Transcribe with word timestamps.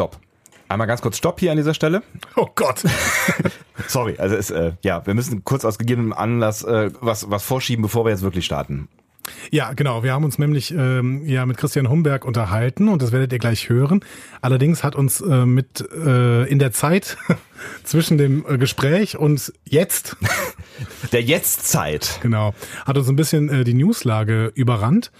Stopp. 0.00 0.16
Einmal 0.66 0.86
ganz 0.86 1.02
kurz 1.02 1.18
Stopp 1.18 1.40
hier 1.40 1.50
an 1.50 1.58
dieser 1.58 1.74
Stelle. 1.74 2.02
Oh 2.34 2.48
Gott. 2.54 2.82
Sorry, 3.86 4.16
also 4.16 4.34
es, 4.34 4.50
äh, 4.50 4.72
ja, 4.82 5.04
wir 5.04 5.12
müssen 5.12 5.44
kurz 5.44 5.66
aus 5.66 5.76
gegebenem 5.76 6.14
Anlass 6.14 6.64
äh, 6.64 6.90
was, 7.02 7.30
was 7.30 7.44
vorschieben, 7.44 7.82
bevor 7.82 8.06
wir 8.06 8.10
jetzt 8.10 8.22
wirklich 8.22 8.46
starten. 8.46 8.88
Ja, 9.50 9.74
genau. 9.74 10.02
Wir 10.02 10.14
haben 10.14 10.24
uns 10.24 10.38
nämlich 10.38 10.72
ähm, 10.72 11.26
ja 11.26 11.44
mit 11.44 11.58
Christian 11.58 11.90
Humberg 11.90 12.24
unterhalten 12.24 12.88
und 12.88 13.02
das 13.02 13.12
werdet 13.12 13.30
ihr 13.34 13.38
gleich 13.38 13.68
hören. 13.68 14.02
Allerdings 14.40 14.82
hat 14.82 14.96
uns 14.96 15.20
äh, 15.20 15.44
mit 15.44 15.86
äh, 15.92 16.44
in 16.44 16.58
der 16.58 16.72
Zeit 16.72 17.18
zwischen 17.84 18.18
dem 18.18 18.44
äh, 18.48 18.58
Gespräch 18.58 19.16
und 19.16 19.52
jetzt 19.64 20.16
der 21.12 21.22
Jetztzeit 21.22 22.18
genau 22.22 22.54
hat 22.84 22.96
uns 22.96 23.08
ein 23.08 23.16
bisschen 23.16 23.48
äh, 23.48 23.64
die 23.64 23.74
Newslage 23.74 24.52
überrannt. 24.54 25.10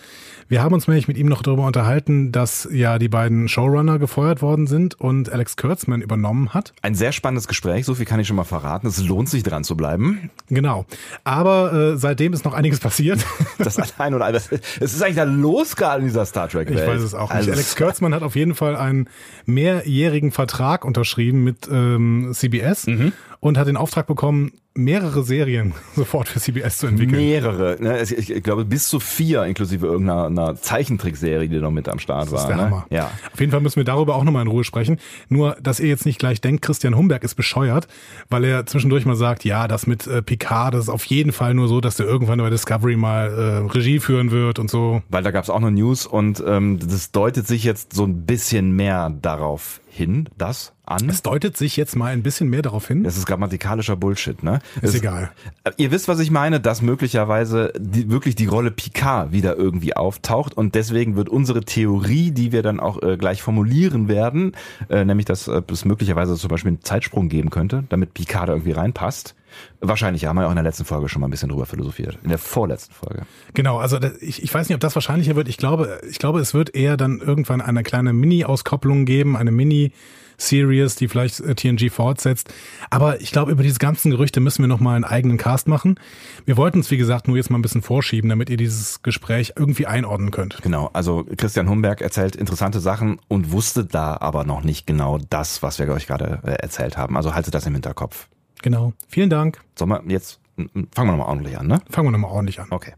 Wir 0.51 0.65
haben 0.65 0.75
uns 0.75 0.89
nämlich 0.89 1.07
mit 1.07 1.17
ihm 1.17 1.29
noch 1.29 1.43
darüber 1.43 1.65
unterhalten, 1.65 2.33
dass 2.33 2.69
ja 2.73 2.99
die 2.99 3.09
beiden 3.09 3.47
Showrunner 3.47 4.01
gefeuert 4.01 4.43
worden 4.43 4.67
sind 4.67 4.99
und 4.99 5.31
Alex 5.31 5.57
Kurtzman 5.57 6.03
übernommen 6.03 6.53
hat. 6.53 6.73
Ein 6.83 6.97
sehr 6.97 7.13
spannendes 7.13 7.47
Gespräch, 7.47 7.85
so 7.85 7.95
viel 7.95 8.05
kann 8.05 8.19
ich 8.19 8.27
schon 8.27 8.35
mal 8.35 8.43
verraten. 8.43 8.89
Es 8.89 9.01
lohnt 9.01 9.29
sich 9.29 9.45
dran 9.45 9.63
zu 9.63 9.77
bleiben. 9.77 10.29
Genau. 10.49 10.87
Aber 11.23 11.73
äh, 11.73 11.97
seitdem 11.99 12.33
ist 12.33 12.45
noch 12.45 12.53
einiges 12.53 12.81
passiert. 12.81 13.25
Das 13.59 13.79
allein 13.79 14.15
oder 14.15 14.25
alles. 14.25 14.51
Es 14.81 14.95
ist 14.95 15.03
eigentlich 15.03 15.17
da 15.17 15.25
losgegangen 15.25 16.01
in 16.01 16.07
dieser 16.07 16.25
Star 16.25 16.49
Trek 16.49 16.69
Welt. 16.71 16.81
Ich 16.81 16.87
weiß 16.87 17.03
es 17.03 17.15
auch 17.15 17.29
nicht. 17.29 17.37
Also 17.37 17.53
Alex 17.53 17.77
Kurtzman 17.77 18.15
hat 18.15 18.23
auf 18.23 18.35
jeden 18.35 18.55
Fall 18.55 18.75
einen 18.75 19.09
mehrjährigen 19.45 20.33
Vertrag 20.33 20.85
unterschrieben 20.85 21.45
mit 21.45 21.69
ähm, 21.71 22.30
CBS 22.33 22.87
mhm. 22.87 23.13
Und 23.41 23.57
hat 23.59 23.67
den 23.67 23.77
Auftrag 23.77 24.07
bekommen, 24.07 24.53
mehrere 24.75 25.25
Serien 25.25 25.75
sofort 25.97 26.29
für 26.29 26.39
CBS 26.39 26.79
zu 26.79 26.87
entwickeln. 26.87 27.17
Mehrere. 27.17 27.77
Ne? 27.81 28.03
Ich, 28.03 28.43
glaube 28.43 28.65
bis 28.65 28.89
zu 28.89 29.01
vier, 29.01 29.45
inklusive 29.45 29.87
irgendeiner 29.87 30.57
Zeichentrickserie, 30.57 31.49
die 31.49 31.59
noch 31.59 31.71
mit 31.71 31.89
am 31.89 31.99
Start 31.99 32.27
das 32.27 32.33
war. 32.33 32.41
Ist 32.41 32.47
der 32.49 32.57
ne? 32.57 32.63
Hammer. 32.63 32.87
Ja. 32.91 33.11
Auf 33.33 33.41
jeden 33.41 33.51
Fall 33.51 33.61
müssen 33.61 33.77
wir 33.77 33.85
darüber 33.85 34.15
auch 34.15 34.25
nochmal 34.25 34.43
in 34.43 34.49
Ruhe 34.49 34.65
sprechen. 34.65 34.99
Nur, 35.29 35.57
dass 35.61 35.81
ihr 35.81 35.89
jetzt 35.89 36.07
nicht 36.07 36.19
gleich 36.19 36.41
denkt, 36.41 36.63
Christian 36.63 36.97
Humberg 36.97 37.25
ist 37.25 37.35
bescheuert, 37.35 37.89
weil 38.29 38.45
er 38.45 38.67
zwischendurch 38.67 39.07
mal 39.07 39.17
sagt, 39.17 39.45
ja, 39.45 39.67
das 39.67 39.87
mit 39.87 40.07
äh, 40.07 40.23
Picard, 40.23 40.75
das 40.75 40.85
ist 40.85 40.89
auf 40.89 41.05
jeden 41.07 41.33
Fall 41.33 41.55
nur 41.55 41.69
so, 41.69 41.81
dass 41.81 41.97
der 41.97 42.07
irgendwann 42.07 42.39
bei 42.39 42.51
Discovery 42.51 42.97
mal 42.97 43.29
äh, 43.29 43.73
Regie 43.73 43.99
führen 43.99 44.31
wird 44.31 44.59
und 44.59 44.71
so. 44.71 45.03
Weil 45.09 45.23
da 45.23 45.31
gab 45.31 45.45
es 45.45 45.51
auch 45.51 45.61
noch 45.61 45.71
News 45.71 46.07
und 46.07 46.43
ähm, 46.47 46.79
das 46.79 47.11
deutet 47.11 47.47
sich 47.47 47.65
jetzt 47.65 47.95
so 47.95 48.05
ein 48.05 48.25
bisschen 48.25 48.73
mehr 48.73 49.11
darauf 49.11 49.81
hin, 49.89 50.29
das 50.39 50.73
an. 50.87 51.09
Es 51.09 51.23
deutet 51.23 51.57
sich 51.57 51.77
jetzt 51.77 51.97
mal 51.97 52.13
ein 52.13 52.23
bisschen 52.23 52.49
mehr 52.49 52.63
darauf 52.63 52.89
hin. 52.89 53.05
Das 53.05 53.17
ist 53.17 53.27
grammatikalischer 53.31 53.97
Bullshit, 53.97 54.43
ne? 54.43 54.59
Ist 54.83 54.91
es, 54.91 54.95
egal. 54.97 55.31
Ihr 55.77 55.91
wisst, 55.91 56.09
was 56.09 56.19
ich 56.21 56.31
meine, 56.31 56.61
dass 56.61 56.83
möglicherweise 56.83 57.73
die, 57.79 58.11
wirklich 58.11 58.35
die 58.35 58.47
Rolle 58.47 58.71
Picard 58.71 59.33
wieder 59.33 59.57
irgendwie 59.57 59.95
auftaucht 59.95 60.57
und 60.57 60.75
deswegen 60.75 61.17
wird 61.17 61.29
unsere 61.29 61.61
Theorie, 61.61 62.33
die 62.33 62.53
wir 62.53 62.63
dann 62.63 62.81
auch 62.81 63.03
äh, 63.03 63.17
gleich 63.17 63.43
formulieren 63.43 64.09
werden, 64.09 64.53
äh, 64.89 65.05
nämlich, 65.05 65.27
dass 65.27 65.49
äh, 65.49 65.63
es 65.71 65.85
möglicherweise 65.85 66.35
zum 66.37 66.49
Beispiel 66.49 66.71
einen 66.71 66.83
Zeitsprung 66.83 67.29
geben 67.29 67.51
könnte, 67.51 67.85
damit 67.89 68.15
Picard 68.15 68.49
da 68.49 68.53
irgendwie 68.55 68.73
reinpasst. 68.73 69.35
Wahrscheinlich, 69.81 70.23
ja, 70.23 70.29
haben 70.29 70.37
wir 70.37 70.47
auch 70.47 70.51
in 70.51 70.57
der 70.57 70.65
letzten 70.65 70.85
Folge 70.85 71.09
schon 71.09 71.21
mal 71.21 71.29
ein 71.29 71.31
bisschen 71.31 71.49
drüber 71.49 71.67
philosophiert. 71.67 72.19
In 72.23 72.29
der 72.29 72.39
vorletzten 72.39 72.95
Folge. 72.95 73.23
Genau, 73.55 73.79
also 73.79 73.99
ich, 74.21 74.43
ich 74.43 74.53
weiß 74.53 74.69
nicht, 74.69 74.75
ob 74.75 74.81
das 74.81 74.95
wahrscheinlicher 74.95 75.35
wird. 75.37 75.49
Ich 75.49 75.57
glaube, 75.57 76.01
ich 76.09 76.19
glaube, 76.19 76.41
es 76.41 76.55
wird 76.55 76.75
eher 76.75 76.97
dann 76.97 77.19
irgendwann 77.19 77.61
eine 77.61 77.83
kleine 77.83 78.13
Mini-Auskopplung 78.13 79.05
geben, 79.05 79.37
eine 79.37 79.51
Mini- 79.51 79.93
Series, 80.41 80.97
die 80.97 81.09
vielleicht 81.09 81.41
äh, 81.41 81.55
TNG 81.55 81.91
fortsetzt. 81.91 82.53
Aber 82.91 83.21
ich 83.21 83.31
glaube, 83.31 83.53
über 83.53 83.63
diese 83.63 83.79
ganzen 83.79 84.11
Gerüchte 84.11 84.41
müssen 84.41 84.63
wir 84.63 84.69
nochmal 84.69 84.97
einen 84.97 85.05
eigenen 85.05 85.39
Cast 85.39 85.69
machen. 85.69 85.99
Wir 86.47 86.57
wollten 86.57 86.81
es, 86.81 86.91
wie 86.91 86.97
gesagt, 86.97 87.29
nur 87.29 87.37
jetzt 87.37 87.51
mal 87.51 87.59
ein 87.59 87.63
bisschen 87.63 87.83
vorschieben, 87.83 88.31
damit 88.31 88.51
ihr 88.51 88.57
dieses 88.57 89.03
Gespräch 89.03 89.53
irgendwie 89.57 89.87
einordnen 89.87 90.31
könnt. 90.31 90.59
Genau, 90.63 90.91
also 90.93 91.25
Christian 91.37 91.69
Humberg 91.69 92.01
erzählt 92.01 92.37
interessante 92.37 92.81
Sachen 92.81 93.21
und 93.29 93.53
wusste 93.53 93.85
da 93.85 94.17
aber 94.19 94.45
noch 94.45 94.63
nicht 94.63 94.87
genau 94.87 95.19
das, 95.31 95.63
was 95.63 95.79
wir 95.79 95.89
euch 95.89 96.07
gerade 96.07 96.41
äh, 96.45 96.53
erzählt 96.53 96.97
haben. 96.97 97.17
Also 97.17 97.35
haltet 97.35 97.55
das 97.55 97.67
im 97.67 97.75
Hinterkopf. 97.75 98.29
Genau. 98.63 98.93
Vielen 99.09 99.31
Dank. 99.31 99.61
Sollen 99.79 99.91
wir 99.91 100.03
jetzt, 100.09 100.41
fangen 100.57 100.71
wir 100.95 101.05
nochmal 101.05 101.29
ordentlich 101.29 101.59
an, 101.59 101.67
ne? 101.67 101.81
Fangen 101.89 102.09
wir 102.09 102.13
nochmal 102.13 102.31
ordentlich 102.31 102.61
an. 102.61 102.69
Okay. 102.71 102.93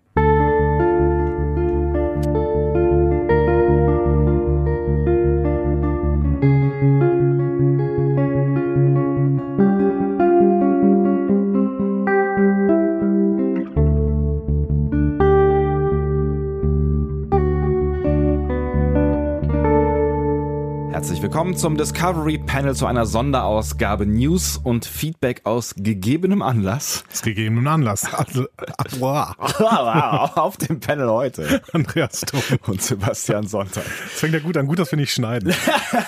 Willkommen 21.20 21.56
zum 21.56 21.76
Discovery 21.76 22.38
Panel 22.38 22.76
zu 22.76 22.86
einer 22.86 23.06
Sonderausgabe 23.06 24.06
News 24.06 24.56
und 24.56 24.84
Feedback 24.84 25.40
aus 25.42 25.74
gegebenem 25.76 26.42
Anlass. 26.42 27.02
Aus 27.10 27.22
gegebenem 27.22 27.66
Anlass. 27.66 28.06
Auf 30.36 30.56
dem 30.58 30.78
Panel 30.78 31.08
heute. 31.10 31.60
Andreas 31.72 32.20
Tom. 32.20 32.40
Und 32.68 32.80
Sebastian 32.80 33.48
Sonntag. 33.48 33.82
Das 33.84 34.20
fängt 34.20 34.32
ja 34.32 34.38
gut 34.38 34.56
an. 34.56 34.66
Gut, 34.66 34.78
dass 34.78 34.92
wir 34.92 34.96
nicht 34.96 35.12
schneiden. 35.12 35.52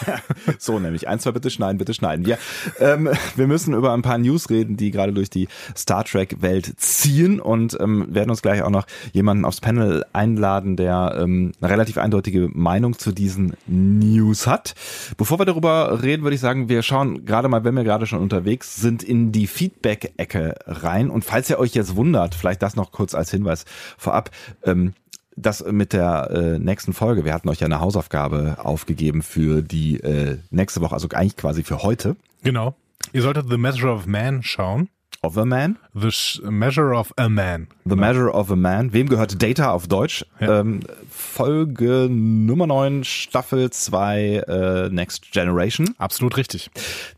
so 0.58 0.78
nämlich. 0.78 1.08
Eins, 1.08 1.24
zwei, 1.24 1.32
bitte 1.32 1.50
schneiden, 1.50 1.76
bitte 1.76 1.92
schneiden. 1.92 2.24
Wir, 2.24 2.38
ähm, 2.78 3.10
wir 3.34 3.46
müssen 3.48 3.74
über 3.74 3.92
ein 3.94 4.02
paar 4.02 4.18
News 4.18 4.48
reden, 4.48 4.76
die 4.76 4.92
gerade 4.92 5.12
durch 5.12 5.28
die 5.28 5.48
Star 5.76 6.04
Trek 6.04 6.40
Welt 6.40 6.78
ziehen 6.78 7.40
und 7.40 7.76
ähm, 7.80 8.06
werden 8.08 8.30
uns 8.30 8.42
gleich 8.42 8.62
auch 8.62 8.70
noch 8.70 8.86
jemanden 9.12 9.44
aufs 9.44 9.60
Panel 9.60 10.04
einladen, 10.12 10.76
der 10.76 11.16
ähm, 11.18 11.50
eine 11.60 11.70
relativ 11.70 11.98
eindeutige 11.98 12.48
Meinung 12.52 12.96
zu 12.96 13.10
diesen 13.10 13.54
News 13.66 14.46
hat. 14.46 14.74
Bevor 15.16 15.38
wir 15.38 15.44
darüber 15.44 16.02
reden, 16.02 16.22
würde 16.22 16.34
ich 16.34 16.40
sagen, 16.40 16.68
wir 16.68 16.82
schauen 16.82 17.24
gerade 17.24 17.48
mal, 17.48 17.64
wenn 17.64 17.74
wir 17.74 17.84
gerade 17.84 18.06
schon 18.06 18.20
unterwegs 18.20 18.76
sind, 18.76 19.02
in 19.02 19.32
die 19.32 19.46
Feedback-Ecke 19.46 20.54
rein. 20.66 21.10
Und 21.10 21.24
falls 21.24 21.50
ihr 21.50 21.58
euch 21.58 21.74
jetzt 21.74 21.96
wundert, 21.96 22.34
vielleicht 22.34 22.62
das 22.62 22.76
noch 22.76 22.92
kurz 22.92 23.14
als 23.14 23.30
Hinweis 23.30 23.64
vorab, 23.96 24.30
ähm, 24.64 24.94
das 25.36 25.64
mit 25.64 25.92
der 25.92 26.30
äh, 26.30 26.58
nächsten 26.58 26.92
Folge. 26.92 27.24
Wir 27.24 27.34
hatten 27.34 27.48
euch 27.48 27.60
ja 27.60 27.66
eine 27.66 27.80
Hausaufgabe 27.80 28.58
aufgegeben 28.62 29.22
für 29.22 29.62
die 29.62 30.00
äh, 30.00 30.38
nächste 30.50 30.80
Woche, 30.80 30.94
also 30.94 31.08
eigentlich 31.12 31.36
quasi 31.36 31.64
für 31.64 31.82
heute. 31.82 32.16
Genau. 32.42 32.74
Ihr 33.12 33.22
solltet 33.22 33.48
The 33.50 33.58
Measure 33.58 33.92
of 33.92 34.06
Man 34.06 34.42
schauen. 34.42 34.88
Of 35.24 35.38
a 35.38 35.46
Man? 35.46 35.78
The 35.94 36.10
Measure 36.42 36.94
of 36.94 37.12
a 37.16 37.30
Man. 37.30 37.68
The. 37.86 37.96
Measure 37.96 38.30
of 38.30 38.50
a 38.50 38.56
Man. 38.56 38.92
Wem 38.92 39.08
gehört 39.08 39.40
Data 39.40 39.70
auf 39.72 39.88
Deutsch? 39.88 40.26
Ja. 40.38 40.60
Ähm, 40.60 40.80
Folge 41.08 42.08
Nummer 42.10 42.66
9, 42.66 43.04
Staffel 43.04 43.70
2, 43.70 44.42
äh, 44.46 44.88
Next 44.90 45.32
Generation. 45.32 45.94
Absolut 45.96 46.36
richtig. 46.36 46.70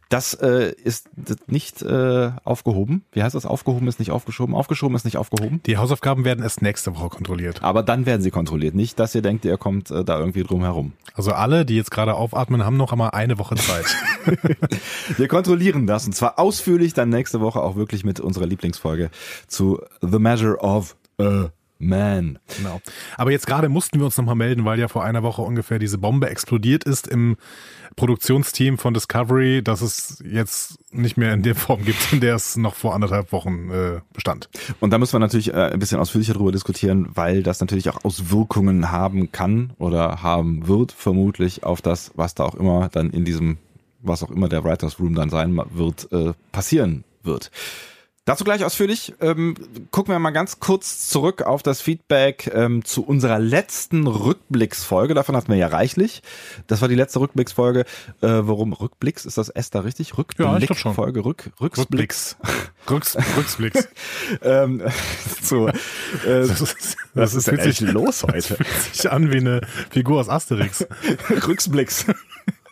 Das 0.09 0.35
äh, 0.35 0.73
ist 0.85 1.09
nicht 1.49 1.83
äh, 1.83 2.31
aufgehoben. 2.45 3.05
Wie 3.11 3.23
heißt 3.23 3.35
das? 3.35 3.45
Aufgehoben 3.45 3.89
ist 3.89 3.99
nicht 3.99 4.13
aufgeschoben. 4.13 4.55
Aufgeschoben 4.55 4.95
ist 4.95 5.05
nicht 5.05 5.17
aufgehoben. 5.17 5.61
Die 5.67 5.79
Hausaufgaben 5.79 6.25
werden 6.25 6.45
erst 6.45 6.63
nächste 6.63 6.95
Woche 6.95 7.09
kontrolliert. 7.09 7.65
Aber 7.65 7.83
dann 7.83 8.07
werden 8.07 8.23
sie 8.23 8.31
kontrolliert. 8.31 8.75
Nicht, 8.75 9.01
dass 9.01 9.15
ihr 9.17 9.23
denkt, 9.23 9.45
ihr 9.45 9.59
kommt 9.59 9.91
äh, 9.91 10.05
da 10.05 10.19
irgendwie 10.19 10.45
drum 10.45 10.63
herum. 10.63 10.93
Also 11.15 11.33
alle, 11.33 11.65
die 11.65 11.77
jetzt 11.77 11.91
gerade 11.91 12.15
aufatmen, 12.15 12.65
haben 12.65 12.77
noch 12.77 12.93
einmal 12.93 13.11
eine 13.11 13.39
Woche 13.39 13.57
Zeit. 13.57 13.87
Wir 15.17 15.29
kontrollieren 15.29 15.87
das 15.87 16.07
und 16.07 16.13
zwar 16.13 16.39
ausführlich 16.39 16.95
dann 16.95 17.09
nächste 17.09 17.41
Woche 17.41 17.61
auch 17.61 17.77
wirklich 17.77 18.05
mit 18.05 18.21
unserer 18.21 18.47
Lieblingsfolge 18.47 19.11
zu 19.47 19.81
The 20.03 20.19
Measure 20.19 20.59
of 20.59 20.97
a 21.19 21.51
Man. 21.79 22.39
Genau. 22.57 22.81
Aber 23.17 23.31
jetzt 23.31 23.47
gerade 23.47 23.69
mussten 23.69 23.99
wir 23.99 24.07
uns 24.07 24.17
nochmal 24.17 24.35
melden, 24.35 24.65
weil 24.65 24.79
ja 24.79 24.89
vor 24.89 25.05
einer 25.05 25.23
Woche 25.23 25.43
ungefähr 25.43 25.79
diese 25.79 25.99
Bombe 25.99 26.31
explodiert 26.31 26.85
ist 26.85 27.07
im 27.07 27.37
Produktionsteam 27.97 28.79
von 28.79 28.95
Discovery, 28.95 29.63
dass 29.63 29.81
es 29.81 30.23
jetzt 30.25 30.79
nicht 30.93 31.17
mehr 31.17 31.33
in 31.33 31.43
der 31.43 31.55
Form 31.55 31.85
gibt, 31.85 32.13
in 32.13 32.21
der 32.21 32.35
es 32.35 32.57
noch 32.57 32.75
vor 32.75 32.95
anderthalb 32.95 33.33
Wochen 33.33 33.71
äh, 33.71 34.01
bestand. 34.13 34.49
Und 34.81 34.91
da 34.91 34.99
müssen 34.99 35.15
wir 35.15 35.21
natürlich 35.21 35.53
äh, 35.53 35.71
ein 35.73 35.79
bisschen 35.79 35.99
ausführlicher 35.99 36.35
darüber 36.35 36.53
diskutieren, 36.53 37.09
weil 37.15 37.43
das 37.43 37.61
natürlich 37.61 37.89
auch 37.91 38.05
Auswirkungen 38.05 38.91
haben 38.91 39.33
kann 39.33 39.73
oder 39.79 40.23
haben 40.23 40.69
wird, 40.69 40.93
vermutlich 40.93 41.65
auf 41.65 41.83
das, 41.83 42.13
was 42.15 42.35
da 42.35 42.45
auch 42.45 42.55
immer 42.55 42.89
dann 42.91 43.11
in 43.11 43.25
diesem, 43.25 43.59
was 44.03 44.23
auch 44.23 44.31
immer 44.31 44.49
der 44.49 44.65
Writers 44.65 45.01
Room 45.01 45.15
dann 45.15 45.31
sein 45.31 45.59
wird, 45.73 46.11
äh, 46.13 46.33
passieren 46.53 47.05
wird. 47.23 47.51
Dazu 48.27 48.43
gleich 48.43 48.65
ausführlich. 48.65 49.15
Ähm, 49.21 49.55
gucken 49.93 50.13
wir 50.13 50.19
mal 50.19 50.33
ganz 50.33 50.59
kurz 50.59 51.09
zurück 51.09 51.43
auf 51.43 51.63
das 51.63 51.81
Feedback 51.81 52.51
ähm, 52.53 52.85
zu 52.85 53.05
unserer 53.05 53.39
letzten 53.39 54.09
Rückblicksfolge. 54.09 55.15
Davon 55.15 55.37
hatten 55.37 55.49
wir 55.49 55.57
ja 55.57 55.69
reichlich. 55.69 56.23
Das 56.67 56.81
war 56.81 56.89
die 56.89 56.97
letzte 56.97 57.21
Rückblicksfolge. 57.21 57.83
Äh, 57.83 57.85
warum 58.23 58.73
Rückblicks? 58.73 59.27
Ist 59.27 59.39
das 59.39 59.49
S 59.49 59.71
da 59.71 59.81
richtig? 59.81 60.19
Rückblick 60.19 60.45
ja, 60.45 60.59
ich 60.59 60.77
schon. 60.77 60.95
Folge 60.95 61.25
Rück, 61.25 61.53
Rücksblicks. 61.61 62.37
Rücks, 62.91 63.17
Rücksblicks. 63.37 63.89
ähm, 64.43 64.83
so, 65.41 65.69
äh, 65.69 65.75
das 66.25 66.61
ist, 66.61 66.97
was 67.15 67.35
ist 67.35 67.47
denn 67.47 67.61
echt 67.61 67.81
los 67.81 68.25
heute? 68.25 68.35
Das 68.39 68.47
fühlt 68.49 68.95
sich 68.95 69.11
an 69.13 69.31
wie 69.31 69.37
eine 69.37 69.61
Figur 69.91 70.19
aus 70.19 70.29
Asterix. 70.29 70.85
Rücksblicks 71.47 72.07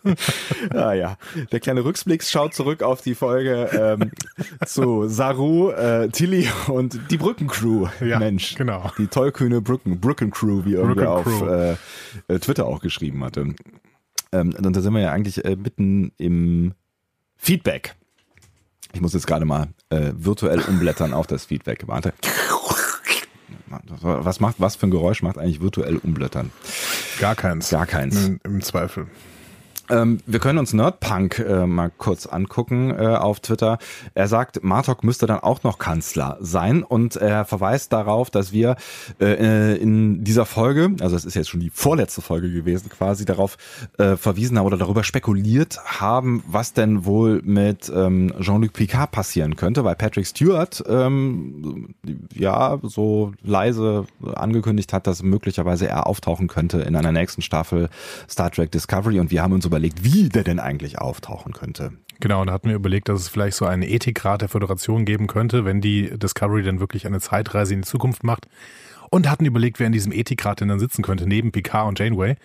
ah 0.71 0.93
ja, 0.93 1.17
der 1.53 1.61
kleine 1.61 1.85
Rücksblick 1.85 2.23
schaut 2.23 2.55
zurück 2.55 2.83
auf 2.83 3.03
die 3.03 3.15
Folge 3.15 3.69
ähm, 3.73 4.11
zu 4.67 5.09
Saru, 5.09 5.71
äh, 5.71 6.09
Tilly 6.09 6.49
und 6.69 6.99
die 7.11 7.17
Brückencrew. 7.17 7.89
Ja, 8.01 8.19
Mensch, 8.19 8.55
genau. 8.55 8.91
Die 8.99 9.07
tollkühne 9.07 9.61
Brücken, 9.61 10.01
Brückencrew, 10.01 10.65
wie 10.65 10.75
irgendwer 10.75 11.13
auf 11.13 11.43
äh, 11.43 11.77
äh, 12.29 12.39
Twitter 12.39 12.67
auch 12.67 12.81
geschrieben 12.81 13.25
hatte. 13.25 13.55
Ähm, 14.33 14.55
und 14.57 14.77
da 14.77 14.81
sind 14.81 14.93
wir 14.93 15.01
ja 15.01 15.13
eigentlich 15.13 15.45
äh, 15.45 15.57
mitten 15.57 16.13
im 16.19 16.75
Feedback. 17.37 17.95
Ich 18.93 19.01
muss 19.01 19.13
jetzt 19.13 19.27
gerade 19.27 19.45
mal 19.45 19.69
äh, 19.91 20.13
virtuell 20.15 20.61
umblättern 20.61 21.15
auf 21.15 21.27
das 21.27 21.47
Feedback. 21.47 21.87
Warte. 21.87 22.13
Was 24.01 24.39
macht, 24.39 24.57
was 24.59 24.77
für 24.77 24.87
ein 24.87 24.91
Geräusch 24.91 25.23
macht 25.23 25.37
eigentlich 25.37 25.61
virtuell 25.61 25.97
umblättern? 25.97 26.53
Gar 27.19 27.35
keins. 27.35 27.71
Gar 27.71 27.87
keins. 27.87 28.27
Im, 28.27 28.41
im 28.45 28.61
Zweifel. 28.61 29.09
Ähm, 29.91 30.21
wir 30.27 30.39
können 30.39 30.59
uns 30.59 30.73
Nerdpunk 30.73 31.39
äh, 31.39 31.67
mal 31.67 31.91
kurz 31.97 32.27
angucken 32.27 32.91
äh, 32.91 33.17
auf 33.17 33.41
Twitter. 33.41 33.79
Er 34.15 34.29
sagt, 34.29 34.63
Martok 34.65 35.05
müsste 35.05 35.27
dann 35.27 35.41
auch 35.41 35.63
noch 35.63 35.79
Kanzler 35.79 36.39
sein 36.41 36.83
und 36.83 37.17
er 37.17 37.45
verweist 37.45 37.93
darauf, 37.93 38.31
dass 38.31 38.53
wir 38.53 38.77
äh, 39.21 39.77
in 39.77 40.25
dieser 40.25 40.47
Folge, 40.47 40.95
also 41.01 41.17
es 41.17 41.25
ist 41.25 41.35
jetzt 41.35 41.51
schon 41.51 41.61
die 41.61 41.71
vorletzte 41.71 42.23
Folge 42.23 42.51
gewesen, 42.51 42.89
quasi 42.89 43.25
darauf 43.25 43.59
äh, 43.99 44.17
verwiesen 44.17 44.59
haben 44.59 44.67
oder 44.67 44.79
darüber 44.79 45.05
spekuliert 45.05 45.79
haben, 45.85 46.43
was 46.47 46.73
denn 46.73 47.05
wohl 47.05 47.43
mit 47.45 47.93
ähm, 47.95 48.33
Jean-Luc 48.41 48.73
Picard 48.73 49.11
passieren 49.11 49.57
könnte, 49.57 49.85
weil 49.85 49.97
Patrick 49.97 50.27
Stewart 50.27 50.83
ähm, 50.89 51.95
ja 52.33 52.79
so 52.83 53.33
leise 53.43 54.07
angekündigt 54.35 54.93
hat, 54.93 55.07
dass 55.07 55.23
möglicherweise 55.23 55.89
er 55.89 56.07
auftauchen 56.07 56.49
könnte 56.49 56.81
in 56.81 56.97
einer 56.97 57.13
nächsten 57.13 57.43
Staffel 57.43 57.91
Star 58.31 58.51
Trek 58.51 58.71
Discovery 58.71 59.21
und 59.21 59.31
wir 59.31 59.43
haben 59.43 59.53
uns 59.53 59.67
überlegt, 59.75 60.05
wie 60.05 60.29
der 60.29 60.45
denn 60.45 60.61
eigentlich 60.61 60.99
auftauchen 61.01 61.53
könnte. 61.53 61.93
Genau, 62.21 62.43
und 62.43 62.51
hatten 62.51 62.69
wir 62.69 62.77
überlegt, 62.77 63.09
dass 63.09 63.21
es 63.21 63.29
vielleicht 63.29 63.57
so 63.57 63.67
eine 63.67 63.89
Ethikrat 63.89 64.41
der 64.41 64.49
Föderation 64.49 65.05
geben 65.05 65.27
könnte, 65.27 65.65
wenn 65.65 65.81
die 65.81 66.17
Discovery 66.17 66.63
dann 66.63 66.79
wirklich 66.79 67.09
eine 67.09 67.19
Zeitreise 67.19 67.75
in 67.75 67.83
die 67.83 67.89
Zukunft 67.89 68.23
macht. 68.23 68.47
Und 69.11 69.29
hatten 69.29 69.45
überlegt, 69.45 69.81
wer 69.81 69.89
in 69.89 69.93
diesem 69.93 70.13
Ethikrat 70.13 70.61
denn 70.61 70.69
dann 70.69 70.79
sitzen 70.79 71.03
könnte, 71.03 71.27
neben 71.27 71.51
Picard 71.51 71.89
und 71.89 71.99
Janeway. 71.99 72.37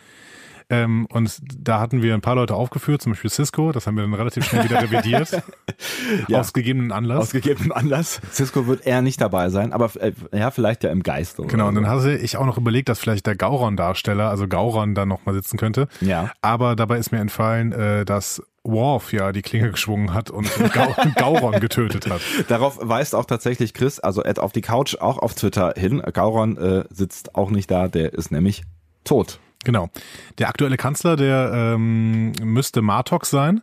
Ähm, 0.69 1.07
und 1.11 1.39
da 1.57 1.79
hatten 1.79 2.03
wir 2.03 2.13
ein 2.13 2.21
paar 2.21 2.35
Leute 2.35 2.53
aufgeführt, 2.53 3.01
zum 3.01 3.13
Beispiel 3.13 3.31
Cisco, 3.31 3.71
das 3.71 3.87
haben 3.87 3.95
wir 3.95 4.03
dann 4.03 4.13
relativ 4.13 4.45
schnell 4.45 4.63
wieder 4.63 4.81
revidiert. 4.81 5.41
ja. 6.27 6.39
Aus 6.39 6.53
gegebenem 6.53 6.91
Anlass. 6.91 7.19
Aus 7.19 7.31
gegebenem 7.31 7.71
Anlass. 7.71 8.21
Cisco 8.31 8.67
wird 8.67 8.85
eher 8.85 9.01
nicht 9.01 9.19
dabei 9.19 9.49
sein, 9.49 9.73
aber 9.73 9.89
äh, 9.99 10.13
ja, 10.31 10.51
vielleicht 10.51 10.83
ja 10.83 10.91
im 10.91 11.01
Geiste. 11.01 11.43
Genau, 11.43 11.67
und 11.67 11.75
dann 11.75 11.87
hatte 11.87 12.15
ich 12.15 12.37
auch 12.37 12.45
noch 12.45 12.57
überlegt, 12.57 12.87
dass 12.87 12.99
vielleicht 12.99 13.25
der 13.25 13.35
Gauron-Darsteller, 13.35 14.29
also 14.29 14.47
Gauron, 14.47 14.93
da 14.93 15.07
nochmal 15.07 15.33
sitzen 15.33 15.57
könnte. 15.57 15.87
Ja. 16.01 16.31
Aber 16.41 16.75
dabei 16.75 16.97
ist 16.97 17.11
mir 17.11 17.19
entfallen, 17.19 17.71
äh, 17.71 18.05
dass 18.05 18.43
Worf 18.63 19.13
ja 19.13 19.31
die 19.31 19.41
Klinge 19.41 19.71
geschwungen 19.71 20.13
hat 20.13 20.29
und 20.29 20.49
Gau 20.73 20.93
Gauron 21.15 21.59
getötet 21.59 22.09
hat. 22.09 22.21
Darauf 22.47 22.77
weist 22.81 23.15
auch 23.15 23.25
tatsächlich 23.25 23.73
Chris, 23.73 23.99
also 23.99 24.23
Ed 24.23 24.39
auf 24.39 24.51
die 24.51 24.61
Couch, 24.61 24.97
auch 24.99 25.17
auf 25.17 25.33
Twitter 25.33 25.73
hin. 25.75 26.01
Gauron 26.13 26.57
äh, 26.57 26.83
sitzt 26.89 27.35
auch 27.35 27.49
nicht 27.49 27.71
da, 27.71 27.87
der 27.87 28.13
ist 28.13 28.31
nämlich 28.31 28.63
tot. 29.03 29.39
Genau. 29.63 29.89
Der 30.37 30.47
aktuelle 30.47 30.77
Kanzler, 30.77 31.15
der 31.15 31.51
ähm, 31.53 32.31
müsste 32.41 32.81
Martok 32.81 33.25
sein. 33.25 33.61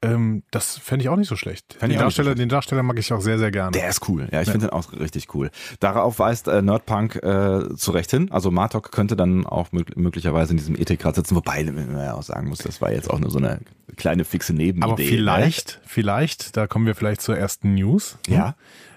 Ähm, 0.00 0.44
das 0.52 0.78
fände 0.78 1.02
ich 1.02 1.08
auch 1.08 1.16
nicht 1.16 1.28
so 1.28 1.34
schlecht. 1.34 1.76
Den 1.82 1.98
Darsteller, 1.98 2.36
den 2.36 2.48
Darsteller 2.48 2.84
mag 2.84 2.98
ich 2.98 3.12
auch 3.12 3.20
sehr, 3.20 3.38
sehr 3.38 3.50
gerne. 3.50 3.72
Der 3.72 3.88
ist 3.88 4.08
cool. 4.08 4.28
Ja, 4.30 4.40
ich 4.40 4.46
ja. 4.46 4.52
finde 4.52 4.68
den 4.68 4.72
auch 4.72 4.92
richtig 4.92 5.34
cool. 5.34 5.50
Darauf 5.80 6.20
weist 6.20 6.46
äh, 6.46 6.62
Nerdpunk 6.62 7.16
äh, 7.16 7.74
zu 7.74 7.90
Recht 7.90 8.10
hin. 8.10 8.30
Also 8.30 8.52
Martok 8.52 8.92
könnte 8.92 9.16
dann 9.16 9.44
auch 9.44 9.68
möglicherweise 9.72 10.52
in 10.52 10.58
diesem 10.58 10.76
Ethikrat 10.76 11.16
sitzen, 11.16 11.34
wobei 11.34 11.64
man 11.64 11.98
ja 11.98 12.14
auch 12.14 12.22
sagen 12.22 12.48
muss, 12.48 12.58
das 12.58 12.80
war 12.80 12.92
jetzt 12.92 13.10
auch 13.10 13.18
nur 13.18 13.30
so 13.30 13.38
eine 13.38 13.60
kleine 13.98 14.24
fixe 14.24 14.54
Nebenidee. 14.54 14.84
Aber 14.84 14.96
vielleicht, 14.96 15.74
ne? 15.74 15.80
vielleicht, 15.86 16.56
da 16.56 16.66
kommen 16.66 16.86
wir 16.86 16.94
vielleicht 16.94 17.20
zur 17.20 17.36
ersten 17.36 17.74
News. 17.74 18.18
Ja. 18.26 18.54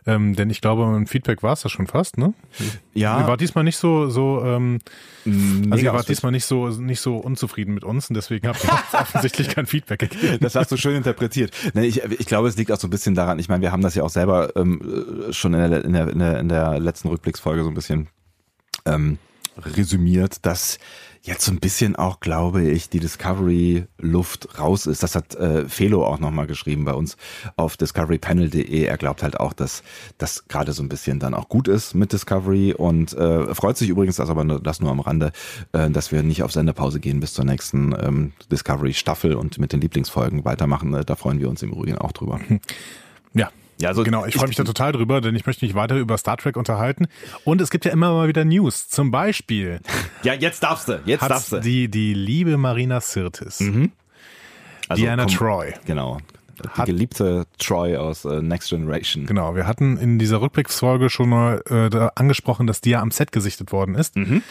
Ähm, 0.07 0.35
denn 0.35 0.49
ich 0.49 0.61
glaube, 0.61 0.83
ein 0.85 1.05
Feedback 1.05 1.43
war 1.43 1.53
es 1.53 1.61
das 1.61 1.71
schon 1.71 1.85
fast, 1.85 2.17
ne? 2.17 2.33
Ja. 2.93 3.19
Ihr 3.19 3.27
war 3.27 3.37
diesmal 3.37 3.63
nicht 3.63 3.77
so, 3.77 4.09
so 4.09 4.41
ähm, 4.43 4.79
mm, 5.25 5.71
also 5.71 5.83
ihr 5.83 5.93
wart 5.93 6.09
diesmal 6.09 6.31
nicht 6.31 6.45
so, 6.45 6.69
nicht 6.69 7.01
so 7.01 7.17
unzufrieden 7.17 7.75
mit 7.75 7.83
uns 7.83 8.09
und 8.09 8.15
deswegen 8.15 8.47
habt 8.47 8.63
ihr 8.63 8.71
offensichtlich 8.99 9.49
kein 9.49 9.67
Feedback 9.67 9.99
gegeben. 9.99 10.39
Das 10.41 10.55
hast 10.55 10.71
du 10.71 10.77
schön 10.77 10.95
interpretiert. 10.95 11.51
Nee, 11.75 11.85
ich, 11.85 12.03
ich 12.03 12.25
glaube, 12.25 12.47
es 12.47 12.57
liegt 12.57 12.71
auch 12.71 12.79
so 12.79 12.87
ein 12.87 12.89
bisschen 12.89 13.13
daran, 13.13 13.37
ich 13.37 13.47
meine, 13.47 13.61
wir 13.61 13.71
haben 13.71 13.83
das 13.83 13.93
ja 13.93 14.01
auch 14.01 14.09
selber 14.09 14.55
ähm, 14.55 15.27
schon 15.29 15.53
in 15.53 15.69
der, 15.69 15.85
in, 15.85 15.93
der, 15.93 16.07
in, 16.07 16.19
der, 16.19 16.39
in 16.39 16.49
der 16.49 16.79
letzten 16.79 17.09
Rückblicksfolge 17.09 17.63
so 17.63 17.69
ein 17.69 17.75
bisschen 17.75 18.07
ähm, 18.85 19.19
resümiert, 19.57 20.45
dass 20.45 20.79
jetzt 21.23 21.45
so 21.45 21.51
ein 21.51 21.59
bisschen 21.59 21.95
auch, 21.95 22.19
glaube 22.19 22.63
ich, 22.63 22.89
die 22.89 22.99
Discovery-Luft 22.99 24.59
raus 24.59 24.87
ist. 24.87 25.03
Das 25.03 25.15
hat 25.15 25.35
äh, 25.35 25.69
Felo 25.69 26.03
auch 26.05 26.19
nochmal 26.19 26.47
geschrieben 26.47 26.83
bei 26.83 26.93
uns 26.93 27.15
auf 27.57 27.77
discoverypanel.de. 27.77 28.83
Er 28.83 28.97
glaubt 28.97 29.21
halt 29.21 29.39
auch, 29.39 29.53
dass 29.53 29.83
das 30.17 30.47
gerade 30.47 30.73
so 30.73 30.81
ein 30.81 30.89
bisschen 30.89 31.19
dann 31.19 31.35
auch 31.35 31.47
gut 31.47 31.67
ist 31.67 31.93
mit 31.93 32.11
Discovery 32.11 32.73
und 32.73 33.13
äh, 33.13 33.53
freut 33.53 33.77
sich 33.77 33.89
übrigens, 33.89 34.15
das 34.15 34.29
aber 34.29 34.43
das 34.59 34.79
nur 34.79 34.89
am 34.89 34.99
Rande, 34.99 35.31
äh, 35.73 35.91
dass 35.91 36.11
wir 36.11 36.23
nicht 36.23 36.41
auf 36.41 36.51
Sendepause 36.51 36.99
gehen 36.99 37.19
bis 37.19 37.33
zur 37.33 37.45
nächsten 37.45 37.93
ähm, 38.01 38.33
Discovery-Staffel 38.51 39.35
und 39.35 39.59
mit 39.59 39.73
den 39.73 39.81
Lieblingsfolgen 39.81 40.43
weitermachen. 40.43 40.93
Äh, 40.95 41.05
da 41.05 41.15
freuen 41.15 41.39
wir 41.39 41.49
uns 41.49 41.61
im 41.61 41.71
Übrigen 41.71 41.97
auch 41.97 42.11
drüber. 42.11 42.39
Ja, 43.33 43.49
ja, 43.81 43.89
also 43.89 44.03
genau, 44.03 44.25
ich 44.25 44.35
freue 44.35 44.47
mich 44.47 44.57
da 44.57 44.63
total 44.63 44.91
drüber, 44.91 45.21
denn 45.21 45.35
ich 45.35 45.45
möchte 45.45 45.65
mich 45.65 45.73
weiter 45.75 45.95
über 45.97 46.17
Star 46.17 46.37
Trek 46.37 46.55
unterhalten. 46.55 47.07
Und 47.43 47.61
es 47.61 47.69
gibt 47.69 47.85
ja 47.85 47.91
immer 47.91 48.13
mal 48.13 48.27
wieder 48.27 48.45
News. 48.45 48.87
Zum 48.87 49.11
Beispiel. 49.11 49.79
Ja, 50.23 50.35
jetzt 50.35 50.61
darfst 50.61 50.87
du. 50.87 51.01
Jetzt 51.05 51.23
darfst 51.23 51.51
du. 51.51 51.59
Die, 51.61 51.89
die 51.89 52.13
liebe 52.13 52.55
Marina 52.57 53.01
Sirtis. 53.01 53.59
Mhm. 53.59 53.91
Also, 54.87 55.01
Diana 55.01 55.25
komm, 55.25 55.33
Troy. 55.33 55.73
Genau. 55.85 56.19
Die 56.77 56.83
geliebte 56.85 57.45
Troy 57.57 57.97
aus 57.97 58.25
äh, 58.25 58.41
Next 58.41 58.69
Generation. 58.69 59.25
Genau, 59.25 59.55
wir 59.55 59.67
hatten 59.67 59.97
in 59.97 60.19
dieser 60.19 60.41
Rückblicksfolge 60.41 61.09
schon 61.09 61.29
mal 61.29 61.61
äh, 61.69 62.09
angesprochen, 62.15 62.67
dass 62.67 62.81
die 62.81 62.91
ja 62.91 63.01
am 63.01 63.11
Set 63.11 63.31
gesichtet 63.31 63.71
worden 63.71 63.95
ist. 63.95 64.15
Mhm. 64.15 64.43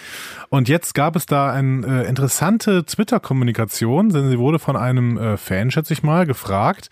Und 0.49 0.69
jetzt 0.69 0.95
gab 0.95 1.17
es 1.17 1.27
da 1.27 1.53
eine 1.53 2.05
äh, 2.05 2.09
interessante 2.09 2.85
Twitter-Kommunikation, 2.85 4.11
denn 4.11 4.31
sie 4.31 4.39
wurde 4.39 4.59
von 4.59 4.77
einem 4.77 5.19
äh, 5.19 5.37
Fan, 5.37 5.71
schätze 5.71 5.93
ich 5.93 6.03
mal, 6.03 6.27
gefragt, 6.27 6.91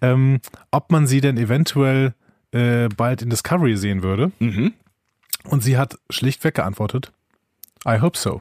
ähm, 0.00 0.40
ob 0.70 0.90
man 0.90 1.06
sie 1.06 1.20
denn 1.20 1.36
eventuell 1.36 2.14
äh, 2.52 2.88
bald 2.88 3.22
in 3.22 3.30
Discovery 3.30 3.76
sehen 3.76 4.02
würde. 4.02 4.32
Mhm. 4.38 4.72
Und 5.44 5.62
sie 5.62 5.76
hat 5.76 5.98
schlichtweg 6.10 6.54
geantwortet, 6.54 7.12
I 7.86 8.00
hope 8.00 8.16
so. 8.16 8.40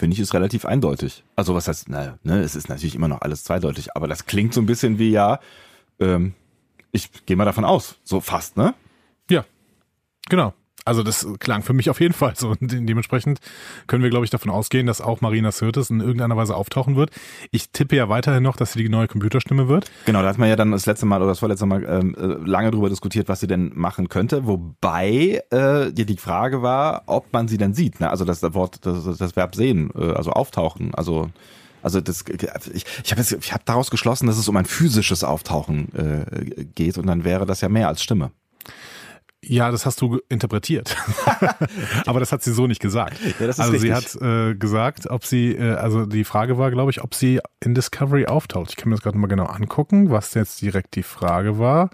Finde 0.00 0.14
ich 0.14 0.20
ist 0.20 0.32
relativ 0.32 0.64
eindeutig. 0.64 1.24
Also 1.36 1.54
was 1.54 1.68
heißt, 1.68 1.90
naja, 1.90 2.18
ne, 2.22 2.40
es 2.40 2.56
ist 2.56 2.70
natürlich 2.70 2.94
immer 2.94 3.06
noch 3.06 3.20
alles 3.20 3.44
zweideutig, 3.44 3.94
aber 3.94 4.08
das 4.08 4.24
klingt 4.24 4.54
so 4.54 4.62
ein 4.62 4.64
bisschen 4.64 4.98
wie 4.98 5.10
ja, 5.10 5.40
ähm, 5.98 6.32
ich 6.90 7.10
gehe 7.26 7.36
mal 7.36 7.44
davon 7.44 7.66
aus, 7.66 7.98
so 8.02 8.20
fast, 8.20 8.56
ne? 8.56 8.72
Ja, 9.28 9.44
genau. 10.30 10.54
Also 10.84 11.02
das 11.02 11.26
klang 11.38 11.62
für 11.62 11.72
mich 11.72 11.90
auf 11.90 12.00
jeden 12.00 12.14
Fall 12.14 12.34
so. 12.36 12.50
Und 12.50 12.58
dementsprechend 12.60 13.40
können 13.86 14.02
wir, 14.02 14.10
glaube 14.10 14.24
ich, 14.24 14.30
davon 14.30 14.50
ausgehen, 14.50 14.86
dass 14.86 15.00
auch 15.00 15.20
Marina 15.20 15.52
Sirtis 15.52 15.90
in 15.90 16.00
irgendeiner 16.00 16.36
Weise 16.36 16.56
auftauchen 16.56 16.96
wird. 16.96 17.10
Ich 17.50 17.70
tippe 17.70 17.96
ja 17.96 18.08
weiterhin 18.08 18.42
noch, 18.42 18.56
dass 18.56 18.72
sie 18.72 18.82
die 18.82 18.88
neue 18.88 19.08
Computerstimme 19.08 19.68
wird. 19.68 19.90
Genau, 20.06 20.22
da 20.22 20.28
hat 20.28 20.38
man 20.38 20.48
ja 20.48 20.56
dann 20.56 20.72
das 20.72 20.86
letzte 20.86 21.06
Mal 21.06 21.18
oder 21.18 21.28
das 21.28 21.40
vorletzte 21.40 21.66
Mal 21.66 21.84
ähm, 21.84 22.14
äh, 22.14 22.48
lange 22.48 22.70
darüber 22.70 22.88
diskutiert, 22.88 23.28
was 23.28 23.40
sie 23.40 23.46
denn 23.46 23.72
machen 23.74 24.08
könnte. 24.08 24.46
Wobei 24.46 25.42
äh, 25.50 25.92
die 25.92 26.16
Frage 26.16 26.62
war, 26.62 27.02
ob 27.06 27.32
man 27.32 27.48
sie 27.48 27.58
denn 27.58 27.74
sieht. 27.74 28.00
Ne? 28.00 28.10
Also 28.10 28.24
das 28.24 28.42
Wort, 28.54 28.84
das, 28.86 29.18
das 29.18 29.36
Verb 29.36 29.54
sehen, 29.54 29.90
äh, 29.94 30.12
also 30.12 30.32
auftauchen. 30.32 30.94
Also 30.94 31.30
also 31.82 32.00
das, 32.00 32.24
ich, 32.74 32.84
ich 33.04 33.12
habe 33.12 33.22
ich 33.22 33.52
hab 33.52 33.64
daraus 33.64 33.90
geschlossen, 33.90 34.26
dass 34.26 34.36
es 34.36 34.48
um 34.48 34.56
ein 34.56 34.66
physisches 34.66 35.24
Auftauchen 35.24 35.94
äh, 35.94 36.64
geht 36.74 36.98
und 36.98 37.06
dann 37.06 37.24
wäre 37.24 37.46
das 37.46 37.60
ja 37.60 37.68
mehr 37.68 37.88
als 37.88 38.02
Stimme. 38.02 38.32
Ja, 39.42 39.70
das 39.70 39.86
hast 39.86 40.02
du 40.02 40.20
interpretiert. 40.28 40.96
Aber 42.06 42.20
das 42.20 42.30
hat 42.30 42.42
sie 42.42 42.52
so 42.52 42.66
nicht 42.66 42.80
gesagt. 42.80 43.18
Ja, 43.40 43.46
also 43.46 43.62
richtig. 43.72 43.80
sie 43.80 43.94
hat 43.94 44.20
äh, 44.20 44.54
gesagt, 44.54 45.08
ob 45.08 45.24
sie, 45.24 45.52
äh, 45.52 45.74
also 45.74 46.04
die 46.04 46.24
Frage 46.24 46.58
war, 46.58 46.70
glaube 46.70 46.90
ich, 46.90 47.02
ob 47.02 47.14
sie 47.14 47.40
in 47.60 47.74
Discovery 47.74 48.26
auftaucht. 48.26 48.70
Ich 48.70 48.76
kann 48.76 48.90
mir 48.90 48.96
das 48.96 49.02
gerade 49.02 49.16
mal 49.16 49.28
genau 49.28 49.46
angucken, 49.46 50.10
was 50.10 50.34
jetzt 50.34 50.60
direkt 50.60 50.94
die 50.94 51.02
Frage 51.02 51.58
war, 51.58 51.88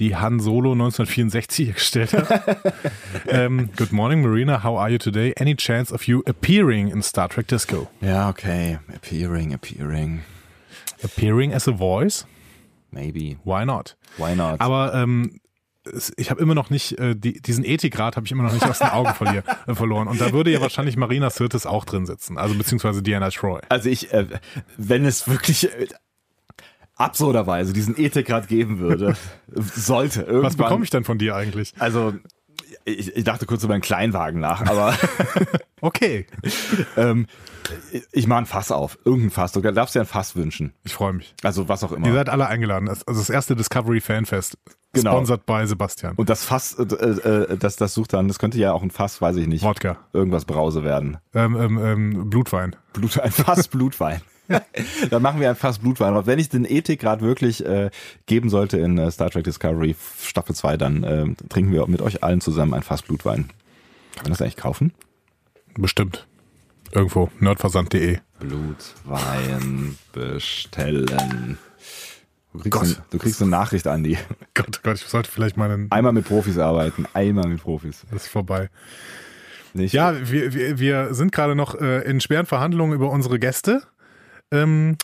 die 0.00 0.16
Han 0.16 0.40
Solo 0.40 0.72
1964 0.72 1.74
gestellt 1.74 2.14
hat. 2.14 2.74
ähm, 3.28 3.70
Good 3.76 3.92
morning, 3.92 4.20
Marina. 4.22 4.64
How 4.64 4.76
are 4.76 4.90
you 4.90 4.98
today? 4.98 5.32
Any 5.38 5.54
chance 5.54 5.94
of 5.94 6.08
you 6.08 6.22
appearing 6.26 6.88
in 6.88 7.02
Star 7.02 7.28
Trek 7.28 7.46
Disco? 7.46 7.88
Ja, 8.00 8.28
okay. 8.28 8.80
Appearing, 8.92 9.54
appearing. 9.54 10.22
Appearing 11.04 11.54
as 11.54 11.68
a 11.68 11.72
voice? 11.72 12.26
Maybe. 12.90 13.38
Why 13.44 13.64
not? 13.64 13.94
Why 14.16 14.34
not? 14.34 14.60
Aber 14.60 14.94
ähm, 14.94 15.40
ich 16.16 16.30
habe 16.30 16.40
immer 16.40 16.54
noch 16.54 16.70
nicht, 16.70 16.98
äh, 16.98 17.14
die, 17.16 17.40
diesen 17.40 17.64
Ethikrat 17.64 18.16
habe 18.16 18.26
ich 18.26 18.32
immer 18.32 18.42
noch 18.42 18.52
nicht 18.52 18.66
aus 18.66 18.78
den 18.78 18.88
Augen 18.88 19.14
verlier, 19.14 19.42
äh, 19.66 19.74
verloren. 19.74 20.08
Und 20.08 20.20
da 20.20 20.32
würde 20.32 20.50
ja 20.50 20.60
wahrscheinlich 20.60 20.96
Marina 20.96 21.30
Sirtis 21.30 21.66
auch 21.66 21.84
drin 21.84 22.06
sitzen, 22.06 22.38
also 22.38 22.54
beziehungsweise 22.54 23.02
Diana 23.02 23.30
Troy. 23.30 23.60
Also 23.68 23.88
ich, 23.88 24.12
äh, 24.12 24.26
wenn 24.76 25.04
es 25.04 25.28
wirklich 25.28 25.72
äh, 25.72 25.88
absurderweise 26.96 27.72
diesen 27.72 27.98
Ethikrat 27.98 28.48
geben 28.48 28.78
würde, 28.78 29.16
sollte 29.48 30.22
irgendwann. 30.22 30.44
Was 30.44 30.56
bekomme 30.56 30.84
ich 30.84 30.90
denn 30.90 31.04
von 31.04 31.18
dir 31.18 31.36
eigentlich? 31.36 31.72
Also 31.78 32.14
ich, 32.84 33.16
ich 33.16 33.24
dachte 33.24 33.46
kurz 33.46 33.64
über 33.64 33.74
einen 33.74 33.82
Kleinwagen 33.82 34.40
nach, 34.40 34.66
aber 34.66 34.96
okay. 35.80 36.26
ähm, 36.96 37.26
ich 38.12 38.26
mache 38.26 38.40
ein 38.40 38.46
Fass 38.46 38.72
auf, 38.72 38.98
irgendein 39.04 39.30
Fass. 39.30 39.52
Du 39.52 39.60
darfst 39.60 39.94
dir 39.94 40.00
ein 40.00 40.06
Fass 40.06 40.36
wünschen. 40.36 40.72
Ich 40.84 40.94
freue 40.94 41.12
mich. 41.12 41.34
Also 41.42 41.68
was 41.68 41.84
auch 41.84 41.92
immer. 41.92 42.06
Ihr 42.06 42.14
seid 42.14 42.28
alle 42.28 42.46
eingeladen. 42.46 42.88
Also 42.88 43.04
das 43.06 43.30
erste 43.30 43.56
Discovery 43.56 44.00
Fanfest 44.00 44.58
Genau. 44.92 45.12
Sponsored 45.12 45.44
by 45.44 45.66
Sebastian. 45.66 46.14
Und 46.16 46.30
das 46.30 46.44
Fass, 46.44 46.74
äh, 46.78 46.82
äh, 46.82 47.58
das, 47.58 47.76
das 47.76 47.92
sucht 47.94 48.14
dann, 48.14 48.26
das 48.26 48.38
könnte 48.38 48.58
ja 48.58 48.72
auch 48.72 48.82
ein 48.82 48.90
Fass, 48.90 49.20
weiß 49.20 49.36
ich 49.36 49.46
nicht. 49.46 49.62
Wodka. 49.62 49.98
Irgendwas 50.12 50.46
Brause 50.46 50.82
werden. 50.82 51.18
Ähm, 51.34 51.56
ähm, 51.56 51.78
ähm, 51.78 52.30
Blutwein. 52.30 52.74
Blut, 52.94 53.18
ein 53.20 53.30
Fass 53.30 53.68
Blutwein. 53.68 54.22
Dann 55.10 55.22
machen 55.22 55.40
wir 55.40 55.50
ein 55.50 55.56
Fass 55.56 55.78
Blutwein 55.78 56.14
drauf. 56.14 56.26
Wenn 56.26 56.38
ich 56.38 56.48
den 56.48 56.64
Ethik 56.64 57.00
gerade 57.00 57.20
wirklich 57.22 57.64
äh, 57.66 57.90
geben 58.24 58.48
sollte 58.48 58.78
in 58.78 58.96
äh, 58.96 59.10
Star 59.10 59.30
Trek 59.30 59.44
Discovery 59.44 59.94
Staffel 60.22 60.54
2, 60.54 60.76
dann 60.78 61.04
äh, 61.04 61.26
trinken 61.50 61.72
wir 61.72 61.86
mit 61.86 62.00
euch 62.00 62.22
allen 62.22 62.40
zusammen 62.40 62.72
ein 62.72 62.82
Fass 62.82 63.02
Blutwein. 63.02 63.48
Kann 64.14 64.24
man 64.24 64.32
das 64.32 64.40
eigentlich 64.40 64.56
kaufen? 64.56 64.94
Bestimmt. 65.74 66.26
Irgendwo. 66.92 67.30
Nerdversand.de. 67.40 68.18
Blutwein 68.40 69.98
bestellen. 70.12 71.58
Du 72.52 72.70
kriegst, 72.70 72.96
eine, 72.96 73.04
du 73.10 73.18
kriegst 73.18 73.42
eine 73.42 73.50
Nachricht, 73.50 73.86
Andi. 73.86 74.18
Gott, 74.54 74.82
Gott, 74.82 74.96
ich 74.96 75.06
sollte 75.06 75.30
vielleicht 75.30 75.56
mal 75.56 75.70
einen 75.70 75.90
Einmal 75.90 76.12
mit 76.12 76.26
Profis 76.26 76.58
arbeiten. 76.58 77.06
Einmal 77.12 77.48
mit 77.48 77.62
Profis. 77.62 78.04
Das 78.10 78.24
ist 78.24 78.28
vorbei. 78.28 78.70
Nicht. 79.74 79.92
Ja, 79.92 80.14
wir, 80.30 80.54
wir, 80.54 80.78
wir 80.78 81.14
sind 81.14 81.30
gerade 81.30 81.54
noch 81.54 81.74
äh, 81.74 82.02
in 82.08 82.20
schweren 82.20 82.46
Verhandlungen 82.46 82.94
über 82.94 83.10
unsere 83.10 83.38
Gäste. 83.38 83.82
Ähm, 84.50 84.96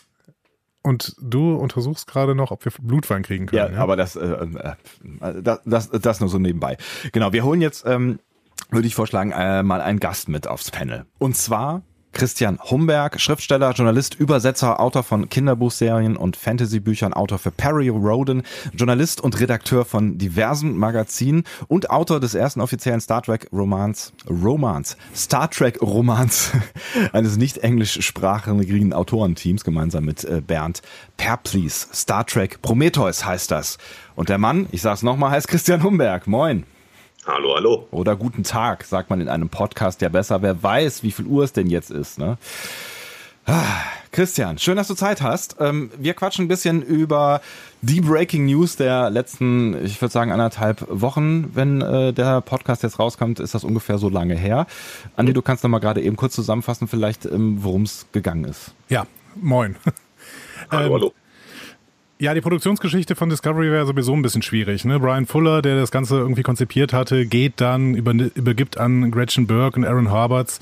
und 0.81 1.15
du 1.19 1.55
untersuchst 1.55 2.07
gerade 2.07 2.35
noch, 2.35 2.51
ob 2.51 2.65
wir 2.65 2.71
Blutwein 2.79 3.23
kriegen 3.23 3.47
können. 3.47 3.71
Ja, 3.71 3.71
ja? 3.71 3.81
aber 3.81 3.95
das, 3.95 4.15
äh, 4.15 4.25
äh, 4.25 5.41
das, 5.41 5.61
das, 5.65 5.89
das 5.89 6.19
nur 6.19 6.29
so 6.29 6.37
nebenbei. 6.37 6.77
Genau, 7.11 7.33
wir 7.33 7.43
holen 7.43 7.61
jetzt, 7.61 7.85
ähm, 7.87 8.19
würde 8.69 8.87
ich 8.87 8.95
vorschlagen, 8.95 9.31
äh, 9.31 9.63
mal 9.63 9.81
einen 9.81 9.99
Gast 9.99 10.29
mit 10.29 10.47
aufs 10.47 10.71
Panel. 10.71 11.05
Und 11.17 11.37
zwar 11.37 11.83
Christian 12.15 12.57
Humberg, 12.59 13.19
Schriftsteller, 13.19 13.71
Journalist, 13.73 14.15
Übersetzer, 14.15 14.79
Autor 14.79 15.03
von 15.03 15.29
Kinderbuchserien 15.29 16.15
und 16.15 16.37
Fantasybüchern, 16.37 17.13
Autor 17.13 17.39
für 17.39 17.51
Perry 17.51 17.89
Roden, 17.89 18.43
Journalist 18.73 19.19
und 19.19 19.37
Redakteur 19.39 19.83
von 19.83 20.17
diversen 20.17 20.77
Magazinen 20.77 21.43
und 21.67 21.89
Autor 21.89 22.21
des 22.21 22.33
ersten 22.33 22.61
offiziellen 22.61 23.01
Star 23.01 23.21
Trek 23.21 23.49
Romans, 23.51 24.13
Romans, 24.29 24.95
Star 25.13 25.51
Trek 25.51 25.81
Romans 25.81 26.51
eines 27.11 27.35
nicht 27.35 27.57
englischsprachigen 27.57 28.93
Autorenteams 28.93 29.65
gemeinsam 29.65 30.05
mit 30.05 30.23
äh, 30.23 30.41
Bernd 30.41 30.81
Perplis. 31.17 31.89
Star 31.93 32.25
Trek 32.25 32.61
Prometheus 32.61 33.25
heißt 33.25 33.51
das. 33.51 33.77
Und 34.15 34.29
der 34.29 34.37
Mann, 34.37 34.67
ich 34.71 34.81
sag's 34.81 35.03
nochmal, 35.03 35.31
heißt 35.31 35.49
Christian 35.49 35.83
Humberg. 35.83 36.27
Moin. 36.27 36.63
Hallo, 37.27 37.55
hallo. 37.55 37.87
Oder 37.89 38.15
guten 38.15 38.43
Tag, 38.43 38.83
sagt 38.83 39.09
man 39.09 39.19
in 39.19 39.29
einem 39.29 39.49
Podcast 39.49 39.99
ja 40.01 40.09
besser. 40.09 40.43
Wer 40.43 40.61
weiß, 40.61 41.01
wie 41.01 41.11
viel 41.11 41.25
Uhr 41.25 41.43
es 41.43 41.53
denn 41.53 41.67
jetzt 41.67 41.89
ist, 41.89 42.19
ne? 42.19 42.37
Ah, 43.47 43.63
Christian, 44.11 44.59
schön, 44.59 44.75
dass 44.77 44.87
du 44.87 44.93
Zeit 44.93 45.23
hast. 45.23 45.55
Ähm, 45.59 45.89
wir 45.97 46.13
quatschen 46.13 46.45
ein 46.45 46.47
bisschen 46.47 46.83
über 46.83 47.41
die 47.81 48.01
Breaking 48.01 48.45
News 48.45 48.75
der 48.75 49.09
letzten, 49.09 49.83
ich 49.83 49.99
würde 50.01 50.11
sagen, 50.11 50.31
anderthalb 50.31 50.85
Wochen. 50.87 51.55
Wenn 51.55 51.81
äh, 51.81 52.13
der 52.13 52.41
Podcast 52.41 52.83
jetzt 52.83 52.99
rauskommt, 52.99 53.39
ist 53.39 53.55
das 53.55 53.63
ungefähr 53.63 53.97
so 53.97 54.09
lange 54.09 54.35
her. 54.35 54.67
Andi, 55.15 55.33
du 55.33 55.41
kannst 55.41 55.63
noch 55.63 55.71
mal 55.71 55.79
gerade 55.79 56.01
eben 56.01 56.17
kurz 56.17 56.35
zusammenfassen, 56.35 56.87
vielleicht, 56.87 57.25
ähm, 57.25 57.57
worum 57.63 57.83
es 57.83 58.05
gegangen 58.11 58.45
ist. 58.45 58.75
Ja, 58.87 59.07
moin. 59.35 59.77
Hallo, 60.71 60.85
ähm, 60.85 60.93
hallo. 60.93 61.13
Ja, 62.17 62.33
die 62.33 62.39
Produktionsgeschichte 62.39 63.13
von 63.13 63.29
Discovery 63.29 63.71
wäre 63.71 63.85
sowieso 63.85 64.13
ein 64.13 64.21
bisschen 64.21 64.41
schwierig. 64.41 64.85
Ne? 64.85 65.01
Brian 65.01 65.25
Fuller, 65.25 65.61
der 65.61 65.75
das 65.75 65.91
Ganze 65.91 66.15
irgendwie 66.15 66.43
konzipiert 66.43 66.93
hatte, 66.93 67.25
geht 67.25 67.59
dann, 67.59 67.93
über, 67.93 68.13
übergibt 68.13 68.77
an 68.77 69.11
Gretchen 69.11 69.47
Burke 69.47 69.79
und 69.79 69.85
Aaron 69.85 70.09
Harberts. 70.09 70.61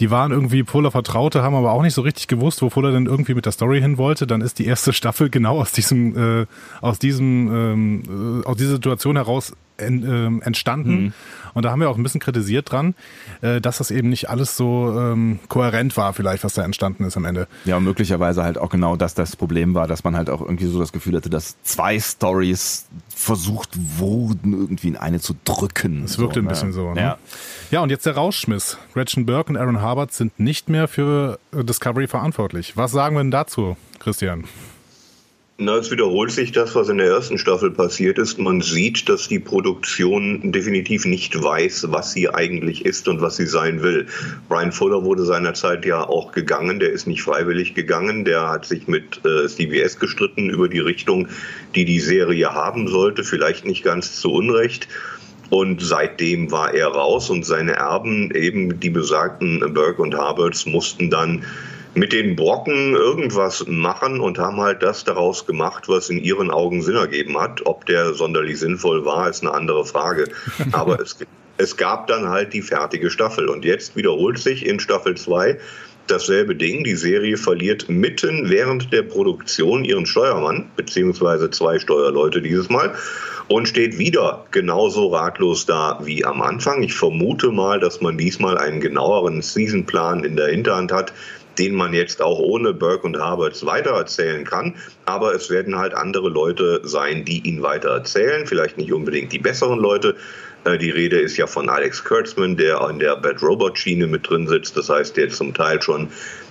Die 0.00 0.10
waren 0.10 0.32
irgendwie 0.32 0.64
Fuller 0.64 0.90
Vertraute, 0.90 1.42
haben 1.42 1.54
aber 1.54 1.72
auch 1.72 1.82
nicht 1.82 1.94
so 1.94 2.02
richtig 2.02 2.28
gewusst, 2.28 2.62
wo 2.62 2.70
Fuller 2.70 2.92
denn 2.92 3.06
irgendwie 3.06 3.34
mit 3.34 3.46
der 3.46 3.52
Story 3.52 3.80
hin 3.80 3.98
wollte. 3.98 4.26
Dann 4.26 4.40
ist 4.40 4.58
die 4.58 4.66
erste 4.66 4.92
Staffel 4.92 5.30
genau 5.30 5.60
aus 5.60 5.72
diesem, 5.72 6.42
äh, 6.42 6.46
aus 6.80 6.98
diesem, 6.98 7.52
ähm, 7.54 8.42
äh, 8.42 8.46
aus 8.46 8.56
dieser 8.56 8.72
Situation 8.72 9.16
heraus 9.16 9.52
en, 9.76 10.40
äh, 10.40 10.44
entstanden. 10.44 11.02
Mhm. 11.02 11.12
Und 11.54 11.64
da 11.64 11.70
haben 11.70 11.80
wir 11.80 11.90
auch 11.90 11.96
ein 11.96 12.02
bisschen 12.02 12.20
kritisiert 12.20 12.70
dran, 12.70 12.94
äh, 13.40 13.60
dass 13.60 13.78
das 13.78 13.90
eben 13.90 14.08
nicht 14.08 14.28
alles 14.30 14.56
so 14.56 14.94
ähm, 14.98 15.38
kohärent 15.48 15.96
war, 15.96 16.12
vielleicht, 16.12 16.44
was 16.44 16.54
da 16.54 16.64
entstanden 16.64 17.04
ist 17.04 17.16
am 17.16 17.24
Ende. 17.24 17.48
Ja, 17.64 17.76
und 17.76 17.84
möglicherweise 17.84 18.42
halt 18.42 18.58
auch 18.58 18.70
genau 18.70 18.96
das 18.96 19.14
das 19.14 19.36
Problem 19.36 19.74
war, 19.74 19.86
dass 19.86 20.04
man 20.04 20.16
halt 20.16 20.30
auch 20.30 20.40
irgendwie 20.40 20.66
so 20.66 20.78
das 20.78 20.92
Gefühl 20.92 21.16
hatte, 21.16 21.30
dass 21.30 21.60
zwei 21.62 21.98
Stories 21.98 22.86
versucht 23.14 23.70
wurden, 23.98 24.52
irgendwie 24.52 24.88
in 24.88 24.96
eine 24.96 25.20
zu 25.20 25.34
drücken. 25.44 26.04
Es 26.04 26.18
wirkte 26.18 26.34
so, 26.34 26.40
ein 26.40 26.44
ne? 26.44 26.50
bisschen 26.50 26.72
so. 26.72 26.92
Ne? 26.92 27.00
Ja. 27.00 27.18
ja, 27.70 27.80
und 27.80 27.90
jetzt 27.90 28.06
der 28.06 28.14
Rauschmiss. 28.14 28.78
Gretchen 28.92 29.26
Burke 29.26 29.50
und 29.50 29.56
Aaron 29.56 29.80
Harbert 29.80 30.12
sind 30.12 30.38
nicht 30.38 30.68
mehr 30.68 30.88
für 30.88 31.38
äh, 31.52 31.64
Discovery 31.64 32.06
verantwortlich. 32.06 32.76
Was 32.76 32.92
sagen 32.92 33.16
wir 33.16 33.22
denn 33.22 33.30
dazu, 33.30 33.76
Christian? 33.98 34.44
Na, 35.56 35.76
es 35.76 35.92
wiederholt 35.92 36.32
sich 36.32 36.50
das, 36.50 36.74
was 36.74 36.88
in 36.88 36.98
der 36.98 37.06
ersten 37.06 37.38
Staffel 37.38 37.70
passiert 37.70 38.18
ist. 38.18 38.40
Man 38.40 38.60
sieht, 38.60 39.08
dass 39.08 39.28
die 39.28 39.38
Produktion 39.38 40.50
definitiv 40.50 41.04
nicht 41.04 41.40
weiß, 41.40 41.92
was 41.92 42.10
sie 42.10 42.28
eigentlich 42.28 42.84
ist 42.84 43.06
und 43.06 43.20
was 43.20 43.36
sie 43.36 43.46
sein 43.46 43.80
will. 43.80 44.08
Brian 44.48 44.72
Fuller 44.72 45.04
wurde 45.04 45.24
seinerzeit 45.24 45.86
ja 45.86 46.08
auch 46.08 46.32
gegangen. 46.32 46.80
Der 46.80 46.90
ist 46.90 47.06
nicht 47.06 47.22
freiwillig 47.22 47.74
gegangen. 47.74 48.24
Der 48.24 48.50
hat 48.50 48.66
sich 48.66 48.88
mit 48.88 49.20
äh, 49.24 49.46
CBS 49.46 50.00
gestritten 50.00 50.50
über 50.50 50.68
die 50.68 50.80
Richtung, 50.80 51.28
die 51.76 51.84
die 51.84 52.00
Serie 52.00 52.52
haben 52.52 52.88
sollte. 52.88 53.22
Vielleicht 53.22 53.64
nicht 53.64 53.84
ganz 53.84 54.20
zu 54.20 54.32
Unrecht. 54.32 54.88
Und 55.50 55.80
seitdem 55.80 56.50
war 56.50 56.74
er 56.74 56.88
raus 56.88 57.30
und 57.30 57.46
seine 57.46 57.74
Erben, 57.74 58.32
eben 58.32 58.80
die 58.80 58.90
besagten 58.90 59.60
Burke 59.72 60.02
und 60.02 60.16
Harberts, 60.16 60.66
mussten 60.66 61.10
dann 61.10 61.44
mit 61.94 62.12
den 62.12 62.36
Brocken 62.36 62.94
irgendwas 62.94 63.64
machen 63.66 64.20
und 64.20 64.38
haben 64.38 64.60
halt 64.60 64.82
das 64.82 65.04
daraus 65.04 65.46
gemacht, 65.46 65.88
was 65.88 66.10
in 66.10 66.18
ihren 66.18 66.50
Augen 66.50 66.82
Sinn 66.82 66.96
ergeben 66.96 67.38
hat. 67.38 67.64
Ob 67.66 67.86
der 67.86 68.14
sonderlich 68.14 68.58
sinnvoll 68.58 69.04
war, 69.04 69.28
ist 69.30 69.42
eine 69.42 69.52
andere 69.52 69.84
Frage. 69.84 70.28
Aber 70.72 71.00
es, 71.00 71.16
es 71.56 71.76
gab 71.76 72.06
dann 72.08 72.28
halt 72.28 72.52
die 72.52 72.62
fertige 72.62 73.10
Staffel. 73.10 73.48
Und 73.48 73.64
jetzt 73.64 73.96
wiederholt 73.96 74.38
sich 74.38 74.66
in 74.66 74.80
Staffel 74.80 75.16
2 75.16 75.58
dasselbe 76.06 76.54
Ding. 76.54 76.84
Die 76.84 76.96
Serie 76.96 77.36
verliert 77.36 77.88
mitten 77.88 78.50
während 78.50 78.92
der 78.92 79.02
Produktion 79.02 79.84
ihren 79.84 80.06
Steuermann, 80.06 80.70
beziehungsweise 80.76 81.50
zwei 81.50 81.78
Steuerleute 81.78 82.42
dieses 82.42 82.68
Mal, 82.68 82.94
und 83.48 83.68
steht 83.68 83.98
wieder 83.98 84.44
genauso 84.50 85.08
ratlos 85.08 85.66
da 85.66 85.98
wie 86.02 86.24
am 86.24 86.40
Anfang. 86.40 86.82
Ich 86.82 86.94
vermute 86.94 87.50
mal, 87.50 87.78
dass 87.78 88.00
man 88.00 88.16
diesmal 88.16 88.58
einen 88.58 88.80
genaueren 88.80 89.42
Seasonplan 89.42 90.24
in 90.24 90.36
der 90.36 90.48
Hinterhand 90.48 90.92
hat, 90.92 91.12
den 91.58 91.74
man 91.74 91.92
jetzt 91.92 92.22
auch 92.22 92.38
ohne 92.38 92.72
Burke 92.72 93.06
und 93.06 93.18
Harberts 93.18 93.64
weitererzählen 93.64 94.44
kann. 94.44 94.76
Aber 95.04 95.34
es 95.34 95.50
werden 95.50 95.76
halt 95.76 95.94
andere 95.94 96.28
Leute 96.28 96.80
sein, 96.84 97.24
die 97.24 97.40
ihn 97.46 97.62
weitererzählen. 97.62 98.46
Vielleicht 98.46 98.78
nicht 98.78 98.92
unbedingt 98.92 99.32
die 99.32 99.38
besseren 99.38 99.78
Leute. 99.78 100.16
Äh, 100.64 100.78
die 100.78 100.90
Rede 100.90 101.18
ist 101.18 101.36
ja 101.36 101.46
von 101.46 101.68
Alex 101.68 102.04
Kurtzman, 102.04 102.56
der 102.56 102.80
in 102.88 102.98
der 102.98 103.16
Bad 103.16 103.42
Robot 103.42 103.78
Schiene 103.78 104.06
mit 104.06 104.28
drin 104.28 104.48
sitzt. 104.48 104.76
Das 104.76 104.88
heißt, 104.88 105.16
der 105.16 105.28
zum 105.28 105.54
Teil 105.54 105.80
schon 105.80 106.08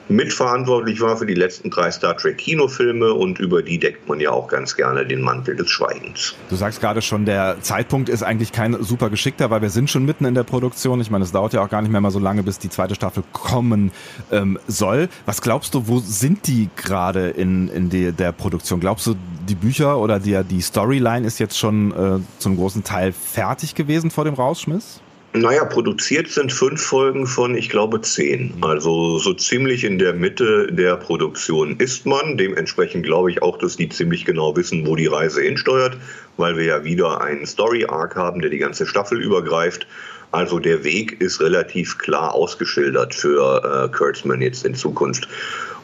mitverantwortlich 0.10 1.01
war 1.01 1.17
für 1.17 1.25
die 1.25 1.33
letzten 1.33 1.69
drei 1.69 1.91
Star 1.91 2.17
Trek 2.17 2.38
Kinofilme 2.38 3.13
und 3.13 3.39
über 3.39 3.62
die 3.62 3.79
deckt 3.79 4.07
man 4.07 4.19
ja 4.19 4.31
auch 4.31 4.48
ganz 4.48 4.75
gerne 4.75 5.05
den 5.05 5.22
Mantel 5.22 5.55
des 5.55 5.69
Schweigens. 5.69 6.36
Du 6.50 6.55
sagst 6.55 6.81
gerade 6.81 7.01
schon, 7.01 7.25
der 7.25 7.57
Zeitpunkt 7.62 8.10
ist 8.10 8.24
eigentlich 8.24 8.51
kein 8.51 8.81
super 8.83 9.10
geschickter, 9.10 9.50
weil 9.50 9.62
wir 9.62 9.69
sind 9.69 9.89
schon 9.89 10.05
mitten 10.05 10.25
in 10.25 10.36
der 10.36 10.43
Produktion. 10.43 11.00
Ich 11.01 11.10
meine, 11.10 11.24
es 11.24 11.31
dauert 11.31 11.53
ja 11.53 11.63
auch 11.63 11.69
gar 11.69 11.81
nicht 11.81 11.91
mehr 11.91 12.01
mal 12.01 12.12
so 12.12 12.19
lange, 12.19 12.43
bis 12.43 12.60
die 12.60 12.69
zweite 12.69 12.95
Staffel 12.95 13.24
kommen 13.31 13.91
ähm, 14.31 14.60
soll. 14.67 15.10
Was 15.25 15.41
glaubst 15.41 15.74
du, 15.74 15.88
wo 15.88 16.00
sind 16.00 16.48
die 16.48 16.69
gerade 16.75 17.29
in, 17.29 17.69
in 17.69 17.89
die, 17.89 18.12
der 18.12 18.31
Produktion? 18.31 18.79
Glaubst 18.79 19.07
du, 19.07 19.15
die 19.48 19.55
Bücher 19.55 20.00
oder 20.00 20.19
die, 20.19 20.41
die 20.43 20.62
Storyline 20.62 21.25
ist 21.27 21.39
jetzt 21.39 21.57
schon 21.57 21.91
äh, 21.91 22.19
zum 22.39 22.57
großen 22.57 22.83
Teil 22.83 23.13
fertig 23.13 23.75
gewesen 23.75 24.12
vor 24.12 24.25
dem 24.25 24.33
Rausschmiss? 24.33 25.02
Naja, 25.36 25.66
produziert 25.66 26.28
sind 26.28 26.54
fünf 26.54 26.80
Folgen 26.80 27.25
von, 27.25 27.56
ich 27.56 27.70
glaube, 27.70 28.02
zehn. 28.02 28.54
Also 28.62 29.18
so 29.18 29.34
ziemlich 29.34 29.84
in 29.84 29.98
der 29.98 30.13
Mitte 30.13 30.68
der 30.72 30.96
Produktion 30.96 31.75
ist 31.78 32.06
man. 32.06 32.38
Dementsprechend 32.38 33.04
glaube 33.04 33.32
ich 33.32 33.42
auch, 33.42 33.58
dass 33.58 33.75
die 33.75 33.90
ziemlich 33.90 34.25
genau 34.25 34.56
wissen, 34.56 34.86
wo 34.86 34.96
die 34.96 35.08
Reise 35.08 35.42
hinsteuert, 35.42 35.98
weil 36.38 36.56
wir 36.56 36.66
ja 36.66 36.84
wieder 36.84 37.22
einen 37.22 37.48
Story-Arc 37.48 38.16
haben, 38.16 38.42
der 38.42 38.52
die 38.52 38.60
ganze 38.60 38.86
Staffel 38.86 39.20
übergreift. 39.20 39.88
Also 40.32 40.60
der 40.60 40.84
Weg 40.84 41.20
ist 41.20 41.42
relativ 41.42 41.98
klar 41.98 42.36
ausgeschildert 42.36 43.16
für 43.16 43.90
äh, 43.90 43.96
Kurtzman 43.96 44.42
jetzt 44.42 44.63
in 44.66 44.75
Zukunft. 44.75 45.28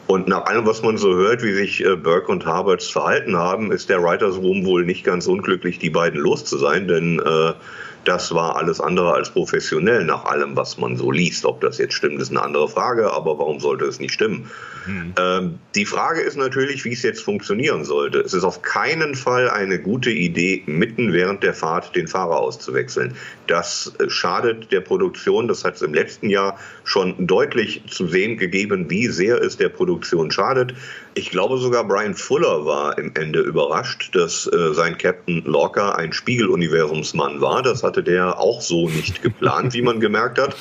Und 0.06 0.28
nach 0.28 0.46
allem, 0.46 0.66
was 0.66 0.82
man 0.82 0.96
so 0.96 1.14
hört, 1.14 1.42
wie 1.42 1.54
sich 1.54 1.84
äh, 1.84 1.96
Burke 1.96 2.30
und 2.30 2.46
Harberts 2.46 2.88
verhalten 2.88 3.36
haben, 3.36 3.72
ist 3.72 3.88
der 3.88 4.02
Writers 4.02 4.36
Room 4.36 4.64
wohl 4.64 4.84
nicht 4.84 5.02
ganz 5.02 5.26
unglücklich, 5.26 5.80
die 5.80 5.90
beiden 5.90 6.20
los 6.20 6.44
zu 6.44 6.56
sein, 6.56 6.86
denn 6.86 7.18
äh, 7.18 7.52
das 8.04 8.34
war 8.34 8.56
alles 8.56 8.80
andere 8.80 9.12
als 9.12 9.30
professionell 9.30 10.04
nach 10.04 10.24
allem, 10.24 10.56
was 10.56 10.78
man 10.78 10.96
so 10.96 11.10
liest. 11.10 11.44
Ob 11.44 11.60
das 11.60 11.78
jetzt 11.78 11.94
stimmt, 11.94 12.20
ist 12.20 12.30
eine 12.30 12.42
andere 12.42 12.68
Frage, 12.68 13.12
aber 13.12 13.38
warum 13.38 13.60
sollte 13.60 13.84
es 13.84 14.00
nicht 14.00 14.14
stimmen? 14.14 14.50
Mhm. 14.86 15.14
Ähm, 15.18 15.58
die 15.74 15.84
Frage 15.84 16.20
ist 16.20 16.36
natürlich, 16.36 16.84
wie 16.84 16.92
es 16.92 17.02
jetzt 17.02 17.22
funktionieren 17.22 17.84
sollte. 17.84 18.20
Es 18.20 18.32
ist 18.32 18.44
auf 18.44 18.62
keinen 18.62 19.14
Fall 19.14 19.50
eine 19.50 19.78
gute 19.78 20.10
Idee, 20.10 20.62
mitten 20.66 21.12
während 21.12 21.42
der 21.42 21.54
Fahrt 21.54 21.94
den 21.94 22.08
Fahrer 22.08 22.38
auszuwechseln. 22.38 23.14
Das 23.50 23.92
äh, 23.98 24.08
schadet 24.08 24.70
der 24.70 24.80
Produktion. 24.80 25.48
Das 25.48 25.64
hat 25.64 25.74
es 25.74 25.82
im 25.82 25.92
letzten 25.92 26.30
Jahr 26.30 26.56
schon 26.84 27.26
deutlich 27.26 27.82
zu 27.88 28.06
sehen 28.06 28.36
gegeben, 28.36 28.88
wie 28.88 29.08
sehr 29.08 29.42
es 29.42 29.56
der 29.56 29.70
Produktion 29.70 30.30
schadet. 30.30 30.72
Ich 31.14 31.30
glaube 31.30 31.58
sogar 31.58 31.82
Brian 31.82 32.14
Fuller 32.14 32.64
war 32.64 32.96
im 32.96 33.12
Ende 33.16 33.40
überrascht, 33.40 34.14
dass 34.14 34.46
äh, 34.46 34.72
sein 34.72 34.96
Captain 34.96 35.42
Lorca 35.44 35.96
ein 35.96 36.12
Spiegeluniversumsmann 36.12 37.40
war. 37.40 37.62
Das 37.62 37.82
hatte 37.82 38.04
der 38.04 38.38
auch 38.38 38.60
so 38.60 38.88
nicht 38.88 39.20
geplant, 39.20 39.74
wie 39.74 39.82
man 39.82 39.98
gemerkt 40.00 40.38
hat. 40.38 40.54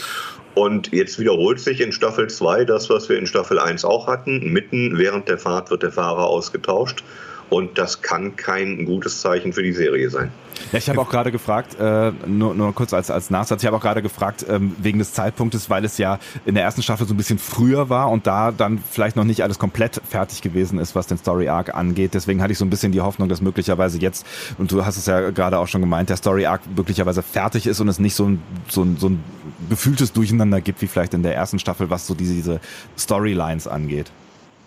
Und 0.56 0.92
jetzt 0.92 1.20
wiederholt 1.20 1.60
sich 1.60 1.82
in 1.82 1.92
Staffel 1.92 2.28
2 2.28 2.66
das, 2.66 2.90
was 2.90 3.08
wir 3.08 3.20
in 3.20 3.28
Staffel 3.28 3.60
1 3.60 3.86
auch 3.86 4.08
hatten. 4.08 4.52
Mitten 4.52 4.98
während 4.98 5.30
der 5.30 5.38
Fahrt 5.38 5.70
wird 5.70 5.84
der 5.84 5.92
Fahrer 5.92 6.26
ausgetauscht. 6.26 7.04
Und 7.50 7.78
das 7.78 8.02
kann 8.02 8.36
kein 8.36 8.86
gutes 8.86 9.22
Zeichen 9.22 9.54
für 9.54 9.64
die 9.64 9.74
Serie 9.74 10.10
sein. 10.10 10.32
Ja, 10.72 10.78
ich 10.78 10.90
habe 10.90 11.00
auch 11.00 11.10
gerade 11.10 11.32
gefragt, 11.32 11.78
äh, 11.80 12.12
nur, 12.28 12.54
nur 12.54 12.76
kurz 12.76 12.94
als, 12.94 13.10
als 13.10 13.30
Nachsatz, 13.30 13.64
ich 13.64 13.68
habe 13.68 13.78
auch 13.78 13.82
gerade 13.82 14.02
gefragt, 14.02 14.46
ähm, 14.48 14.76
wegen 14.78 15.00
des 15.00 15.14
Zeitpunktes, 15.14 15.70
weil 15.70 15.84
es 15.86 15.98
ja 15.98 16.20
in 16.46 16.54
der 16.54 16.64
ersten 16.64 16.84
Staffel 16.84 17.08
so 17.08 17.14
ein 17.14 17.18
bisschen 17.18 17.40
früher 17.40 17.90
war 17.90 18.12
und 18.12 18.28
da 18.28 18.52
dann 18.52 18.78
vielleicht 18.92 19.16
noch 19.16 19.24
nicht 19.24 19.42
alles 19.42 19.58
komplett 19.58 20.02
fertig 20.08 20.42
gewesen 20.42 20.78
ist, 20.78 20.96
was 20.96 21.08
den 21.08 21.18
Story 21.18 21.50
Arc 21.50 21.74
angeht. 21.74 22.14
Deswegen 22.14 22.42
hatte 22.42 22.52
ich 22.52 22.60
so 22.60 22.66
ein 22.66 22.70
bisschen 22.70 22.92
die 22.92 23.02
Hoffnung, 23.02 23.30
dass 23.30 23.42
möglicherweise 23.42 24.00
jetzt, 24.00 24.26
und 24.58 24.72
du 24.72 24.86
hast 24.86 24.98
es 24.98 25.06
ja 25.06 25.32
gerade 25.32 25.58
auch 25.58 25.68
schon 25.68 25.82
gemeint, 25.82 26.10
der 26.10 26.18
Story 26.18 26.46
Arc 26.46 26.62
möglicherweise 26.76 27.24
fertig 27.24 27.66
ist 27.66 27.80
und 27.80 27.88
es 27.88 28.00
nicht 28.00 28.16
so 28.16 28.26
ein, 28.26 28.42
so 28.68 28.84
ein, 28.84 28.98
so 28.98 29.10
ein 29.10 29.24
gefühltes 29.70 30.14
Durcheinander 30.14 30.62
gibt, 30.62 30.82
wie 30.82 30.88
vielleicht 30.88 31.14
in 31.14 31.24
der 31.24 31.36
ersten 31.36 31.58
Staffel, 31.58 31.90
was 31.90 32.06
so 32.06 32.14
diese, 32.14 32.34
diese 32.34 32.60
Storylines 32.98 33.68
angeht. 33.68 34.12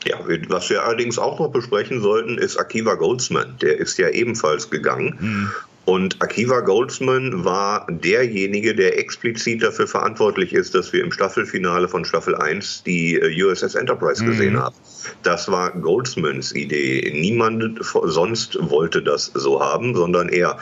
Ja, 0.04 0.18
was 0.48 0.70
wir 0.70 0.82
allerdings 0.82 1.18
auch 1.18 1.38
noch 1.38 1.50
besprechen 1.50 2.00
sollten, 2.00 2.38
ist 2.38 2.56
Akiva 2.56 2.94
Goldsman. 2.94 3.56
Der 3.60 3.78
ist 3.78 3.98
ja 3.98 4.08
ebenfalls 4.08 4.70
gegangen. 4.70 5.16
Mhm. 5.20 5.50
Und 5.84 6.22
Akiva 6.22 6.60
Goldsman 6.60 7.44
war 7.44 7.86
derjenige, 7.88 8.74
der 8.74 8.98
explizit 8.98 9.62
dafür 9.64 9.88
verantwortlich 9.88 10.52
ist, 10.52 10.76
dass 10.76 10.92
wir 10.92 11.02
im 11.02 11.10
Staffelfinale 11.10 11.88
von 11.88 12.04
Staffel 12.04 12.36
1 12.36 12.84
die 12.84 13.16
äh, 13.16 13.42
USS 13.42 13.74
Enterprise 13.74 14.22
mhm. 14.22 14.28
gesehen 14.28 14.60
haben. 14.60 14.76
Das 15.24 15.50
war 15.50 15.72
Goldsmans 15.72 16.54
Idee. 16.54 17.12
Niemand 17.16 17.80
sonst 17.82 18.58
wollte 18.60 19.02
das 19.02 19.32
so 19.34 19.60
haben, 19.60 19.96
sondern 19.96 20.28
er. 20.28 20.58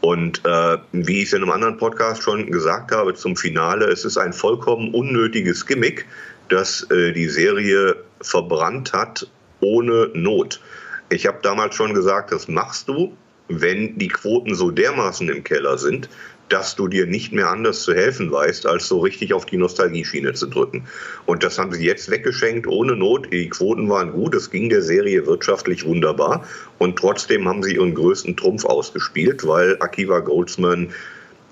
Und 0.00 0.44
äh, 0.44 0.78
wie 0.92 1.22
ich 1.22 1.28
es 1.28 1.32
in 1.32 1.42
einem 1.42 1.52
anderen 1.52 1.76
Podcast 1.78 2.22
schon 2.22 2.50
gesagt 2.50 2.90
habe 2.90 3.14
zum 3.14 3.36
Finale, 3.36 3.86
es 3.86 4.04
ist 4.04 4.18
ein 4.18 4.32
vollkommen 4.32 4.92
unnötiges 4.92 5.64
Gimmick, 5.64 6.06
das 6.48 6.82
äh, 6.90 7.12
die 7.12 7.28
Serie 7.28 7.96
verbrannt 8.26 8.92
hat 8.92 9.28
ohne 9.60 10.10
Not. 10.14 10.60
Ich 11.08 11.26
habe 11.26 11.38
damals 11.42 11.74
schon 11.74 11.94
gesagt, 11.94 12.32
das 12.32 12.48
machst 12.48 12.88
du, 12.88 13.16
wenn 13.48 13.96
die 13.98 14.08
Quoten 14.08 14.54
so 14.54 14.70
dermaßen 14.70 15.28
im 15.28 15.44
Keller 15.44 15.78
sind, 15.78 16.08
dass 16.48 16.76
du 16.76 16.86
dir 16.88 17.06
nicht 17.06 17.32
mehr 17.32 17.48
anders 17.48 17.82
zu 17.82 17.94
helfen 17.94 18.30
weißt, 18.30 18.66
als 18.66 18.86
so 18.88 19.00
richtig 19.00 19.34
auf 19.34 19.46
die 19.46 19.56
Nostalgieschiene 19.56 20.32
zu 20.32 20.46
drücken. 20.46 20.86
Und 21.26 21.42
das 21.42 21.58
haben 21.58 21.72
sie 21.72 21.84
jetzt 21.84 22.10
weggeschenkt, 22.10 22.66
ohne 22.66 22.94
Not. 22.94 23.32
Die 23.32 23.48
Quoten 23.48 23.88
waren 23.88 24.12
gut, 24.12 24.34
es 24.34 24.50
ging 24.50 24.68
der 24.68 24.82
Serie 24.82 25.26
wirtschaftlich 25.26 25.84
wunderbar. 25.84 26.44
Und 26.78 26.98
trotzdem 26.98 27.48
haben 27.48 27.62
sie 27.62 27.74
ihren 27.74 27.94
größten 27.94 28.36
Trumpf 28.36 28.64
ausgespielt, 28.64 29.46
weil 29.46 29.76
Akiva 29.80 30.20
Goldsman 30.20 30.92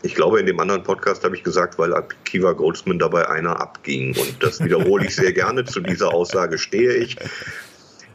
ich 0.04 0.14
glaube, 0.14 0.38
in 0.38 0.46
dem 0.46 0.60
anderen 0.60 0.82
Podcast 0.82 1.24
habe 1.24 1.34
ich 1.34 1.42
gesagt, 1.42 1.78
weil 1.78 1.94
Akiva 1.94 2.52
Goldsman 2.52 2.98
dabei 2.98 3.28
einer 3.28 3.58
abging. 3.58 4.14
Und 4.14 4.36
das 4.40 4.62
wiederhole 4.62 5.06
ich 5.06 5.16
sehr 5.16 5.32
gerne. 5.32 5.64
Zu 5.64 5.80
dieser 5.80 6.12
Aussage 6.12 6.58
stehe 6.58 6.92
ich. 6.94 7.16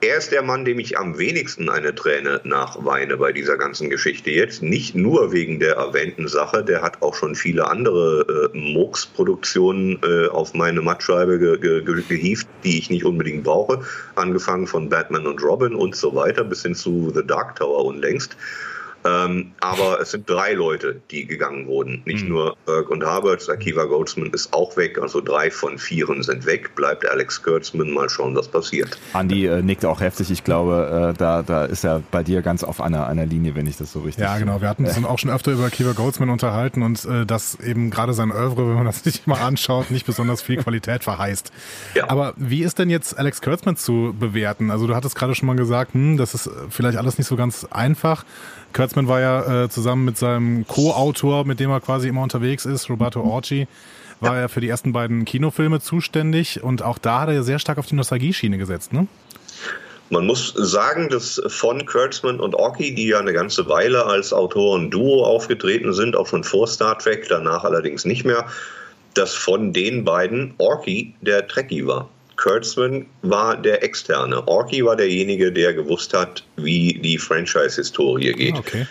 Er 0.02 0.18
ist 0.18 0.32
der 0.32 0.44
Mann, 0.44 0.64
dem 0.64 0.80
ich 0.80 0.98
am 0.98 1.18
wenigsten 1.18 1.68
eine 1.68 1.94
Träne 1.94 2.40
nachweine 2.46 3.18
bei 3.18 3.34
dieser 3.34 3.58
ganzen 3.58 3.90
Geschichte 3.90 4.30
jetzt. 4.30 4.62
Nicht 4.62 4.96
nur 4.96 5.34
wegen 5.34 5.60
der 5.60 5.76
erwähnten 5.76 6.28
Sache, 6.30 6.64
der 6.64 6.82
hat 6.82 7.02
auch 7.02 7.16
schon 7.16 7.36
viele 7.36 7.68
andere 7.68 8.50
äh, 8.54 8.58
Murks-Produktionen 8.58 10.00
äh, 10.04 10.28
auf 10.28 10.54
meine 10.54 10.82
Mattscheibe 10.82 11.38
ge 11.40 11.58
ge 11.60 12.04
gehievt, 12.08 12.48
die 12.64 12.78
ich 12.78 12.90
nicht 12.90 13.04
unbedingt 13.04 13.44
brauche. 13.44 13.82
Angefangen 14.16 14.68
von 14.68 14.88
Batman 14.88 15.28
und 15.28 15.44
Robin 15.44 15.74
und 15.74 15.96
so 15.96 16.16
weiter 16.16 16.46
bis 16.46 16.62
hin 16.62 16.76
zu 16.76 17.12
The 17.14 17.26
Dark 17.26 17.58
Tower 17.58 17.84
unlängst. 17.84 18.38
Ähm, 19.06 19.52
aber 19.62 20.00
es 20.02 20.12
sind 20.12 20.30
drei 20.30 20.54
Leute, 20.54 21.02
die 21.12 21.26
gegangen 21.26 21.68
wurden. 21.68 22.02
Nicht 22.06 22.24
mhm. 22.24 22.30
nur 22.30 22.58
Burke 22.66 22.92
und 22.92 23.06
Harberts, 23.06 23.50
Akiva 23.50 23.86
Goldsman 23.86 24.32
ist 24.32 24.54
auch 24.54 24.76
weg. 24.78 25.00
Also 25.02 25.22
drei 25.22 25.52
von 25.52 25.78
vieren 25.78 26.24
sind 26.24 26.46
weg. 26.46 26.76
Bleibt 26.76 27.08
Alex 27.08 27.42
Kurtzman. 27.42 27.92
Mal 27.92 28.10
schauen, 28.10 28.36
was 28.36 28.48
passiert. 28.48 28.98
Andi 29.14 29.46
äh, 29.46 29.62
nickt 29.62 29.86
auch 29.86 30.02
heftig. 30.02 30.32
Ich 30.32 30.44
glaube, 30.44 31.14
äh, 31.14 31.18
da, 31.18 31.44
da 31.44 31.66
ist 31.66 31.84
er 31.84 32.02
bei 32.12 32.24
dir 32.24 32.42
ganz 32.42 32.64
auf 32.64 32.82
einer, 32.82 33.08
einer 33.08 33.26
Linie, 33.26 33.56
wenn 33.56 33.68
ich 33.68 33.78
das 33.78 33.92
so 33.92 34.00
richtig 34.02 34.24
Ja, 34.24 34.38
genau. 34.38 34.62
Wir 34.62 34.70
hatten 34.70 34.86
uns 34.86 34.98
äh. 34.98 35.06
auch 35.06 35.20
schon 35.20 35.32
öfter 35.32 35.52
über 35.52 35.66
Akiva 35.66 35.94
Goldsman 35.94 36.30
unterhalten 36.30 36.84
und 36.84 37.06
äh, 37.06 37.26
dass 37.26 37.60
eben 37.60 37.90
gerade 37.90 38.14
sein 38.14 38.32
Oeuvre, 38.32 38.68
wenn 38.68 38.76
man 38.76 38.86
das 38.86 39.04
sich 39.04 39.26
mal 39.28 39.40
anschaut, 39.40 39.92
nicht 39.92 40.06
besonders 40.06 40.42
viel 40.42 40.58
Qualität 40.58 41.04
verheißt. 41.04 41.52
Ja. 41.96 42.10
Aber 42.10 42.34
wie 42.36 42.64
ist 42.64 42.80
denn 42.80 42.90
jetzt 42.90 43.18
Alex 43.18 43.42
Kurtzman 43.42 43.78
zu 43.78 44.16
bewerten? 44.18 44.72
Also 44.72 44.88
du 44.88 44.96
hattest 44.96 45.16
gerade 45.16 45.36
schon 45.36 45.48
mal 45.48 45.56
gesagt, 45.56 45.94
hm, 45.94 46.18
das 46.18 46.34
ist 46.34 46.50
vielleicht 46.70 46.98
alles 46.98 47.18
nicht 47.18 47.28
so 47.28 47.36
ganz 47.36 47.66
einfach. 47.70 48.26
Kurtzman 48.74 49.08
war 49.08 49.20
ja 49.20 49.64
äh, 49.64 49.70
zusammen 49.70 50.06
mit 50.06 50.18
seinem 50.18 50.68
Co-Autor, 50.68 51.46
mit 51.46 51.60
dem 51.60 51.70
er 51.72 51.80
quasi 51.80 52.08
immer 52.08 52.22
unterwegs 52.22 52.66
ist, 52.66 52.90
Roberto 52.90 53.22
Orci, 53.22 53.68
war 54.20 54.36
ja. 54.36 54.42
er 54.42 54.50
für 54.50 54.62
die 54.62 54.70
ersten 54.70 54.94
beiden 54.94 55.26
Kinofilme 55.26 55.80
zuständig 55.80 56.64
und 56.64 56.82
auch 56.82 56.98
da 56.98 57.22
hat 57.22 57.30
er 57.30 57.36
ja 57.36 57.44
sehr 57.44 57.60
stark 57.60 57.78
auf 57.78 57.88
die 57.88 57.96
Nostalgie-Schiene 57.96 58.58
gesetzt, 58.58 58.94
ne? 58.94 59.08
Man 60.12 60.26
muss 60.26 60.54
sagen, 60.56 61.10
dass 61.10 61.40
von 61.48 61.86
Kurtzman 61.86 62.40
und 62.40 62.56
Orki, 62.56 62.96
die 62.96 63.10
ja 63.10 63.20
eine 63.20 63.32
ganze 63.32 63.70
Weile 63.70 64.08
als 64.08 64.34
Autoren-Duo 64.34 65.24
aufgetreten 65.24 65.94
sind, 65.94 66.16
auch 66.16 66.26
schon 66.26 66.44
vor 66.44 66.68
Star 66.68 66.98
Trek, 66.98 67.28
danach 67.30 67.64
allerdings 67.64 68.06
nicht 68.06 68.26
mehr, 68.26 68.48
dass 69.14 69.36
von 69.36 69.72
den 69.72 70.06
beiden 70.06 70.56
Orki 70.58 71.14
der 71.22 71.48
Trekkie 71.48 71.86
war. 71.86 72.10
Kurtzman 72.42 73.06
war 73.22 73.58
der 73.58 73.84
Externe. 73.84 74.48
Orky 74.48 74.86
war 74.86 74.96
derjenige, 74.96 75.52
der 75.52 75.74
gewusst 75.74 76.14
hat, 76.14 76.44
wie 76.56 76.94
die 76.94 77.18
Franchise-Historie 77.18 78.32
geht. 78.32 78.56
Ah, 78.56 78.60
okay. 78.60 78.88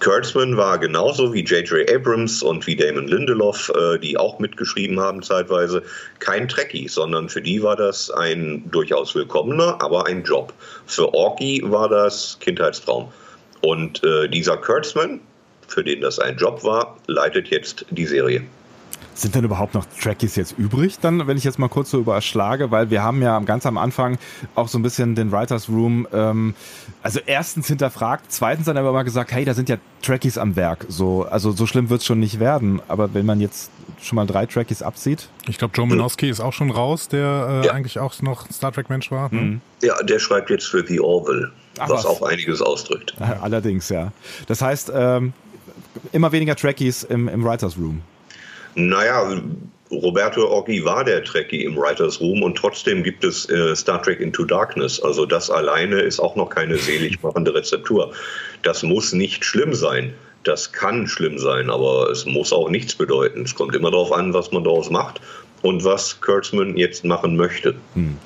Kurtzman 0.00 0.56
war 0.58 0.78
genauso 0.78 1.32
wie 1.32 1.42
J.J. 1.42 1.90
Abrams 1.90 2.42
und 2.42 2.66
wie 2.66 2.76
Damon 2.76 3.08
Lindelof, 3.08 3.70
äh, 3.70 3.98
die 3.98 4.18
auch 4.18 4.38
mitgeschrieben 4.40 5.00
haben 5.00 5.22
zeitweise, 5.22 5.82
kein 6.18 6.48
Trekkie, 6.48 6.88
sondern 6.88 7.30
für 7.30 7.40
die 7.40 7.62
war 7.62 7.76
das 7.76 8.10
ein 8.10 8.64
durchaus 8.70 9.14
willkommener, 9.14 9.80
aber 9.80 10.06
ein 10.06 10.22
Job. 10.24 10.52
Für 10.86 11.14
Orky 11.14 11.62
war 11.64 11.88
das 11.88 12.36
Kindheitstraum. 12.40 13.10
Und 13.62 14.04
äh, 14.04 14.28
dieser 14.28 14.58
Kurtzman, 14.58 15.20
für 15.66 15.82
den 15.82 16.02
das 16.02 16.18
ein 16.18 16.36
Job 16.36 16.62
war, 16.62 16.98
leitet 17.06 17.48
jetzt 17.48 17.86
die 17.90 18.06
Serie. 18.06 18.42
Sind 19.14 19.34
denn 19.34 19.44
überhaupt 19.44 19.74
noch 19.74 19.84
Trackies 20.00 20.36
jetzt 20.36 20.58
übrig, 20.58 20.98
dann, 20.98 21.26
wenn 21.26 21.36
ich 21.36 21.44
jetzt 21.44 21.58
mal 21.58 21.68
kurz 21.68 21.90
so 21.90 21.98
überschlage, 21.98 22.70
weil 22.70 22.90
wir 22.90 23.02
haben 23.02 23.20
ja 23.22 23.38
ganz 23.40 23.66
am 23.66 23.76
Anfang 23.76 24.18
auch 24.54 24.68
so 24.68 24.78
ein 24.78 24.82
bisschen 24.82 25.14
den 25.14 25.30
Writers 25.32 25.68
Room, 25.68 26.08
ähm, 26.12 26.54
also 27.02 27.20
erstens 27.24 27.66
hinterfragt, 27.66 28.26
zweitens 28.28 28.66
dann 28.66 28.78
aber 28.78 28.92
mal 28.92 29.02
gesagt, 29.02 29.30
hey, 29.32 29.44
da 29.44 29.54
sind 29.54 29.68
ja 29.68 29.76
Trackies 30.00 30.38
am 30.38 30.56
Werk, 30.56 30.86
so, 30.88 31.24
also 31.24 31.52
so 31.52 31.66
schlimm 31.66 31.90
wird 31.90 32.00
es 32.00 32.06
schon 32.06 32.20
nicht 32.20 32.40
werden, 32.40 32.80
aber 32.88 33.12
wenn 33.12 33.26
man 33.26 33.40
jetzt 33.40 33.70
schon 34.00 34.16
mal 34.16 34.26
drei 34.26 34.46
Trackies 34.46 34.82
absieht. 34.82 35.28
Ich 35.48 35.58
glaube, 35.58 35.74
Joe 35.76 35.86
Minowski 35.86 36.28
ist 36.28 36.40
auch 36.40 36.52
schon 36.52 36.70
raus, 36.70 37.08
der 37.08 37.62
äh, 37.62 37.66
ja. 37.66 37.72
eigentlich 37.72 37.98
auch 37.98 38.20
noch 38.22 38.50
Star 38.50 38.72
Trek 38.72 38.90
Mensch 38.90 39.10
war. 39.10 39.32
Mhm. 39.32 39.60
Ja, 39.82 40.02
der 40.02 40.18
schreibt 40.18 40.50
jetzt 40.50 40.66
für 40.66 40.84
The 40.86 41.00
Orville, 41.00 41.52
Ach, 41.78 41.88
was, 41.88 42.04
was, 42.04 42.06
auch 42.06 42.22
einiges 42.22 42.60
ausdrückt. 42.60 43.14
Allerdings, 43.40 43.88
ja. 43.88 44.12
Das 44.46 44.62
heißt, 44.62 44.92
ähm, 44.94 45.32
immer 46.12 46.32
weniger 46.32 46.56
Trackies 46.56 47.04
im, 47.04 47.28
im 47.28 47.44
Writers 47.44 47.76
Room. 47.76 48.02
Naja, 48.74 49.42
Roberto 49.90 50.46
Orgi 50.46 50.84
war 50.84 51.04
der 51.04 51.22
Trekkie 51.22 51.64
im 51.64 51.76
Writers 51.76 52.20
Room 52.20 52.42
und 52.42 52.56
trotzdem 52.56 53.02
gibt 53.02 53.24
es 53.24 53.48
äh, 53.50 53.76
Star 53.76 54.02
Trek 54.02 54.20
Into 54.20 54.44
Darkness. 54.44 55.00
Also 55.00 55.26
das 55.26 55.50
alleine 55.50 56.00
ist 56.00 56.18
auch 56.18 56.34
noch 56.34 56.48
keine 56.48 56.78
selig 56.78 57.22
machende 57.22 57.54
Rezeptur. 57.54 58.12
Das 58.62 58.82
muss 58.82 59.12
nicht 59.12 59.44
schlimm 59.44 59.74
sein. 59.74 60.14
Das 60.44 60.72
kann 60.72 61.06
schlimm 61.06 61.38
sein, 61.38 61.70
aber 61.70 62.10
es 62.10 62.24
muss 62.24 62.52
auch 62.52 62.68
nichts 62.68 62.94
bedeuten. 62.94 63.42
Es 63.42 63.54
kommt 63.54 63.76
immer 63.76 63.90
darauf 63.90 64.12
an, 64.12 64.34
was 64.34 64.50
man 64.50 64.64
daraus 64.64 64.90
macht 64.90 65.20
und 65.60 65.84
was 65.84 66.20
Kurtzman 66.20 66.76
jetzt 66.76 67.04
machen 67.04 67.36
möchte. 67.36 67.74
Hm. 67.94 68.16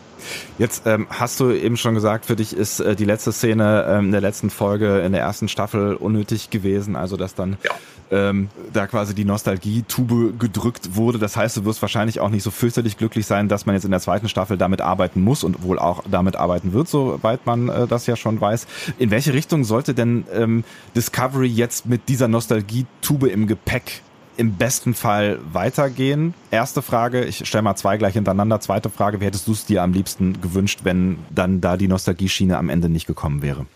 Jetzt 0.59 0.83
ähm, 0.87 1.07
hast 1.11 1.40
du 1.40 1.50
eben 1.50 1.76
schon 1.76 1.94
gesagt, 1.94 2.26
für 2.26 2.37
dich 2.37 2.57
ist 2.57 2.81
äh, 2.81 2.96
die 2.96 3.05
letzte 3.05 3.33
Szene 3.33 3.87
ähm, 3.88 4.07
in 4.07 4.12
der 4.12 4.20
letzten 4.20 4.50
Folge 4.50 5.00
in 5.00 5.12
der 5.12 5.22
ersten 5.22 5.48
Staffel 5.48 5.94
unnötig 5.94 6.50
gewesen, 6.50 6.96
also 6.96 7.16
dass 7.16 7.35
dann 7.35 7.57
ja 7.64 7.72
ähm, 8.11 8.48
da 8.72 8.87
quasi 8.87 9.14
die 9.14 9.24
Nostalgie-Tube 9.24 10.38
gedrückt 10.38 10.96
wurde. 10.96 11.18
Das 11.18 11.37
heißt, 11.37 11.57
du 11.57 11.64
wirst 11.64 11.83
wahrscheinlich 11.83 12.20
auch 12.20 12.29
nicht 12.29 12.42
so 12.42 12.50
fürchterlich 12.50 12.96
glücklich 12.96 13.26
sein, 13.26 13.48
dass 13.48 13.66
man 13.66 13.74
jetzt 13.74 13.85
in 13.85 13.90
der 13.90 14.00
zweiten 14.00 14.29
Staffel 14.29 14.57
damit 14.57 14.81
arbeiten 14.81 15.22
muss 15.22 15.44
und 15.44 15.62
wohl 15.62 15.79
auch 15.79 16.02
damit 16.11 16.37
arbeiten 16.37 16.72
wird, 16.72 16.88
soweit 16.88 17.46
man 17.46 17.68
äh, 17.68 17.87
das 17.87 18.07
ja 18.07 18.16
schon 18.16 18.40
weiß. 18.40 18.66
In 18.98 19.11
welche 19.11 19.33
Richtung 19.33 19.64
sollte 19.64 19.94
denn 19.94 20.24
ähm, 20.33 20.64
Discovery 20.94 21.48
jetzt 21.48 21.87
mit 21.87 22.09
dieser 22.09 22.29
Nostalgie-Tube 22.29 23.24
im 23.24 23.46
Gepäck 23.46 24.02
im 24.37 24.57
besten 24.57 24.94
Fall 24.94 25.38
weitergehen? 25.53 26.35
Erste 26.51 26.83
Frage, 26.83 27.25
ich 27.25 27.46
stelle 27.46 27.62
mal 27.62 27.77
zwei 27.77 27.96
gleich 27.96 28.14
hintereinander. 28.14 28.61
Zweite 28.61 28.90
Frage, 28.90 29.20
wie 29.20 29.25
hättest 29.25 29.46
du 29.46 29.53
es 29.53 29.64
dir 29.64 29.83
am 29.83 29.92
liebsten 29.92 30.40
gewünscht, 30.40 30.81
wenn 30.85 31.18
dann 31.31 31.61
da 31.61 31.77
die 31.77 31.88
Nostalgie-Schiene 31.88 32.57
am 32.57 32.68
Ende 32.68 32.88
nicht 32.88 33.07
gekommen 33.07 33.42
wäre? 33.42 33.66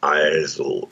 Also, 0.00 0.88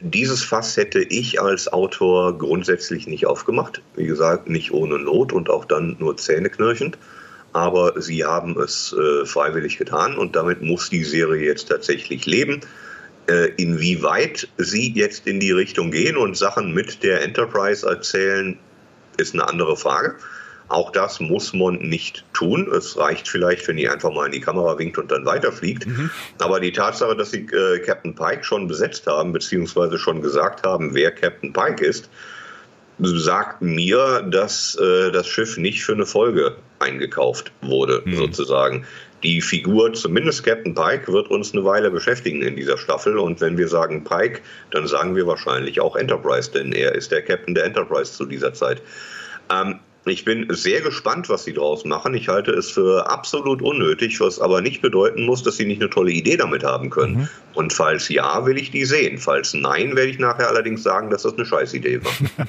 dieses 0.00 0.42
Fass 0.44 0.76
hätte 0.76 1.00
ich 1.00 1.40
als 1.40 1.72
Autor 1.72 2.38
grundsätzlich 2.38 3.06
nicht 3.06 3.26
aufgemacht. 3.26 3.82
Wie 3.96 4.06
gesagt, 4.06 4.48
nicht 4.48 4.72
ohne 4.72 4.98
Not 4.98 5.32
und 5.32 5.50
auch 5.50 5.64
dann 5.64 5.96
nur 5.98 6.16
zähneknirschend. 6.16 6.98
aber 7.52 8.00
sie 8.00 8.24
haben 8.24 8.58
es 8.60 8.94
äh, 8.94 9.26
freiwillig 9.26 9.78
getan 9.78 10.16
und 10.16 10.36
damit 10.36 10.62
muss 10.62 10.90
die 10.90 11.04
Serie 11.04 11.46
jetzt 11.46 11.68
tatsächlich 11.68 12.26
leben. 12.26 12.60
Äh, 13.28 13.52
inwieweit 13.56 14.48
sie 14.56 14.92
jetzt 14.94 15.26
in 15.26 15.38
die 15.38 15.52
Richtung 15.52 15.90
gehen 15.90 16.16
und 16.16 16.36
Sachen 16.36 16.72
mit 16.72 17.02
der 17.02 17.22
Enterprise 17.22 17.86
erzählen, 17.86 18.58
ist 19.18 19.34
eine 19.34 19.46
andere 19.46 19.76
Frage. 19.76 20.14
Auch 20.68 20.92
das 20.92 21.20
muss 21.20 21.52
man 21.52 21.76
nicht 21.76 22.24
tun. 22.32 22.70
Es 22.72 22.96
reicht 22.96 23.28
vielleicht, 23.28 23.68
wenn 23.68 23.76
die 23.76 23.88
einfach 23.88 24.12
mal 24.12 24.26
in 24.26 24.32
die 24.32 24.40
Kamera 24.40 24.78
winkt 24.78 24.96
und 24.96 25.10
dann 25.10 25.26
weiterfliegt. 25.26 25.86
Mhm. 25.86 26.10
Aber 26.38 26.60
die 26.60 26.72
Tatsache, 26.72 27.16
dass 27.16 27.30
sie 27.30 27.46
äh, 27.52 27.80
Captain 27.80 28.14
Pike 28.14 28.44
schon 28.44 28.66
besetzt 28.66 29.06
haben, 29.06 29.32
beziehungsweise 29.32 29.98
schon 29.98 30.22
gesagt 30.22 30.66
haben, 30.66 30.94
wer 30.94 31.10
Captain 31.10 31.52
Pike 31.52 31.84
ist, 31.84 32.08
sagt 32.98 33.62
mir, 33.62 34.22
dass 34.30 34.74
äh, 34.80 35.10
das 35.10 35.26
Schiff 35.26 35.56
nicht 35.56 35.84
für 35.84 35.92
eine 35.92 36.06
Folge 36.06 36.56
eingekauft 36.78 37.52
wurde, 37.60 38.02
mhm. 38.04 38.16
sozusagen 38.16 38.86
die 39.22 39.40
Figur, 39.40 39.92
zumindest 39.92 40.44
Captain 40.44 40.74
Pike, 40.74 41.12
wird 41.12 41.28
uns 41.28 41.52
eine 41.52 41.64
Weile 41.64 41.90
beschäftigen 41.90 42.42
in 42.42 42.56
dieser 42.56 42.78
Staffel. 42.78 43.18
Und 43.18 43.40
wenn 43.40 43.58
wir 43.58 43.68
sagen 43.68 44.04
Pike, 44.04 44.40
dann 44.70 44.86
sagen 44.86 45.16
wir 45.16 45.26
wahrscheinlich 45.26 45.80
auch 45.80 45.96
Enterprise, 45.96 46.50
denn 46.50 46.72
er 46.72 46.94
ist 46.94 47.10
der 47.10 47.22
Captain 47.22 47.54
der 47.54 47.64
Enterprise 47.64 48.12
zu 48.12 48.24
dieser 48.26 48.54
Zeit. 48.54 48.82
Ähm, 49.50 49.80
ich 50.06 50.24
bin 50.24 50.46
sehr 50.50 50.80
gespannt, 50.80 51.28
was 51.28 51.44
sie 51.44 51.52
draus 51.52 51.84
machen. 51.84 52.14
Ich 52.14 52.28
halte 52.28 52.52
es 52.52 52.70
für 52.70 53.10
absolut 53.10 53.60
unnötig, 53.60 54.20
was 54.20 54.40
aber 54.40 54.60
nicht 54.60 54.80
bedeuten 54.80 55.26
muss, 55.26 55.42
dass 55.42 55.56
sie 55.56 55.66
nicht 55.66 55.80
eine 55.80 55.90
tolle 55.90 56.12
Idee 56.12 56.36
damit 56.36 56.64
haben 56.64 56.90
können. 56.90 57.16
Mhm. 57.16 57.28
Und 57.58 57.72
falls 57.72 58.08
ja, 58.08 58.46
will 58.46 58.56
ich 58.56 58.70
die 58.70 58.84
sehen. 58.84 59.18
Falls 59.18 59.52
nein, 59.52 59.96
werde 59.96 60.10
ich 60.10 60.20
nachher 60.20 60.46
allerdings 60.46 60.84
sagen, 60.84 61.10
dass 61.10 61.22
das 61.22 61.34
eine 61.34 61.44
Scheißidee 61.44 62.04
war. 62.04 62.12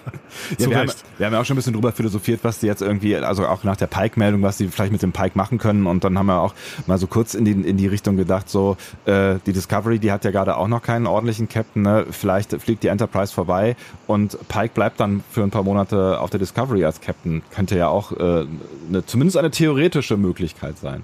ja, 0.60 0.70
wir, 0.70 0.78
haben, 0.78 0.92
wir 1.18 1.26
haben 1.26 1.34
ja 1.34 1.42
auch 1.42 1.46
schon 1.46 1.56
ein 1.56 1.58
bisschen 1.58 1.74
drüber 1.74 1.92
philosophiert, 1.92 2.42
was 2.44 2.60
die 2.60 2.68
jetzt 2.68 2.84
irgendwie, 2.84 3.16
also 3.16 3.48
auch 3.48 3.64
nach 3.64 3.76
der 3.76 3.88
Pike-Meldung, 3.88 4.44
was 4.44 4.60
sie 4.60 4.68
vielleicht 4.68 4.92
mit 4.92 5.02
dem 5.02 5.12
Pike 5.12 5.36
machen 5.36 5.58
können. 5.58 5.88
Und 5.88 6.04
dann 6.04 6.16
haben 6.16 6.28
wir 6.28 6.40
auch 6.40 6.54
mal 6.86 7.00
so 7.00 7.08
kurz 7.08 7.34
in 7.34 7.44
die, 7.44 7.54
in 7.54 7.76
die 7.76 7.88
Richtung 7.88 8.18
gedacht, 8.18 8.52
so 8.52 8.78
äh, 9.06 9.38
die 9.48 9.52
Discovery, 9.52 9.98
die 9.98 10.12
hat 10.12 10.26
ja 10.26 10.30
gerade 10.30 10.56
auch 10.56 10.68
noch 10.68 10.84
keinen 10.84 11.08
ordentlichen 11.08 11.50
Captain. 11.50 11.82
Ne? 11.82 12.06
Vielleicht 12.12 12.54
fliegt 12.62 12.84
die 12.84 12.90
Enterprise 12.90 13.34
vorbei 13.34 13.76
und 14.06 14.38
Pike 14.48 14.76
bleibt 14.76 15.00
dann 15.00 15.24
für 15.32 15.42
ein 15.42 15.50
paar 15.50 15.64
Monate 15.64 16.20
auf 16.20 16.30
der 16.30 16.40
Discovery 16.40 16.86
als 16.86 17.02
Captain 17.02 17.42
könnte 17.50 17.76
ja 17.76 17.88
auch 17.88 18.12
äh, 18.12 18.46
eine, 18.90 19.04
zumindest 19.08 19.38
eine 19.38 19.50
theoretische 19.50 20.18
Möglichkeit 20.18 20.78
sein. 20.78 21.02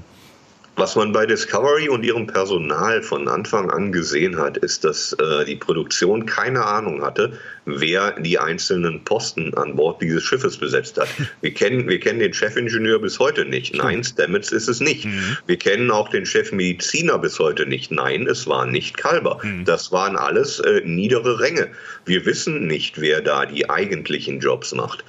Was 0.78 0.98
man 0.98 1.14
bei 1.14 1.26
Discovery 1.26 1.88
und 1.88 2.04
ihrem 2.04 2.28
Personal 2.28 3.02
von 3.02 3.30
Anfang 3.30 3.72
an 3.72 3.94
gesehen 3.94 4.38
hat, 4.38 4.58
ist, 4.58 4.84
dass 4.84 5.14
äh, 5.14 5.46
die 5.46 5.56
Produktion 5.56 6.26
keine 6.26 6.66
Ahnung 6.66 7.02
hatte, 7.02 7.32
wer 7.64 8.12
die 8.20 8.38
einzelnen 8.38 9.02
Posten 9.06 9.54
an 9.54 9.78
Bord 9.78 10.02
dieses 10.02 10.24
Schiffes 10.24 10.58
besetzt 10.58 11.00
hat. 11.00 11.08
Wir 11.42 11.54
kennen, 11.54 11.88
wir 11.88 12.00
kennen 12.00 12.20
den 12.20 12.34
Chefingenieur 12.34 13.00
bis 13.00 13.20
heute 13.20 13.46
nicht. 13.46 13.76
Nein, 13.76 14.04
Stamets 14.04 14.52
ist 14.52 14.68
es 14.68 14.80
nicht. 14.80 15.06
Mhm. 15.06 15.38
Wir 15.46 15.58
kennen 15.58 15.92
auch 15.92 16.10
den 16.10 16.26
Chefmediziner 16.26 17.20
bis 17.20 17.40
heute 17.40 17.66
nicht. 17.66 17.92
Nein, 17.92 18.28
es 18.28 18.48
war 18.48 18.66
nicht 18.66 18.98
Kalber. 18.98 19.40
Mhm. 19.44 19.64
Das 19.66 19.92
waren 19.92 20.16
alles 20.18 20.60
äh, 20.60 20.82
niedere 20.84 21.40
Ränge. 21.40 21.70
Wir 22.06 22.26
wissen 22.26 22.68
nicht, 22.68 23.00
wer 23.00 23.22
da 23.22 23.46
die 23.46 23.70
eigentlichen 23.70 24.40
Jobs 24.40 24.74
macht. 24.74 25.04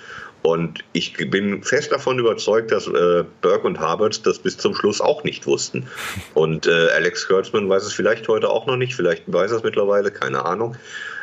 Und 0.46 0.84
ich 0.92 1.12
bin 1.28 1.64
fest 1.64 1.90
davon 1.90 2.20
überzeugt, 2.20 2.70
dass 2.70 2.86
äh, 2.86 3.24
Burke 3.40 3.66
und 3.66 3.80
Harvard 3.80 4.24
das 4.24 4.38
bis 4.38 4.56
zum 4.56 4.76
Schluss 4.76 5.00
auch 5.00 5.24
nicht 5.24 5.44
wussten. 5.44 5.88
Und 6.34 6.68
äh, 6.68 6.86
Alex 6.94 7.26
Kurtzman 7.26 7.68
weiß 7.68 7.82
es 7.82 7.92
vielleicht 7.92 8.28
heute 8.28 8.48
auch 8.48 8.64
noch 8.66 8.76
nicht, 8.76 8.94
vielleicht 8.94 9.24
weiß 9.26 9.50
er 9.50 9.56
es 9.56 9.62
mittlerweile, 9.64 10.12
keine 10.12 10.44
Ahnung. 10.44 10.76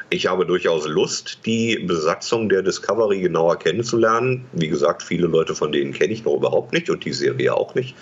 Ich 0.09 0.27
habe 0.27 0.45
durchaus 0.45 0.89
Lust, 0.89 1.39
die 1.45 1.77
Besatzung 1.77 2.49
der 2.49 2.63
Discovery 2.63 3.21
genauer 3.21 3.57
kennenzulernen. 3.59 4.43
Wie 4.51 4.67
gesagt, 4.67 5.01
viele 5.01 5.27
Leute 5.27 5.55
von 5.55 5.71
denen 5.71 5.93
kenne 5.93 6.11
ich 6.11 6.25
noch 6.25 6.33
überhaupt 6.33 6.73
nicht 6.73 6.89
und 6.89 7.05
die 7.05 7.13
Serie 7.13 7.55
auch 7.55 7.75
nicht. 7.75 7.95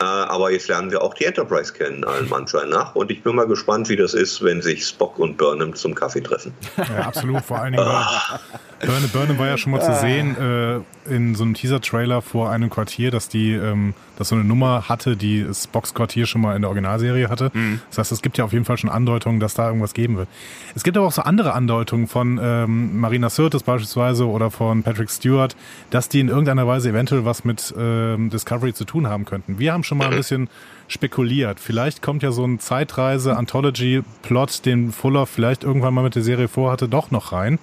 Äh, 0.00 0.04
aber 0.04 0.52
jetzt 0.52 0.68
lernen 0.68 0.92
wir 0.92 1.02
auch 1.02 1.14
die 1.14 1.24
Enterprise 1.24 1.72
kennen, 1.72 2.04
allen 2.04 2.32
Anschein 2.32 2.68
nach. 2.68 2.94
Und 2.94 3.10
ich 3.10 3.24
bin 3.24 3.34
mal 3.34 3.48
gespannt, 3.48 3.88
wie 3.88 3.96
das 3.96 4.14
ist, 4.14 4.44
wenn 4.44 4.62
sich 4.62 4.86
Spock 4.86 5.18
und 5.18 5.38
Burnham 5.38 5.74
zum 5.74 5.96
Kaffee 5.96 6.20
treffen. 6.20 6.54
Ja, 6.76 7.06
absolut. 7.06 7.44
Vor 7.44 7.58
allen 7.58 7.72
Dingen. 7.72 7.84
Burnham, 8.84 9.10
Burnham 9.10 9.38
war 9.38 9.46
ja 9.46 9.56
schon 9.56 9.72
mal 9.72 9.80
zu 9.80 9.94
sehen 9.94 10.36
äh, 10.36 11.14
in 11.14 11.34
so 11.34 11.44
einem 11.44 11.54
Teaser-Trailer 11.54 12.20
vor 12.20 12.50
einem 12.50 12.68
Quartier, 12.68 13.10
dass 13.10 13.28
die 13.28 13.52
ähm, 13.52 13.94
dass 14.22 14.28
so 14.28 14.34
eine 14.34 14.44
Nummer 14.44 14.88
hatte, 14.88 15.16
die 15.16 15.42
das 15.42 15.66
Box-Quartier 15.66 16.26
schon 16.26 16.40
mal 16.40 16.54
in 16.54 16.62
der 16.62 16.68
Originalserie 16.68 17.28
hatte. 17.28 17.50
Mhm. 17.54 17.80
Das 17.88 17.98
heißt, 17.98 18.12
es 18.12 18.22
gibt 18.22 18.38
ja 18.38 18.44
auf 18.44 18.52
jeden 18.52 18.64
Fall 18.64 18.78
schon 18.78 18.90
Andeutungen, 18.90 19.40
dass 19.40 19.54
da 19.54 19.66
irgendwas 19.66 19.94
geben 19.94 20.16
wird. 20.16 20.28
Es 20.74 20.84
gibt 20.84 20.96
aber 20.96 21.06
auch 21.06 21.12
so 21.12 21.22
andere 21.22 21.54
Andeutungen 21.54 22.06
von 22.06 22.38
ähm, 22.42 23.00
Marina 23.00 23.30
Sirtis 23.30 23.62
beispielsweise 23.62 24.28
oder 24.28 24.50
von 24.50 24.82
Patrick 24.82 25.10
Stewart, 25.10 25.56
dass 25.90 26.08
die 26.08 26.20
in 26.20 26.28
irgendeiner 26.28 26.66
Weise 26.66 26.90
eventuell 26.90 27.24
was 27.24 27.44
mit 27.44 27.74
ähm, 27.76 28.30
Discovery 28.30 28.74
zu 28.74 28.84
tun 28.84 29.08
haben 29.08 29.24
könnten. 29.24 29.58
Wir 29.58 29.72
haben 29.72 29.82
schon 29.82 29.98
mal 29.98 30.10
ein 30.10 30.16
bisschen 30.16 30.48
spekuliert. 30.88 31.58
Vielleicht 31.58 32.02
kommt 32.02 32.22
ja 32.22 32.32
so 32.32 32.44
ein 32.44 32.60
Zeitreise-Anthology-Plot, 32.60 34.66
den 34.66 34.92
Fuller 34.92 35.26
vielleicht 35.26 35.64
irgendwann 35.64 35.94
mal 35.94 36.04
mit 36.04 36.14
der 36.14 36.22
Serie 36.22 36.48
vorhatte, 36.48 36.88
doch 36.88 37.10
noch 37.10 37.32
rein. 37.32 37.58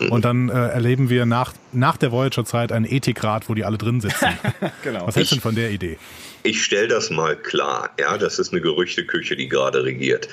Und 0.00 0.24
dann 0.24 0.48
äh, 0.48 0.52
erleben 0.52 1.10
wir 1.10 1.26
nach, 1.26 1.52
nach 1.72 1.96
der 1.96 2.12
Voyager-Zeit 2.12 2.72
einen 2.72 2.84
Ethikrat, 2.84 3.48
wo 3.48 3.54
die 3.54 3.64
alle 3.64 3.78
drin 3.78 4.00
sitzen. 4.00 4.28
genau. 4.82 5.06
Was 5.06 5.16
hältst 5.16 5.32
du 5.32 5.36
denn 5.36 5.42
von 5.42 5.54
der 5.54 5.70
Idee? 5.70 5.98
Ich 6.42 6.64
stelle 6.64 6.88
das 6.88 7.10
mal 7.10 7.36
klar. 7.36 7.90
Ja, 7.98 8.16
das 8.16 8.38
ist 8.38 8.52
eine 8.52 8.60
Gerüchteküche, 8.60 9.36
die 9.36 9.48
gerade 9.48 9.84
regiert. 9.84 10.28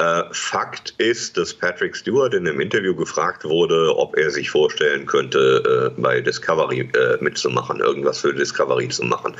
Äh, 0.00 0.24
Fakt 0.32 0.94
ist, 0.96 1.36
dass 1.36 1.52
Patrick 1.52 1.94
Stewart 1.94 2.32
in 2.32 2.48
einem 2.48 2.60
Interview 2.60 2.94
gefragt 2.94 3.44
wurde, 3.44 3.94
ob 3.96 4.16
er 4.16 4.30
sich 4.30 4.48
vorstellen 4.48 5.04
könnte, 5.04 5.92
äh, 5.94 6.00
bei 6.00 6.22
Discovery 6.22 6.88
äh, 6.94 7.22
mitzumachen, 7.22 7.80
irgendwas 7.80 8.20
für 8.20 8.32
Discovery 8.32 8.88
zu 8.88 9.04
machen. 9.04 9.36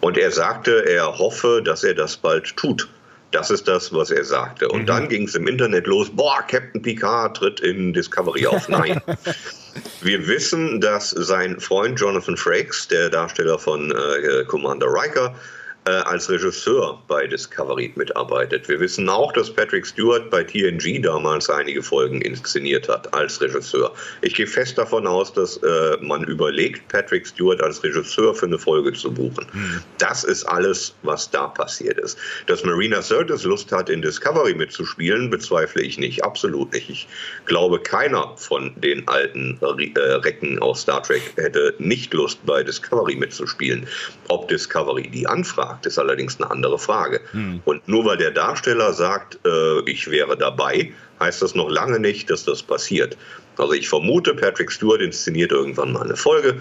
Und 0.00 0.18
er 0.18 0.30
sagte, 0.30 0.84
er 0.86 1.18
hoffe, 1.18 1.62
dass 1.64 1.82
er 1.82 1.94
das 1.94 2.18
bald 2.18 2.54
tut. 2.56 2.88
Das 3.32 3.50
ist 3.50 3.66
das, 3.66 3.92
was 3.92 4.10
er 4.10 4.24
sagte. 4.24 4.68
Und 4.68 4.82
mhm. 4.82 4.86
dann 4.86 5.08
ging 5.08 5.24
es 5.24 5.34
im 5.34 5.48
Internet 5.48 5.86
los, 5.86 6.10
boah, 6.10 6.42
Captain 6.46 6.80
Picard 6.80 7.36
tritt 7.36 7.60
in 7.60 7.92
Discovery 7.92 8.46
auf. 8.46 8.68
Nein. 8.68 9.00
Wir 10.02 10.26
wissen, 10.28 10.80
dass 10.80 11.10
sein 11.10 11.58
Freund 11.58 11.98
Jonathan 11.98 12.36
Frakes, 12.36 12.88
der 12.88 13.08
Darsteller 13.08 13.58
von 13.58 13.90
äh, 13.90 14.44
Commander 14.44 14.86
Riker, 14.86 15.34
äh, 15.34 15.61
als 15.90 16.30
Regisseur 16.30 17.02
bei 17.08 17.26
Discovery 17.26 17.92
mitarbeitet. 17.96 18.68
Wir 18.68 18.78
wissen 18.78 19.08
auch, 19.08 19.32
dass 19.32 19.52
Patrick 19.52 19.84
Stewart 19.84 20.30
bei 20.30 20.44
TNG 20.44 21.02
damals 21.02 21.50
einige 21.50 21.82
Folgen 21.82 22.20
inszeniert 22.20 22.88
hat 22.88 23.12
als 23.12 23.40
Regisseur. 23.40 23.92
Ich 24.20 24.34
gehe 24.34 24.46
fest 24.46 24.78
davon 24.78 25.08
aus, 25.08 25.32
dass 25.32 25.56
äh, 25.56 25.96
man 26.00 26.22
überlegt, 26.24 26.86
Patrick 26.86 27.26
Stewart 27.26 27.60
als 27.60 27.82
Regisseur 27.82 28.32
für 28.32 28.46
eine 28.46 28.58
Folge 28.58 28.92
zu 28.92 29.12
buchen. 29.12 29.44
Mhm. 29.52 29.82
Das 29.98 30.22
ist 30.22 30.44
alles, 30.44 30.94
was 31.02 31.28
da 31.30 31.48
passiert 31.48 31.98
ist. 31.98 32.16
Dass 32.46 32.62
Marina 32.62 33.02
Sirtis 33.02 33.42
Lust 33.42 33.72
hat, 33.72 33.90
in 33.90 34.02
Discovery 34.02 34.54
mitzuspielen, 34.54 35.30
bezweifle 35.30 35.82
ich 35.82 35.98
nicht, 35.98 36.22
absolut 36.24 36.72
nicht. 36.72 36.90
Ich 36.90 37.08
glaube, 37.46 37.80
keiner 37.80 38.36
von 38.36 38.72
den 38.80 39.08
alten 39.08 39.58
äh, 39.60 39.98
Recken 39.98 40.60
aus 40.60 40.82
Star 40.82 41.02
Trek 41.02 41.22
hätte 41.36 41.74
nicht 41.78 42.14
Lust, 42.14 42.38
bei 42.46 42.62
Discovery 42.62 43.16
mitzuspielen. 43.16 43.88
Ob 44.28 44.46
Discovery 44.46 45.08
die 45.08 45.26
Anfrage 45.26 45.71
Markt 45.72 45.86
ist 45.86 45.98
allerdings 45.98 46.38
eine 46.38 46.50
andere 46.50 46.78
Frage. 46.78 47.22
Hm. 47.32 47.62
Und 47.64 47.88
nur 47.88 48.04
weil 48.04 48.18
der 48.18 48.30
Darsteller 48.30 48.92
sagt, 48.92 49.38
äh, 49.46 49.80
ich 49.90 50.10
wäre 50.10 50.36
dabei, 50.36 50.92
heißt 51.18 51.40
das 51.40 51.54
noch 51.54 51.70
lange 51.70 51.98
nicht, 51.98 52.28
dass 52.28 52.44
das 52.44 52.62
passiert. 52.62 53.16
Also 53.56 53.72
ich 53.72 53.88
vermute, 53.88 54.34
Patrick 54.34 54.70
Stewart 54.70 55.00
inszeniert 55.00 55.50
irgendwann 55.50 55.92
mal 55.92 56.02
eine 56.02 56.16
Folge, 56.16 56.60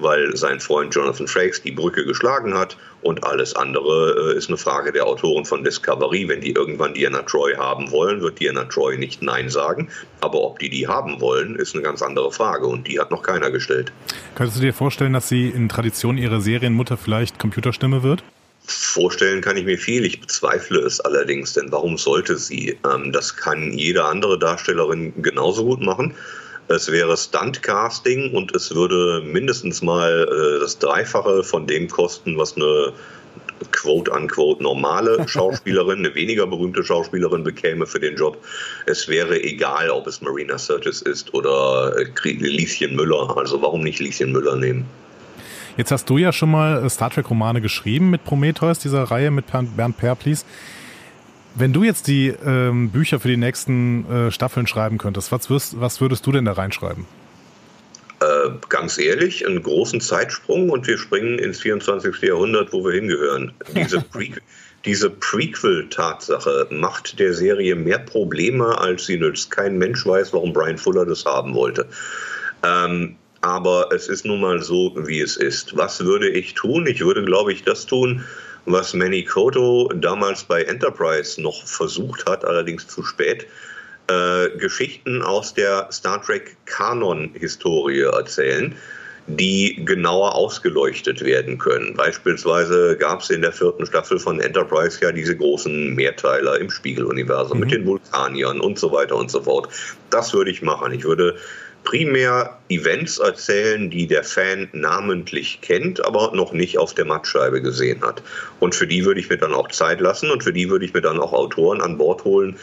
weil 0.00 0.36
sein 0.36 0.58
Freund 0.58 0.92
Jonathan 0.92 1.28
Frakes 1.28 1.62
die 1.62 1.70
Brücke 1.70 2.04
geschlagen 2.04 2.54
hat 2.54 2.76
und 3.02 3.22
alles 3.22 3.54
andere 3.54 4.32
äh, 4.32 4.36
ist 4.36 4.48
eine 4.48 4.56
Frage 4.56 4.90
der 4.90 5.06
Autoren 5.06 5.44
von 5.44 5.62
Discovery. 5.62 6.28
Wenn 6.28 6.40
die 6.40 6.52
irgendwann 6.52 6.94
Diana 6.94 7.22
Troy 7.22 7.54
haben 7.54 7.92
wollen, 7.92 8.20
wird 8.20 8.40
Diana 8.40 8.64
Troy 8.64 8.98
nicht 8.98 9.22
Nein 9.22 9.50
sagen. 9.50 9.88
Aber 10.20 10.40
ob 10.42 10.58
die 10.58 10.68
die 10.68 10.88
haben 10.88 11.20
wollen, 11.20 11.54
ist 11.54 11.74
eine 11.74 11.84
ganz 11.84 12.02
andere 12.02 12.32
Frage 12.32 12.66
und 12.66 12.88
die 12.88 12.98
hat 12.98 13.12
noch 13.12 13.22
keiner 13.22 13.52
gestellt. 13.52 13.92
Könntest 14.34 14.58
du 14.58 14.62
dir 14.62 14.74
vorstellen, 14.74 15.12
dass 15.12 15.28
sie 15.28 15.48
in 15.48 15.68
Tradition 15.68 16.18
ihrer 16.18 16.40
Serienmutter 16.40 16.96
vielleicht 16.96 17.38
Computerstimme 17.38 18.02
wird? 18.02 18.24
Vorstellen 18.70 19.40
kann 19.40 19.56
ich 19.56 19.64
mir 19.64 19.78
viel. 19.78 20.04
Ich 20.04 20.20
bezweifle 20.20 20.80
es 20.80 21.00
allerdings, 21.00 21.54
denn 21.54 21.72
warum 21.72 21.96
sollte 21.96 22.36
sie? 22.36 22.78
Ähm, 22.84 23.12
das 23.12 23.34
kann 23.34 23.72
jede 23.72 24.04
andere 24.04 24.38
Darstellerin 24.38 25.14
genauso 25.22 25.64
gut 25.64 25.80
machen. 25.80 26.14
Es 26.68 26.92
wäre 26.92 27.16
Stuntcasting 27.16 28.34
und 28.34 28.54
es 28.54 28.74
würde 28.74 29.22
mindestens 29.24 29.80
mal 29.80 30.28
äh, 30.30 30.60
das 30.60 30.78
Dreifache 30.78 31.42
von 31.42 31.66
dem 31.66 31.88
kosten, 31.88 32.36
was 32.36 32.56
eine 32.56 32.92
quote-unquote 33.72 34.62
normale 34.62 35.26
Schauspielerin, 35.28 36.00
eine 36.00 36.14
weniger 36.14 36.46
berühmte 36.46 36.84
Schauspielerin 36.84 37.44
bekäme 37.44 37.86
für 37.86 38.00
den 38.00 38.16
Job. 38.16 38.36
Es 38.84 39.08
wäre 39.08 39.42
egal, 39.42 39.88
ob 39.88 40.06
es 40.06 40.20
Marina 40.20 40.58
Sirtis 40.58 41.00
ist 41.00 41.32
oder 41.32 41.94
äh, 41.96 42.30
Lieschen 42.30 42.94
Müller. 42.96 43.34
Also 43.38 43.62
warum 43.62 43.82
nicht 43.82 43.98
Lieschen 43.98 44.32
Müller 44.32 44.56
nehmen? 44.56 44.84
Jetzt 45.78 45.92
hast 45.92 46.10
du 46.10 46.18
ja 46.18 46.32
schon 46.32 46.50
mal 46.50 46.84
äh, 46.84 46.90
Star 46.90 47.08
Trek-Romane 47.08 47.60
geschrieben 47.60 48.10
mit 48.10 48.24
Prometheus, 48.24 48.80
dieser 48.80 49.04
Reihe 49.04 49.30
mit 49.30 49.44
Bernd 49.46 49.96
Perplis. 49.96 50.44
Wenn 51.54 51.72
du 51.72 51.84
jetzt 51.84 52.08
die 52.08 52.34
ähm, 52.44 52.90
Bücher 52.90 53.20
für 53.20 53.28
die 53.28 53.36
nächsten 53.36 54.04
äh, 54.10 54.30
Staffeln 54.32 54.66
schreiben 54.66 54.98
könntest, 54.98 55.30
was, 55.30 55.48
wirst, 55.48 55.80
was 55.80 56.00
würdest 56.00 56.26
du 56.26 56.32
denn 56.32 56.44
da 56.44 56.52
reinschreiben? 56.54 57.06
Äh, 58.20 58.50
ganz 58.68 58.98
ehrlich, 58.98 59.46
einen 59.46 59.62
großen 59.62 60.00
Zeitsprung 60.00 60.68
und 60.68 60.88
wir 60.88 60.98
springen 60.98 61.38
ins 61.38 61.60
24. 61.60 62.22
Jahrhundert, 62.22 62.72
wo 62.72 62.84
wir 62.84 62.94
hingehören. 62.94 63.52
Diese, 63.76 64.00
Pre 64.12 64.26
diese 64.84 65.10
Prequel-Tatsache 65.10 66.66
macht 66.70 67.20
der 67.20 67.34
Serie 67.34 67.76
mehr 67.76 68.00
Probleme, 68.00 68.78
als 68.78 69.06
sie 69.06 69.16
nützt. 69.16 69.52
Kein 69.52 69.78
Mensch 69.78 70.04
weiß, 70.04 70.32
warum 70.32 70.52
Brian 70.52 70.78
Fuller 70.78 71.06
das 71.06 71.24
haben 71.24 71.54
wollte. 71.54 71.86
Ähm, 72.64 73.14
aber 73.40 73.90
es 73.92 74.08
ist 74.08 74.24
nun 74.24 74.40
mal 74.40 74.62
so, 74.62 74.94
wie 74.96 75.20
es 75.20 75.36
ist. 75.36 75.76
Was 75.76 76.04
würde 76.04 76.28
ich 76.28 76.54
tun? 76.54 76.86
Ich 76.86 77.00
würde, 77.00 77.24
glaube 77.24 77.52
ich, 77.52 77.62
das 77.62 77.86
tun, 77.86 78.24
was 78.66 78.94
Manny 78.94 79.24
Koto 79.24 79.90
damals 79.94 80.44
bei 80.44 80.62
Enterprise 80.62 81.40
noch 81.40 81.66
versucht 81.66 82.26
hat, 82.26 82.44
allerdings 82.44 82.86
zu 82.86 83.02
spät 83.02 83.46
äh, 84.08 84.50
Geschichten 84.58 85.22
aus 85.22 85.54
der 85.54 85.88
Star 85.92 86.22
Trek 86.22 86.56
Kanon-Historie 86.66 88.02
erzählen, 88.02 88.74
die 89.26 89.82
genauer 89.84 90.34
ausgeleuchtet 90.34 91.22
werden 91.22 91.58
können. 91.58 91.94
Beispielsweise 91.94 92.96
gab 92.96 93.20
es 93.20 93.28
in 93.28 93.42
der 93.42 93.52
vierten 93.52 93.84
Staffel 93.84 94.18
von 94.18 94.40
Enterprise 94.40 94.98
ja 95.02 95.12
diese 95.12 95.36
großen 95.36 95.94
Mehrteiler 95.94 96.58
im 96.58 96.70
Spiegeluniversum 96.70 97.58
mhm. 97.58 97.64
mit 97.64 97.72
den 97.72 97.86
Vulkaniern 97.86 98.60
und 98.60 98.78
so 98.78 98.90
weiter 98.90 99.16
und 99.16 99.30
so 99.30 99.42
fort. 99.42 99.68
Das 100.08 100.32
würde 100.32 100.50
ich 100.50 100.62
machen. 100.62 100.92
Ich 100.94 101.04
würde 101.04 101.36
primär 101.88 102.58
Events 102.68 103.16
erzählen, 103.16 103.88
die 103.88 104.06
der 104.06 104.22
Fan 104.22 104.68
namentlich 104.72 105.58
kennt, 105.62 106.04
aber 106.04 106.32
noch 106.34 106.52
nicht 106.52 106.76
auf 106.76 106.92
der 106.92 107.06
Mattscheibe 107.06 107.62
gesehen 107.62 108.02
hat. 108.02 108.22
Und 108.60 108.74
für 108.74 108.86
die 108.86 109.06
würde 109.06 109.20
ich 109.20 109.30
mir 109.30 109.38
dann 109.38 109.54
auch 109.54 109.68
Zeit 109.68 110.02
lassen 110.02 110.30
und 110.30 110.44
für 110.44 110.52
die 110.52 110.68
würde 110.68 110.84
ich 110.84 110.92
mir 110.92 111.00
dann 111.00 111.18
auch 111.18 111.32
Autoren 111.32 111.80
an 111.80 111.96
Bord 111.96 112.24
holen, 112.24 112.56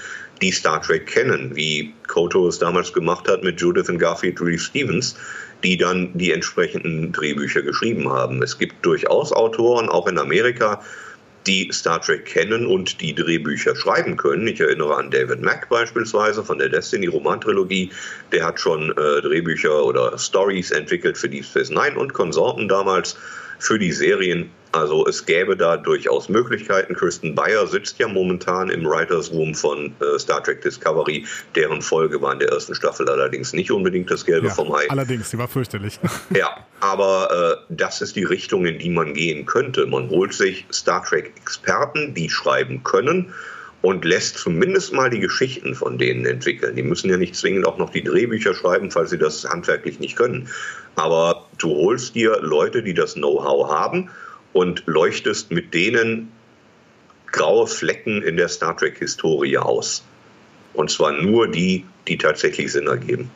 die 0.43 0.51
Star 0.51 0.79
Trek 0.79 1.07
kennen, 1.07 1.55
wie 1.55 1.91
Koto 2.07 2.47
es 2.47 2.59
damals 2.59 2.93
gemacht 2.93 3.27
hat 3.27 3.41
mit 3.41 3.59
Judith 3.59 3.89
und 3.89 3.97
Garfield 3.97 4.39
Reeve 4.41 4.59
Stevens, 4.59 5.17
die 5.63 5.75
dann 5.75 6.11
die 6.13 6.31
entsprechenden 6.31 7.11
Drehbücher 7.11 7.63
geschrieben 7.63 8.07
haben. 8.07 8.43
Es 8.43 8.59
gibt 8.59 8.85
durchaus 8.85 9.31
Autoren, 9.31 9.89
auch 9.89 10.05
in 10.05 10.19
Amerika, 10.19 10.83
die 11.47 11.69
Star 11.71 12.01
Trek 12.01 12.25
kennen 12.25 12.65
und 12.65 13.01
die 13.01 13.13
Drehbücher 13.13 13.75
schreiben 13.75 14.17
können. 14.17 14.47
Ich 14.47 14.59
erinnere 14.59 14.95
an 14.95 15.11
David 15.11 15.41
Mack 15.41 15.69
beispielsweise 15.69 16.43
von 16.43 16.57
der 16.57 16.69
Destiny-Romantrilogie. 16.69 17.91
Der 18.31 18.45
hat 18.45 18.59
schon 18.59 18.91
äh, 18.91 19.21
Drehbücher 19.21 19.83
oder 19.83 20.17
Stories 20.17 20.71
entwickelt 20.71 21.17
für 21.17 21.29
Deep 21.29 21.45
Space 21.45 21.69
Nine 21.69 21.95
und 21.97 22.13
Konsorten 22.13 22.67
damals 22.67 23.17
für 23.59 23.79
die 23.79 23.91
Serien. 23.91 24.49
Also 24.75 25.07
es 25.07 25.25
gäbe 25.25 25.55
da 25.55 25.77
durchaus 25.77 26.27
Möglichkeiten. 26.27 26.95
Kristen 26.95 27.33
Bayer 27.33 27.65
sitzt 27.65 27.97
ja 27.97 28.09
momentan 28.09 28.69
im 28.69 28.85
Writers 28.85 29.31
Room 29.31 29.55
von 29.55 29.95
äh, 30.01 30.19
Star 30.19 30.43
Trek 30.43 30.61
Discovery. 30.63 31.25
Deren 31.55 31.81
Folge 31.81 32.21
war 32.21 32.33
in 32.33 32.39
der 32.39 32.49
ersten 32.49 32.75
Staffel 32.75 33.09
allerdings 33.09 33.53
nicht 33.53 33.71
unbedingt 33.71 34.11
das 34.11 34.25
Gelbe 34.25 34.47
ja, 34.47 34.53
vom 34.53 34.73
Ei. 34.73 34.89
Allerdings, 34.89 35.29
sie 35.29 35.37
war 35.37 35.47
fürchterlich. 35.47 35.97
ja, 36.35 36.49
aber 36.81 37.57
äh, 37.69 37.73
das 37.73 38.01
ist 38.01 38.17
die 38.17 38.25
Richtung, 38.25 38.65
in 38.65 38.77
die 38.77 38.89
man 38.89 39.13
gehen 39.13 39.45
könnte. 39.45 39.85
Man 39.85 40.09
holt 40.09 40.33
sich 40.33 40.65
Star 40.73 41.01
Trek-Experten, 41.05 42.13
die 42.13 42.29
schreiben 42.29 42.83
können 42.83 43.33
und 43.81 44.03
lässt 44.03 44.39
zumindest 44.39 44.91
mal 44.91 45.09
die 45.09 45.21
Geschichten 45.21 45.73
von 45.73 45.97
denen 45.97 46.25
entwickeln. 46.25 46.75
Die 46.75 46.83
müssen 46.83 47.09
ja 47.09 47.15
nicht 47.15 47.35
zwingend 47.35 47.65
auch 47.65 47.77
noch 47.77 47.91
die 47.91 48.03
Drehbücher 48.03 48.53
schreiben, 48.53 48.91
falls 48.91 49.11
sie 49.11 49.17
das 49.17 49.45
handwerklich 49.45 50.01
nicht 50.01 50.17
können. 50.17 50.49
Aber 50.97 51.45
du 51.59 51.69
holst 51.69 52.15
dir 52.15 52.39
Leute, 52.41 52.83
die 52.83 52.93
das 52.93 53.13
Know-how 53.13 53.69
haben 53.69 54.09
und 54.55 54.83
leuchtest 54.85 55.51
mit 55.51 55.73
denen 55.73 56.31
graue 57.27 57.67
Flecken 57.67 58.23
in 58.23 58.37
der 58.37 58.47
Star 58.47 58.75
Trek-Historie 58.75 59.57
aus. 59.57 60.01
Und 60.73 60.89
zwar 60.89 61.11
nur 61.11 61.49
die, 61.49 61.83
die 62.07 62.17
tatsächlich 62.17 62.71
Sinn 62.71 62.87
ergeben. 62.87 63.29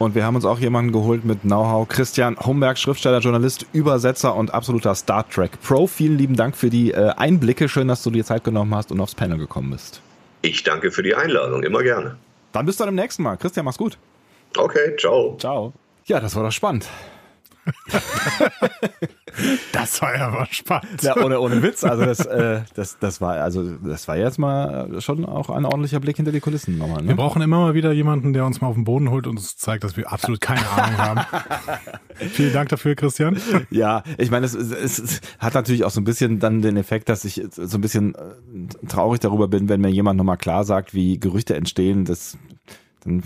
Und 0.00 0.16
wir 0.16 0.24
haben 0.24 0.34
uns 0.34 0.44
auch 0.44 0.58
jemanden 0.58 0.90
geholt 0.90 1.24
mit 1.24 1.42
Know-how. 1.42 1.88
Christian 1.88 2.36
Homberg, 2.36 2.76
Schriftsteller, 2.76 3.20
Journalist, 3.20 3.66
Übersetzer 3.72 4.34
und 4.34 4.52
absoluter 4.52 4.96
Star 4.96 5.28
Trek 5.28 5.52
Pro. 5.62 5.86
Vielen 5.86 6.18
lieben 6.18 6.34
Dank 6.34 6.56
für 6.56 6.70
die 6.70 6.90
äh, 6.90 7.10
Einblicke. 7.10 7.68
Schön, 7.68 7.86
dass 7.86 8.02
du 8.02 8.10
dir 8.10 8.24
Zeit 8.24 8.42
genommen 8.42 8.74
hast 8.74 8.90
und 8.90 9.00
aufs 9.00 9.14
Panel 9.14 9.38
gekommen 9.38 9.70
bist. 9.70 10.00
Ich 10.42 10.64
danke 10.64 10.90
für 10.90 11.04
die 11.04 11.14
Einladung. 11.14 11.62
Immer 11.62 11.84
gerne. 11.84 12.16
Dann 12.50 12.66
bis 12.66 12.76
dann 12.78 12.88
im 12.88 12.96
nächsten 12.96 13.22
Mal. 13.22 13.36
Christian, 13.36 13.64
mach's 13.64 13.78
gut. 13.78 13.96
Okay, 14.56 14.96
ciao. 14.98 15.36
Ciao. 15.38 15.72
Ja, 16.06 16.18
das 16.18 16.34
war 16.34 16.42
doch 16.42 16.52
spannend. 16.52 16.88
das 19.72 20.00
war 20.02 20.16
ja 20.16 20.30
mal 20.30 20.46
spannend. 20.50 21.02
Ja, 21.02 21.16
ohne, 21.16 21.40
ohne 21.40 21.62
Witz. 21.62 21.84
Also 21.84 22.04
das, 22.04 22.20
äh, 22.26 22.62
das, 22.74 22.98
das 22.98 23.20
war 23.20 23.34
also 23.34 23.76
das 23.78 24.06
war 24.08 24.16
jetzt 24.16 24.38
mal 24.38 25.00
schon 25.00 25.24
auch 25.24 25.50
ein 25.50 25.64
ordentlicher 25.64 26.00
Blick 26.00 26.16
hinter 26.16 26.32
die 26.32 26.40
Kulissen 26.40 26.78
nochmal. 26.78 27.02
Ne? 27.02 27.08
Wir 27.08 27.16
brauchen 27.16 27.42
immer 27.42 27.58
mal 27.58 27.74
wieder 27.74 27.92
jemanden, 27.92 28.32
der 28.32 28.44
uns 28.46 28.60
mal 28.60 28.68
auf 28.68 28.74
den 28.74 28.84
Boden 28.84 29.10
holt 29.10 29.26
und 29.26 29.36
uns 29.36 29.56
zeigt, 29.56 29.84
dass 29.84 29.96
wir 29.96 30.12
absolut 30.12 30.40
keine 30.40 30.68
Ahnung 30.68 30.98
haben. 30.98 31.20
Vielen 32.14 32.52
Dank 32.52 32.68
dafür, 32.68 32.94
Christian. 32.94 33.36
Ja, 33.70 34.02
ich 34.18 34.30
meine, 34.30 34.46
es, 34.46 34.54
es, 34.54 34.98
es, 34.98 35.20
hat 35.38 35.54
natürlich 35.54 35.84
auch 35.84 35.90
so 35.90 36.00
ein 36.00 36.04
bisschen 36.04 36.38
dann 36.38 36.62
den 36.62 36.76
Effekt, 36.76 37.08
dass 37.08 37.24
ich 37.24 37.42
so 37.50 37.78
ein 37.78 37.80
bisschen 37.80 38.14
äh, 38.14 38.86
traurig 38.86 39.20
darüber 39.20 39.48
bin, 39.48 39.68
wenn 39.68 39.80
mir 39.80 39.90
jemand 39.90 40.18
nochmal 40.18 40.36
klar 40.36 40.64
sagt, 40.64 40.94
wie 40.94 41.18
Gerüchte 41.18 41.54
entstehen. 41.54 42.04
Das 42.04 42.38
dann 43.04 43.22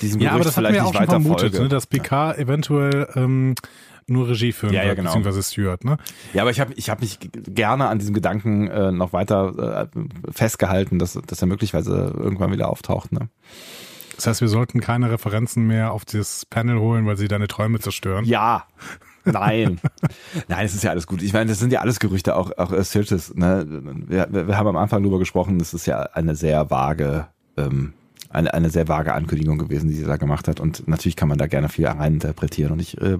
diesem 0.00 0.20
ja, 0.20 0.32
aber 0.32 0.44
das 0.44 0.56
hatten 0.56 0.72
wir 0.72 0.84
auch 0.84 0.94
schon 0.94 1.06
vermutet, 1.06 1.54
ne, 1.54 1.68
dass 1.68 1.88
ja. 1.92 2.32
eventuell 2.34 3.08
ähm, 3.14 3.54
nur 4.06 4.28
Regie 4.28 4.52
führen 4.52 4.74
ja, 4.74 4.84
ja, 4.84 4.94
genau. 4.94 5.10
beziehungsweise 5.10 5.42
Stewart. 5.42 5.84
Ne? 5.84 5.96
Ja, 6.32 6.42
aber 6.42 6.50
ich 6.50 6.60
habe 6.60 6.72
ich 6.74 6.90
hab 6.90 7.00
mich 7.00 7.18
gerne 7.32 7.88
an 7.88 7.98
diesem 7.98 8.14
Gedanken 8.14 8.68
äh, 8.68 8.92
noch 8.92 9.12
weiter 9.12 9.88
äh, 9.94 10.32
festgehalten, 10.32 10.98
dass, 10.98 11.18
dass 11.26 11.40
er 11.40 11.46
möglicherweise 11.46 12.12
irgendwann 12.16 12.52
wieder 12.52 12.68
auftaucht. 12.68 13.12
Ne? 13.12 13.28
Das 14.16 14.26
heißt, 14.26 14.40
wir 14.40 14.48
sollten 14.48 14.80
keine 14.80 15.10
Referenzen 15.10 15.66
mehr 15.66 15.92
auf 15.92 16.04
dieses 16.04 16.46
Panel 16.46 16.78
holen, 16.78 17.06
weil 17.06 17.16
sie 17.16 17.28
deine 17.28 17.48
Träume 17.48 17.80
zerstören. 17.80 18.24
Ja. 18.24 18.66
Nein. 19.24 19.80
Nein, 20.48 20.66
es 20.66 20.74
ist 20.74 20.84
ja 20.84 20.90
alles 20.90 21.06
gut. 21.06 21.22
Ich 21.22 21.32
meine, 21.32 21.50
das 21.50 21.58
sind 21.58 21.72
ja 21.72 21.80
alles 21.80 22.00
Gerüchte, 22.00 22.36
auch, 22.36 22.50
auch 22.58 22.72
äh, 22.72 22.82
Sirtis, 22.82 23.34
ne? 23.34 23.66
Wir, 24.08 24.28
wir 24.30 24.58
haben 24.58 24.66
am 24.66 24.76
Anfang 24.76 25.02
darüber 25.02 25.18
gesprochen, 25.18 25.58
das 25.58 25.74
ist 25.74 25.86
ja 25.86 26.00
eine 26.00 26.34
sehr 26.34 26.70
vage 26.70 27.28
ähm, 27.56 27.94
eine, 28.32 28.54
eine 28.54 28.70
sehr 28.70 28.88
vage 28.88 29.12
Ankündigung 29.12 29.58
gewesen, 29.58 29.88
die 29.88 29.94
sie 29.94 30.04
da 30.04 30.16
gemacht 30.16 30.48
hat. 30.48 30.60
Und 30.60 30.88
natürlich 30.88 31.16
kann 31.16 31.28
man 31.28 31.38
da 31.38 31.46
gerne 31.46 31.68
viel 31.68 31.86
reininterpretieren. 31.86 32.72
Und 32.72 32.80
ich 32.80 33.00
äh, 33.00 33.18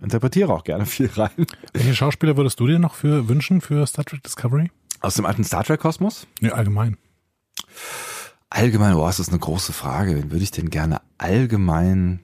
interpretiere 0.00 0.52
auch 0.52 0.64
gerne 0.64 0.86
viel 0.86 1.08
rein. 1.08 1.46
Welche 1.72 1.94
Schauspieler 1.94 2.36
würdest 2.36 2.60
du 2.60 2.66
dir 2.66 2.78
noch 2.78 2.94
für 2.94 3.28
wünschen 3.28 3.60
für 3.60 3.86
Star 3.86 4.04
Trek 4.04 4.22
Discovery? 4.22 4.70
Aus 5.00 5.14
dem 5.14 5.26
alten 5.26 5.44
Star 5.44 5.64
Trek 5.64 5.80
Kosmos? 5.80 6.26
Nee, 6.40 6.50
allgemein. 6.50 6.96
Allgemein, 8.50 8.94
boah, 8.94 9.08
das 9.08 9.20
ist 9.20 9.28
eine 9.28 9.38
große 9.38 9.72
Frage. 9.72 10.14
Wen 10.16 10.30
würde 10.30 10.44
ich 10.44 10.50
denn 10.50 10.70
gerne 10.70 11.00
allgemein 11.18 12.20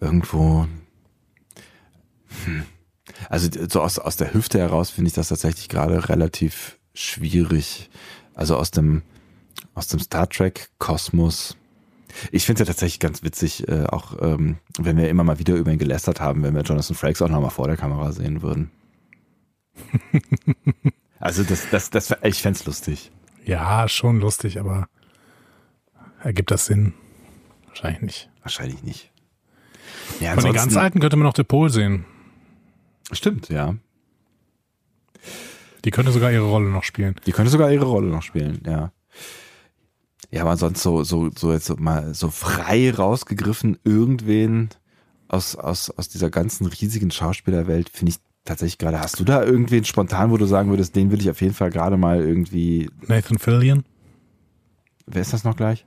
irgendwo. 0.00 0.66
Hm. 2.44 2.64
Also 3.28 3.48
so 3.68 3.80
aus, 3.80 3.98
aus 3.98 4.16
der 4.16 4.34
Hüfte 4.34 4.58
heraus 4.58 4.90
finde 4.90 5.08
ich 5.08 5.14
das 5.14 5.28
tatsächlich 5.28 5.68
gerade 5.68 6.08
relativ 6.08 6.78
schwierig. 6.94 7.90
Also 8.34 8.56
aus 8.56 8.70
dem 8.70 9.02
aus 9.74 9.88
dem 9.88 10.00
Star 10.00 10.28
Trek 10.28 10.70
Kosmos. 10.78 11.56
Ich 12.32 12.46
finde 12.46 12.62
es 12.62 12.68
ja 12.68 12.72
tatsächlich 12.72 13.00
ganz 13.00 13.22
witzig, 13.22 13.68
äh, 13.68 13.84
auch 13.86 14.20
ähm, 14.20 14.58
wenn 14.78 14.96
wir 14.96 15.08
immer 15.08 15.24
mal 15.24 15.38
wieder 15.38 15.54
über 15.54 15.70
ihn 15.72 15.78
gelästert 15.78 16.20
haben, 16.20 16.42
wenn 16.42 16.54
wir 16.54 16.62
Jonathan 16.62 16.96
Frakes 16.96 17.22
auch 17.22 17.28
nochmal 17.28 17.50
vor 17.50 17.66
der 17.66 17.76
Kamera 17.76 18.12
sehen 18.12 18.42
würden. 18.42 18.70
also 21.20 21.42
das, 21.42 21.68
das, 21.70 21.90
das, 21.90 22.14
ich 22.22 22.42
fände 22.42 22.58
es 22.58 22.66
lustig. 22.66 23.10
Ja, 23.44 23.88
schon 23.88 24.20
lustig, 24.20 24.60
aber 24.60 24.88
ergibt 26.22 26.50
das 26.50 26.66
Sinn? 26.66 26.94
Wahrscheinlich 27.68 28.02
nicht. 28.02 28.30
Wahrscheinlich 28.42 28.82
nicht. 28.82 29.10
Ja, 30.20 30.34
Von 30.34 30.44
den 30.44 30.52
ganz 30.52 30.76
Alten 30.76 31.00
könnte 31.00 31.16
man 31.16 31.24
noch 31.26 31.32
Depol 31.32 31.70
sehen. 31.70 32.04
Stimmt, 33.12 33.48
ja. 33.48 33.74
Die 35.84 35.90
könnte 35.90 36.12
sogar 36.12 36.30
ihre 36.30 36.44
Rolle 36.44 36.68
noch 36.68 36.84
spielen. 36.84 37.16
Die 37.26 37.32
könnte 37.32 37.50
sogar 37.50 37.72
ihre 37.72 37.86
Rolle 37.86 38.08
noch 38.08 38.22
spielen, 38.22 38.60
ja. 38.66 38.92
Ja, 40.30 40.42
aber 40.42 40.56
sonst 40.56 40.82
so, 40.82 41.02
so, 41.02 41.30
so 41.36 41.52
jetzt 41.52 41.78
mal 41.80 42.14
so 42.14 42.30
frei 42.30 42.92
rausgegriffen, 42.92 43.78
irgendwen 43.84 44.70
aus, 45.28 45.56
aus, 45.56 45.90
aus 45.90 46.08
dieser 46.08 46.30
ganzen 46.30 46.66
riesigen 46.66 47.10
Schauspielerwelt 47.10 47.88
finde 47.88 48.12
ich 48.12 48.18
tatsächlich 48.44 48.78
gerade. 48.78 49.00
Hast 49.00 49.18
du 49.18 49.24
da 49.24 49.42
irgendwen 49.44 49.84
spontan, 49.84 50.30
wo 50.30 50.36
du 50.36 50.46
sagen 50.46 50.70
würdest, 50.70 50.94
den 50.96 51.10
will 51.10 51.20
ich 51.20 51.30
auf 51.30 51.40
jeden 51.40 51.54
Fall 51.54 51.70
gerade 51.70 51.96
mal 51.96 52.20
irgendwie. 52.20 52.90
Nathan 53.06 53.38
Fillion? 53.38 53.84
Wer 55.06 55.22
ist 55.22 55.32
das 55.32 55.44
noch 55.44 55.56
gleich? 55.56 55.84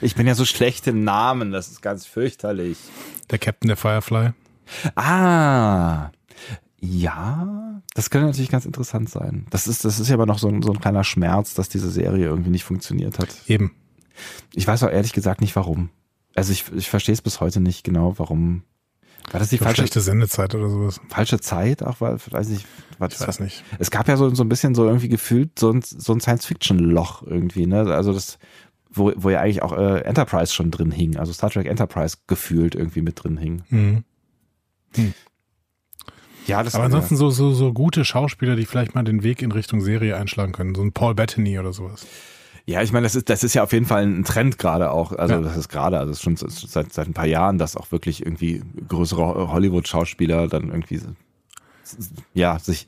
Ich 0.00 0.14
bin 0.16 0.26
ja 0.26 0.34
so 0.34 0.44
schlecht 0.44 0.86
im 0.88 1.04
Namen, 1.04 1.52
das 1.52 1.68
ist 1.68 1.80
ganz 1.80 2.06
fürchterlich. 2.06 2.76
Der 3.30 3.38
Captain 3.38 3.68
der 3.68 3.76
Firefly. 3.76 4.30
Ah, 4.96 6.10
ja, 6.84 7.80
das 7.94 8.10
könnte 8.10 8.26
natürlich 8.26 8.50
ganz 8.50 8.66
interessant 8.66 9.08
sein. 9.08 9.46
Das 9.50 9.68
ist, 9.68 9.84
das 9.84 10.00
ist 10.00 10.08
ja 10.08 10.14
aber 10.14 10.26
noch 10.26 10.38
so 10.38 10.48
ein, 10.48 10.62
so 10.62 10.72
ein 10.72 10.80
kleiner 10.80 11.04
Schmerz, 11.04 11.54
dass 11.54 11.68
diese 11.68 11.90
Serie 11.90 12.26
irgendwie 12.26 12.50
nicht 12.50 12.64
funktioniert 12.64 13.18
hat. 13.18 13.28
Eben. 13.46 13.72
Ich 14.52 14.66
weiß 14.66 14.82
auch 14.82 14.90
ehrlich 14.90 15.12
gesagt 15.12 15.40
nicht 15.40 15.54
warum. 15.54 15.90
Also 16.34 16.52
ich, 16.52 16.64
ich 16.72 16.90
verstehe 16.90 17.12
es 17.12 17.22
bis 17.22 17.40
heute 17.40 17.60
nicht 17.60 17.84
genau, 17.84 18.18
warum. 18.18 18.64
War 19.30 19.38
das 19.38 19.50
die 19.50 19.58
falsche 19.58 19.82
schlechte 19.82 20.00
Sendezeit 20.00 20.54
oder 20.54 20.68
sowas? 20.68 21.00
Falsche 21.08 21.38
Zeit, 21.38 21.84
auch 21.84 22.00
weil, 22.00 22.18
weiß 22.30 22.48
nicht. 22.48 22.66
Was, 22.98 23.20
ich 23.20 23.28
weiß 23.28 23.40
nicht. 23.40 23.62
Es 23.78 23.92
gab 23.92 24.08
ja 24.08 24.16
so, 24.16 24.34
so 24.34 24.42
ein 24.42 24.48
bisschen 24.48 24.74
so 24.74 24.84
irgendwie 24.84 25.08
gefühlt 25.08 25.58
so 25.58 25.70
ein, 25.70 25.82
so 25.82 26.12
ein 26.12 26.20
Science-Fiction-Loch 26.20 27.22
irgendwie, 27.22 27.66
ne? 27.66 27.82
Also 27.94 28.12
das 28.12 28.38
wo, 28.90 29.12
wo 29.16 29.30
ja 29.30 29.40
eigentlich 29.40 29.62
auch 29.62 29.72
äh, 29.72 30.00
Enterprise 30.00 30.52
schon 30.52 30.70
drin 30.70 30.90
hing, 30.90 31.16
also 31.16 31.32
Star 31.32 31.50
Trek 31.50 31.66
Enterprise 31.66 32.18
gefühlt 32.26 32.74
irgendwie 32.74 33.02
mit 33.02 33.22
drin 33.22 33.36
hing. 33.38 33.62
Mhm. 33.70 34.04
Ja, 36.46 36.62
das 36.62 36.74
Aber 36.74 36.84
ansonsten 36.84 37.16
so, 37.16 37.30
so, 37.30 37.52
so 37.52 37.72
gute 37.72 38.04
Schauspieler, 38.04 38.56
die 38.56 38.66
vielleicht 38.66 38.94
mal 38.94 39.04
den 39.04 39.22
Weg 39.22 39.42
in 39.42 39.52
Richtung 39.52 39.80
Serie 39.80 40.16
einschlagen 40.16 40.52
können. 40.52 40.74
So 40.74 40.82
ein 40.82 40.92
Paul 40.92 41.14
Bettany 41.14 41.58
oder 41.58 41.72
sowas. 41.72 42.06
Ja, 42.64 42.80
ich 42.82 42.92
meine, 42.92 43.04
das 43.04 43.16
ist, 43.16 43.28
das 43.28 43.42
ist 43.42 43.54
ja 43.54 43.62
auf 43.64 43.72
jeden 43.72 43.86
Fall 43.86 44.04
ein 44.04 44.24
Trend 44.24 44.58
gerade 44.58 44.90
auch. 44.92 45.12
Also 45.12 45.34
Ja. 45.34 45.40
das 45.40 45.56
ist 45.56 45.68
gerade, 45.68 45.98
also 45.98 46.14
schon 46.14 46.36
seit, 46.36 46.92
seit 46.92 47.08
ein 47.08 47.12
paar 47.12 47.26
Jahren, 47.26 47.58
dass 47.58 47.76
auch 47.76 47.90
wirklich 47.90 48.24
irgendwie 48.24 48.62
größere 48.88 49.50
Hollywood-Schauspieler 49.52 50.48
dann 50.48 50.68
irgendwie 50.68 51.00
ja, 52.32 52.58
sich 52.58 52.86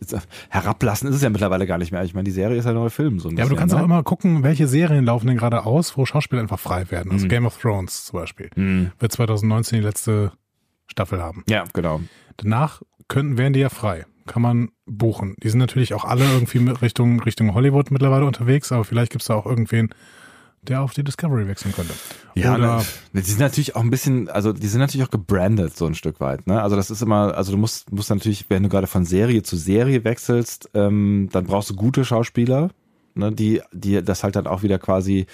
herablassen 0.48 1.08
ist 1.08 1.16
es 1.16 1.22
ja 1.22 1.28
mittlerweile 1.28 1.66
gar 1.66 1.78
nicht 1.78 1.92
mehr. 1.92 2.04
Ich 2.04 2.14
meine, 2.14 2.24
die 2.24 2.30
Serie 2.30 2.56
ist 2.56 2.64
ja 2.64 2.70
ein 2.70 2.76
neuer 2.76 2.90
Film. 2.90 3.18
So 3.18 3.28
ein 3.28 3.36
Ja, 3.36 3.44
aber 3.44 3.50
du 3.50 3.56
kannst 3.56 3.74
ne? 3.74 3.80
auch 3.80 3.84
immer 3.84 4.02
gucken, 4.02 4.42
welche 4.42 4.66
Serien 4.66 5.04
laufen 5.04 5.26
denn 5.26 5.36
gerade 5.36 5.66
aus, 5.66 5.96
wo 5.98 6.06
Schauspieler 6.06 6.40
einfach 6.40 6.58
frei 6.60 6.90
werden. 6.90 7.08
Mhm. 7.08 7.14
Also 7.14 7.28
Game 7.28 7.44
of 7.44 7.58
Thrones 7.58 8.06
zum 8.06 8.20
Beispiel. 8.20 8.50
Wird 8.98 9.12
2019 9.12 9.80
die 9.80 9.84
letzte 9.84 10.32
Staffel 10.86 11.20
haben. 11.20 11.44
Ja, 11.48 11.64
genau. 11.72 12.00
Danach 12.36 12.82
könnten, 13.08 13.38
wären 13.38 13.52
die 13.52 13.60
ja 13.60 13.68
frei. 13.68 14.06
Kann 14.26 14.42
man 14.42 14.70
buchen. 14.86 15.34
Die 15.42 15.50
sind 15.50 15.58
natürlich 15.58 15.92
auch 15.94 16.04
alle 16.04 16.24
irgendwie 16.24 16.58
mit 16.58 16.80
Richtung, 16.80 17.20
Richtung 17.20 17.54
Hollywood 17.54 17.90
mittlerweile 17.90 18.24
unterwegs, 18.24 18.72
aber 18.72 18.84
vielleicht 18.84 19.12
gibt's 19.12 19.26
da 19.26 19.34
auch 19.34 19.46
irgendwen, 19.46 19.90
der 20.62 20.82
auf 20.82 20.94
die 20.94 21.04
Discovery 21.04 21.46
wechseln 21.46 21.74
könnte. 21.74 21.92
Ja, 22.34 22.54
Oder, 22.54 22.78
ne, 23.12 23.22
die 23.22 23.30
sind 23.30 23.40
natürlich 23.40 23.76
auch 23.76 23.82
ein 23.82 23.90
bisschen, 23.90 24.28
also 24.28 24.52
die 24.52 24.66
sind 24.66 24.80
natürlich 24.80 25.06
auch 25.06 25.10
gebrandet 25.10 25.76
so 25.76 25.86
ein 25.86 25.94
Stück 25.94 26.20
weit. 26.20 26.46
Ne? 26.46 26.62
Also 26.62 26.76
das 26.76 26.90
ist 26.90 27.02
immer, 27.02 27.36
also 27.36 27.52
du 27.52 27.58
musst, 27.58 27.92
musst 27.92 28.10
natürlich, 28.10 28.46
wenn 28.48 28.62
du 28.62 28.68
gerade 28.68 28.86
von 28.86 29.04
Serie 29.04 29.42
zu 29.42 29.56
Serie 29.56 30.04
wechselst, 30.04 30.70
ähm, 30.74 31.28
dann 31.32 31.44
brauchst 31.44 31.70
du 31.70 31.74
gute 31.74 32.04
Schauspieler, 32.04 32.70
ne, 33.14 33.32
die, 33.32 33.60
die 33.72 34.02
das 34.02 34.24
halt 34.24 34.36
dann 34.36 34.46
auch 34.46 34.62
wieder 34.62 34.78
quasi. 34.78 35.26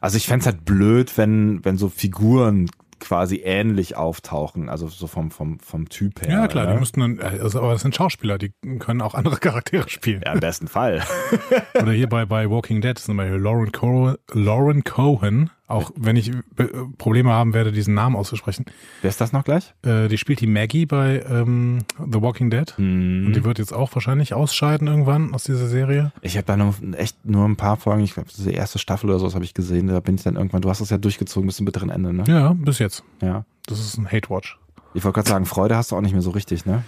Also 0.00 0.16
ich 0.16 0.26
fänd's 0.26 0.46
halt 0.46 0.64
blöd, 0.64 1.16
wenn, 1.16 1.64
wenn 1.64 1.78
so 1.78 1.88
Figuren 1.88 2.68
quasi 3.00 3.42
ähnlich 3.44 3.96
auftauchen, 3.96 4.68
also 4.68 4.88
so 4.88 5.06
vom, 5.06 5.30
vom, 5.30 5.58
vom 5.60 5.88
Typ 5.88 6.22
her. 6.22 6.30
ja, 6.30 6.48
klar, 6.48 6.66
ne? 6.66 6.74
die 6.74 6.80
müssten 6.80 7.00
dann, 7.00 7.20
also, 7.20 7.60
aber 7.60 7.72
das 7.72 7.82
sind 7.82 7.94
Schauspieler, 7.94 8.38
die 8.38 8.52
können 8.78 9.00
auch 9.02 9.14
andere 9.14 9.36
Charaktere 9.40 9.88
spielen. 9.88 10.22
ja, 10.24 10.32
im 10.32 10.40
besten 10.40 10.68
Fall. 10.68 11.02
Oder 11.74 11.92
hier 11.92 12.08
bei, 12.08 12.24
bei 12.26 12.48
Walking 12.50 12.80
Dead 12.80 12.98
zum 12.98 13.16
Beispiel 13.16 13.38
Lauren, 13.38 13.72
Co 13.72 14.14
Lauren 14.32 14.84
Cohen, 14.84 15.50
auch 15.66 15.90
wenn 15.96 16.16
ich 16.16 16.30
äh, 16.30 16.64
Probleme 16.96 17.32
haben 17.32 17.52
werde, 17.52 17.72
diesen 17.72 17.94
Namen 17.94 18.14
auszusprechen. 18.16 18.66
Wer 19.02 19.10
ist 19.10 19.20
das 19.20 19.32
noch 19.32 19.44
gleich? 19.44 19.74
Äh, 19.82 20.08
die 20.08 20.18
spielt 20.18 20.40
die 20.40 20.46
Maggie 20.46 20.86
bei 20.86 21.24
ähm, 21.28 21.78
The 21.98 22.22
Walking 22.22 22.50
Dead. 22.50 22.76
Hm. 22.76 23.26
Und 23.26 23.32
die 23.34 23.44
wird 23.44 23.58
jetzt 23.58 23.72
auch 23.72 23.94
wahrscheinlich 23.94 24.32
ausscheiden 24.34 24.86
irgendwann 24.86 25.34
aus 25.34 25.44
dieser 25.44 25.66
Serie. 25.66 26.12
Ich 26.20 26.36
habe 26.36 26.46
da 26.46 26.56
noch 26.56 26.76
echt 26.92 27.24
nur 27.24 27.44
ein 27.44 27.56
paar 27.56 27.76
Folgen, 27.76 28.04
ich 28.04 28.14
glaube, 28.14 28.28
die 28.36 28.52
erste 28.52 28.78
Staffel 28.78 29.10
oder 29.10 29.18
so 29.18 29.32
habe 29.34 29.44
ich 29.44 29.54
gesehen, 29.54 29.88
da 29.88 30.00
bin 30.00 30.14
ich 30.14 30.22
dann 30.22 30.36
irgendwann, 30.36 30.62
du 30.62 30.70
hast 30.70 30.80
das 30.80 30.90
ja 30.90 30.98
durchgezogen 30.98 31.46
bis 31.46 31.56
zum 31.56 31.66
bitteren 31.66 31.90
Ende, 31.90 32.12
ne? 32.12 32.24
Ja, 32.28 32.52
bis 32.52 32.78
jetzt. 32.78 33.02
Ja. 33.20 33.44
Das 33.66 33.80
ist 33.80 33.98
ein 33.98 34.10
Hate-Watch. 34.10 34.58
Ich 34.94 35.04
wollte 35.04 35.16
gerade 35.16 35.28
sagen, 35.28 35.46
Freude 35.46 35.76
hast 35.76 35.90
du 35.90 35.96
auch 35.96 36.00
nicht 36.00 36.12
mehr 36.12 36.22
so 36.22 36.30
richtig, 36.30 36.64
ne? 36.64 36.84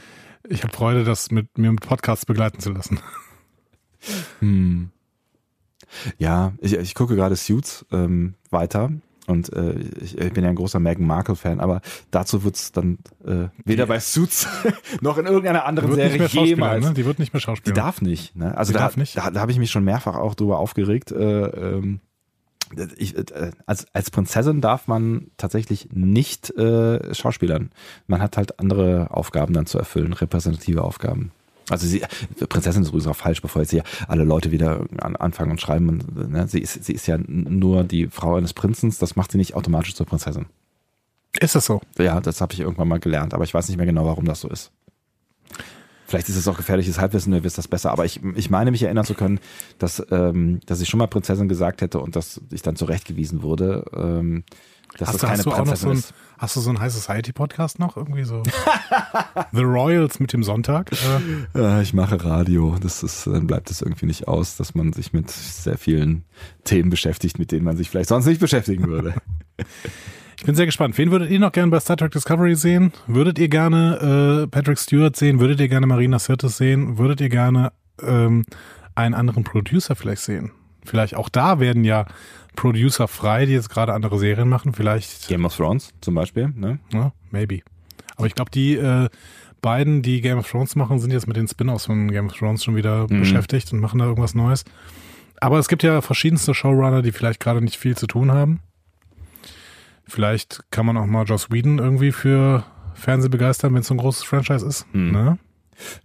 Ich 0.49 0.62
habe 0.62 0.73
Freude, 0.73 1.05
das 1.05 1.31
mit 1.31 1.59
mir 1.59 1.73
mit 1.73 1.81
Podcasts 1.81 2.25
begleiten 2.25 2.61
zu 2.61 2.71
lassen. 2.71 3.01
Hm. 4.38 4.91
Ja, 6.18 6.53
ich, 6.61 6.74
ich 6.74 6.94
gucke 6.94 7.16
gerade 7.16 7.37
Suits 7.37 7.85
ähm, 7.92 8.35
weiter 8.51 8.90
und 9.27 9.53
äh, 9.53 9.72
ich, 10.01 10.16
ich 10.18 10.33
bin 10.33 10.42
ja 10.44 10.51
ein 10.51 10.57
großer 10.57 10.81
Meghan 10.81 11.07
Markle-Fan, 11.07 11.61
aber 11.61 11.81
dazu 12.11 12.44
wird's 12.44 12.72
dann 12.72 12.98
äh, 13.27 13.48
weder 13.64 13.87
bei 13.87 14.01
Suits 14.01 14.46
noch 15.01 15.18
in 15.18 15.27
irgendeiner 15.27 15.64
anderen 15.66 15.90
Die 15.90 15.96
wird 15.96 16.31
Serie 16.31 16.46
jemals. 16.46 16.85
ne? 16.85 16.94
Die 16.94 17.05
wird 17.05 17.18
nicht 17.18 17.33
mehr 17.35 17.40
Die 17.40 17.44
Schauspielerin. 17.44 17.83
darf 17.83 18.01
nicht, 18.01 18.37
ne? 18.37 18.57
Also 18.57 18.72
Die 18.72 18.79
da, 18.79 18.85
darf 18.85 18.96
nicht? 18.96 19.16
da, 19.18 19.31
da 19.31 19.40
habe 19.40 19.53
ich 19.53 19.59
mich 19.59 19.70
schon 19.70 19.85
mehrfach 19.85 20.16
auch 20.16 20.35
drüber 20.35 20.59
aufgeregt. 20.59 21.12
Äh, 21.12 21.44
ähm, 21.46 22.01
ich, 22.96 23.16
äh, 23.16 23.51
als, 23.66 23.87
als 23.94 24.11
Prinzessin 24.11 24.61
darf 24.61 24.88
man 24.88 25.31
tatsächlich 25.38 25.88
nicht 25.92 26.51
äh, 26.57 27.14
schauspielern. 27.14 27.70
Man 28.07 28.20
hat 28.20 28.37
halt 28.37 28.59
andere 28.61 29.09
Aufgaben 29.11 29.55
dann 29.55 29.64
zu 29.66 29.79
erfüllen, 29.79 30.12
repräsentative 30.12 30.83
Aufgaben. 30.83 31.33
Also 31.71 31.87
sie, 31.87 32.03
Prinzessin 32.49 32.83
ist 32.83 32.89
übrigens 32.89 33.07
auch 33.07 33.17
falsch, 33.17 33.43
bevor 33.43 33.63
jetzt 33.63 33.71
hier 33.71 33.85
alle 34.07 34.25
Leute 34.25 34.51
wieder 34.51 34.87
an, 34.99 35.17
anfangen 35.17 35.51
und 35.51 35.61
schreiben. 35.61 35.89
Und, 35.89 36.31
ne, 36.31 36.49
sie, 36.49 36.61
ist, 36.61 36.85
sie 36.85 36.93
ist 36.93 37.07
ja 37.07 37.19
nur 37.27 37.85
die 37.85 38.07
Frau 38.07 38.37
eines 38.37 38.55
Prinzens, 38.55 38.99
das 38.99 39.17
macht 39.17 39.33
sie 39.33 39.39
nicht 39.39 39.55
automatisch 39.55 39.95
zur 39.95 40.07
Prinzessin. 40.07 40.47
Ist 41.41 41.55
das 41.55 41.67
so? 41.67 41.81
Ja, 41.99 42.21
das 42.21 42.41
habe 42.41 42.53
ich 42.55 42.61
irgendwann 42.61 42.89
mal 42.89 43.01
gelernt, 43.01 43.35
aber 43.35 43.45
ich 43.45 43.55
weiß 43.55 43.69
nicht 43.69 43.77
mehr 43.77 43.87
genau, 43.87 44.07
warum 44.07 44.25
das 44.25 44.41
so 44.41 44.49
ist. 44.49 44.73
Vielleicht 46.07 46.31
ist 46.31 46.37
es 46.37 46.49
auch 46.49 46.57
gefährliches 46.57 46.99
Halbwissen, 46.99 47.35
ihr 47.35 47.45
wisst 47.45 47.59
das 47.59 47.69
besser, 47.69 47.91
aber 47.91 48.07
ich, 48.07 48.21
ich 48.35 48.49
meine 48.49 48.71
mich 48.71 48.83
erinnern 48.83 49.05
zu 49.05 49.13
können, 49.13 49.41
dass, 49.79 50.03
ähm, 50.11 50.61
dass 50.65 50.81
ich 50.81 50.89
schon 50.89 50.97
mal 50.97 51.07
Prinzessin 51.07 51.49
gesagt 51.49 51.83
hätte 51.83 52.01
und 52.01 52.17
dass 52.17 52.41
ich 52.51 52.63
dann 52.63 52.77
zurechtgewiesen 52.77 53.43
wurde, 53.43 53.85
ähm, 53.95 54.43
dass 54.96 55.09
Hast, 55.09 55.14
das 55.14 55.20
du, 55.20 55.27
keine 55.27 55.38
hast 55.38 55.46
du 55.46 55.51
auch 55.53 55.64
noch 55.66 55.77
so 55.77 55.90
ein, 55.90 56.03
hast 56.38 56.57
du 56.57 56.61
so 56.61 56.70
einen 56.70 56.81
High 56.81 56.92
Society 56.92 57.33
Podcast 57.33 57.79
noch 57.79 57.96
irgendwie 57.96 58.24
so? 58.24 58.42
The 59.53 59.62
Royals 59.62 60.20
mit 60.20 60.33
dem 60.33 60.42
Sonntag? 60.42 60.90
Äh, 60.92 61.59
Ja, 61.59 61.81
ich 61.81 61.92
mache 61.94 62.24
Radio, 62.24 62.77
das 62.81 63.03
ist, 63.03 63.27
dann 63.27 63.46
bleibt 63.46 63.70
es 63.70 63.83
irgendwie 63.83 64.07
nicht 64.07 64.29
aus, 64.29 64.57
dass 64.57 64.74
man 64.74 64.92
sich 64.92 65.12
mit 65.12 65.31
sehr 65.31 65.79
vielen 65.79 66.24
Themen 66.64 66.90
beschäftigt, 66.90 67.38
mit 67.38 67.53
denen 67.53 67.64
man 67.64 67.77
sich 67.77 67.90
vielleicht 67.90 68.09
sonst 68.09 68.27
nicht 68.27 68.40
beschäftigen 68.40 68.87
würde. 68.87 69.14
Ich 70.40 70.44
bin 70.46 70.55
sehr 70.55 70.66
gespannt. 70.66 70.96
Wen 70.98 71.11
würdet 71.11 71.31
ihr 71.31 71.40
noch 71.40 71.51
gerne 71.51 71.68
bei 71.72 71.81
Star 71.81 71.96
Trek 71.96 72.12
Discovery 72.12 72.55
sehen? 72.55 72.92
Würdet 73.09 73.40
ihr 73.40 73.48
gerne 73.48 74.44
äh, 74.44 74.46
Patrick 74.46 74.79
Stewart 74.79 75.16
sehen? 75.16 75.40
Würdet 75.40 75.59
ihr 75.59 75.66
gerne 75.66 75.88
Marina 75.88 76.20
Sirtis 76.20 76.59
sehen? 76.59 76.96
Würdet 76.96 77.20
ihr 77.20 77.29
gerne 77.29 77.72
ähm, 78.01 78.44
einen 78.94 79.14
anderen 79.14 79.42
Producer 79.42 79.96
vielleicht 79.96 80.22
sehen? 80.22 80.53
Vielleicht 80.85 81.16
auch 81.16 81.29
da 81.29 81.59
werden 81.59 81.83
ja 81.83 82.07
Producer 82.59 83.07
frei, 83.09 83.47
die 83.47 83.53
jetzt 83.53 83.71
gerade 83.71 83.92
andere 83.94 84.18
Serien 84.18 84.49
machen. 84.49 84.73
Vielleicht, 84.73 85.29
Game 85.29 85.44
of 85.44 85.57
Thrones 85.57 85.92
zum 86.01 86.14
Beispiel, 86.14 86.49
ne? 86.57 86.79
ja, 86.92 87.12
maybe. 87.31 87.61
Aber 88.16 88.27
ich 88.27 88.35
glaube, 88.35 88.51
die 88.51 88.75
äh, 88.75 89.09
beiden, 89.62 90.03
die 90.03 90.21
Game 90.21 90.38
of 90.38 90.51
Thrones 90.51 90.75
machen, 90.75 90.99
sind 90.99 91.12
jetzt 91.12 91.29
mit 91.29 91.37
den 91.37 91.47
Spin-offs 91.47 91.87
von 91.87 92.11
Game 92.11 92.27
of 92.27 92.33
Thrones 92.37 92.64
schon 92.64 92.75
wieder 92.75 93.03
Mhm. 93.09 93.21
beschäftigt 93.21 93.73
und 93.73 93.79
machen 93.81 93.99
da 94.01 94.07
irgendwas 94.07 94.35
Neues. 94.35 94.64
Aber 95.40 95.59
es 95.61 95.68
gibt 95.68 95.85
ja 95.85 96.01
verschiedenste 96.01 96.53
Showrunner, 96.53 97.01
die 97.03 97.12
vielleicht 97.12 97.38
gerade 97.38 97.61
nicht 97.61 97.77
viel 97.77 97.97
zu 97.97 98.09
tun 98.09 98.33
haben. 98.33 98.61
Vielleicht 100.07 100.62
kann 100.71 100.87
man 100.87 100.97
auch 100.97 101.07
mal 101.07 101.25
Joss 101.25 101.51
Whedon 101.51 101.79
irgendwie 101.79 102.12
für 102.12 102.64
Fernsehen 102.94 103.31
begeistern, 103.31 103.73
wenn 103.75 103.83
es 103.83 103.87
so 103.87 103.94
ein 103.94 103.99
großes 103.99 104.25
Franchise 104.25 104.66
ist. 104.66 104.87
Mhm. 104.92 105.12
Ne? 105.12 105.38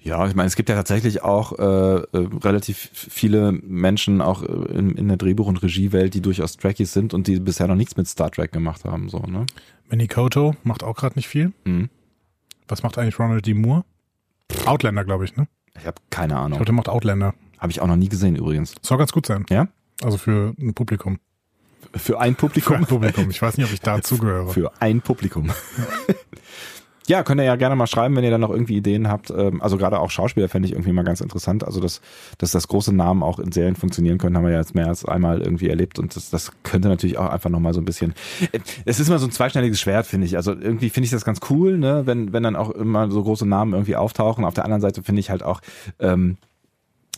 Ja, 0.02 0.28
ich 0.28 0.36
meine, 0.36 0.48
es 0.48 0.56
gibt 0.56 0.70
ja 0.70 0.76
tatsächlich 0.76 1.24
auch 1.24 1.58
äh, 1.58 1.64
äh, 1.64 2.06
relativ 2.44 2.90
viele 2.94 3.52
Menschen 3.52 4.22
auch 4.22 4.44
äh, 4.44 4.46
in, 4.78 4.92
in 4.96 5.08
der 5.08 5.18
Drehbuch- 5.18 5.48
und 5.48 5.62
Regiewelt, 5.64 6.14
die 6.14 6.22
durchaus 6.22 6.58
Trekkies 6.58 6.94
sind 6.94 7.14
und 7.14 7.28
die 7.28 7.40
bisher 7.40 7.68
noch 7.68 7.76
nichts 7.76 7.98
mit 7.98 8.08
Star 8.08 8.30
Trek 8.32 8.52
gemacht 8.52 8.86
haben, 8.86 9.10
so, 9.10 9.20
ne? 9.20 9.46
Manny 9.90 10.08
Koto 10.08 10.56
macht 10.64 10.84
auch 10.84 10.96
gerade 10.96 11.16
nicht 11.16 11.28
viel. 11.28 11.54
Mhm. 11.66 11.90
Was 12.68 12.84
macht 12.84 12.98
eigentlich 12.98 13.18
Ronald 13.20 13.46
D. 13.46 13.54
Moore? 13.54 13.84
Outlander, 14.66 15.04
glaube 15.04 15.26
ich, 15.26 15.36
ne? 15.36 15.48
Ich 15.80 15.86
habe 15.88 15.98
keine 16.10 16.34
Ich 16.34 16.40
Ahnung. 16.40 16.52
glaube, 16.52 16.66
der 16.66 16.74
macht 16.76 16.90
Outlander. 16.90 17.34
Habe 17.58 17.72
ich 17.72 17.82
auch 17.82 17.88
noch 17.88 17.96
nie 17.96 18.10
gesehen 18.10 18.36
übrigens. 18.36 18.76
Soll 18.82 18.98
ganz 18.98 19.12
gut 19.12 19.26
sein. 19.26 19.46
Ja? 19.50 19.68
Also 20.04 20.18
für 20.18 20.54
ein 20.60 20.74
Publikum. 20.74 21.20
Für 21.96 22.20
ein 22.20 22.34
Für 22.34 22.40
Publikum. 22.48 22.76
ein 22.78 22.86
Publikum. 22.86 23.30
Ich 23.30 23.42
weiß 23.42 23.58
nicht, 23.58 23.68
ob 23.68 23.74
ich 23.74 23.82
dazugehöre. 23.82 24.48
Für 24.54 24.72
ein 24.82 25.02
Publikum. 25.02 25.50
ja, 27.08 27.24
könnt 27.24 27.42
ihr 27.42 27.46
ja 27.46 27.56
gerne 27.56 27.76
mal 27.76 27.88
schreiben, 27.88 28.16
wenn 28.16 28.24
ihr 28.24 28.32
dann 28.32 28.42
noch 28.42 28.50
irgendwie 28.50 28.78
Ideen 28.78 29.10
habt. 29.10 29.30
Ähm, 29.30 29.62
Also 29.62 29.78
gerade 29.78 30.00
auch 30.00 30.10
Schauspieler 30.10 30.50
fände 30.50 30.68
ich 30.68 30.74
irgendwie 30.74 30.92
mal 30.92 31.04
ganz 31.04 31.22
interessant. 31.22 31.66
Also 31.66 31.80
dass, 31.80 32.02
dass 32.38 32.52
das 32.52 32.68
große 32.68 32.94
Namen 32.94 33.24
auch 33.24 33.40
in 33.40 33.52
Serien 33.52 33.76
funktionieren 33.76 34.18
können, 34.18 34.38
haben 34.38 34.46
wir 34.46 34.52
ja 34.52 34.60
jetzt 34.60 34.76
mehr 34.76 34.88
als 34.88 35.06
einmal 35.06 35.42
irgendwie 35.42 35.70
erlebt. 35.70 36.00
Und 36.00 36.16
das, 36.16 36.30
das 36.30 36.52
könnte 36.64 36.88
natürlich 36.88 37.18
auch 37.18 37.30
einfach 37.30 37.50
nochmal 37.50 37.74
so 37.74 37.82
ein 37.82 37.86
bisschen. 37.86 38.14
Es 38.86 39.00
ist 39.00 39.08
immer 39.10 39.20
so 39.20 39.28
ein 39.28 39.32
zweischneidiges 39.32 39.80
Schwert, 39.80 40.06
finde 40.06 40.28
ich. 40.28 40.36
Also 40.38 40.52
irgendwie 40.54 40.90
finde 40.90 41.06
ich 41.06 41.12
das 41.12 41.26
ganz 41.26 41.40
cool, 41.50 41.78
ne, 41.78 42.04
wenn, 42.06 42.34
wenn 42.34 42.44
dann 42.44 42.56
auch 42.56 42.70
immer 42.70 43.10
so 43.12 43.24
große 43.24 43.46
Namen 43.46 43.74
irgendwie 43.74 43.96
auftauchen. 43.96 44.46
Auf 44.46 44.54
der 44.54 44.66
anderen 44.66 44.82
Seite 44.82 45.04
finde 45.04 45.20
ich 45.20 45.30
halt 45.30 45.44
auch. 45.44 45.62
Ähm, 46.00 46.38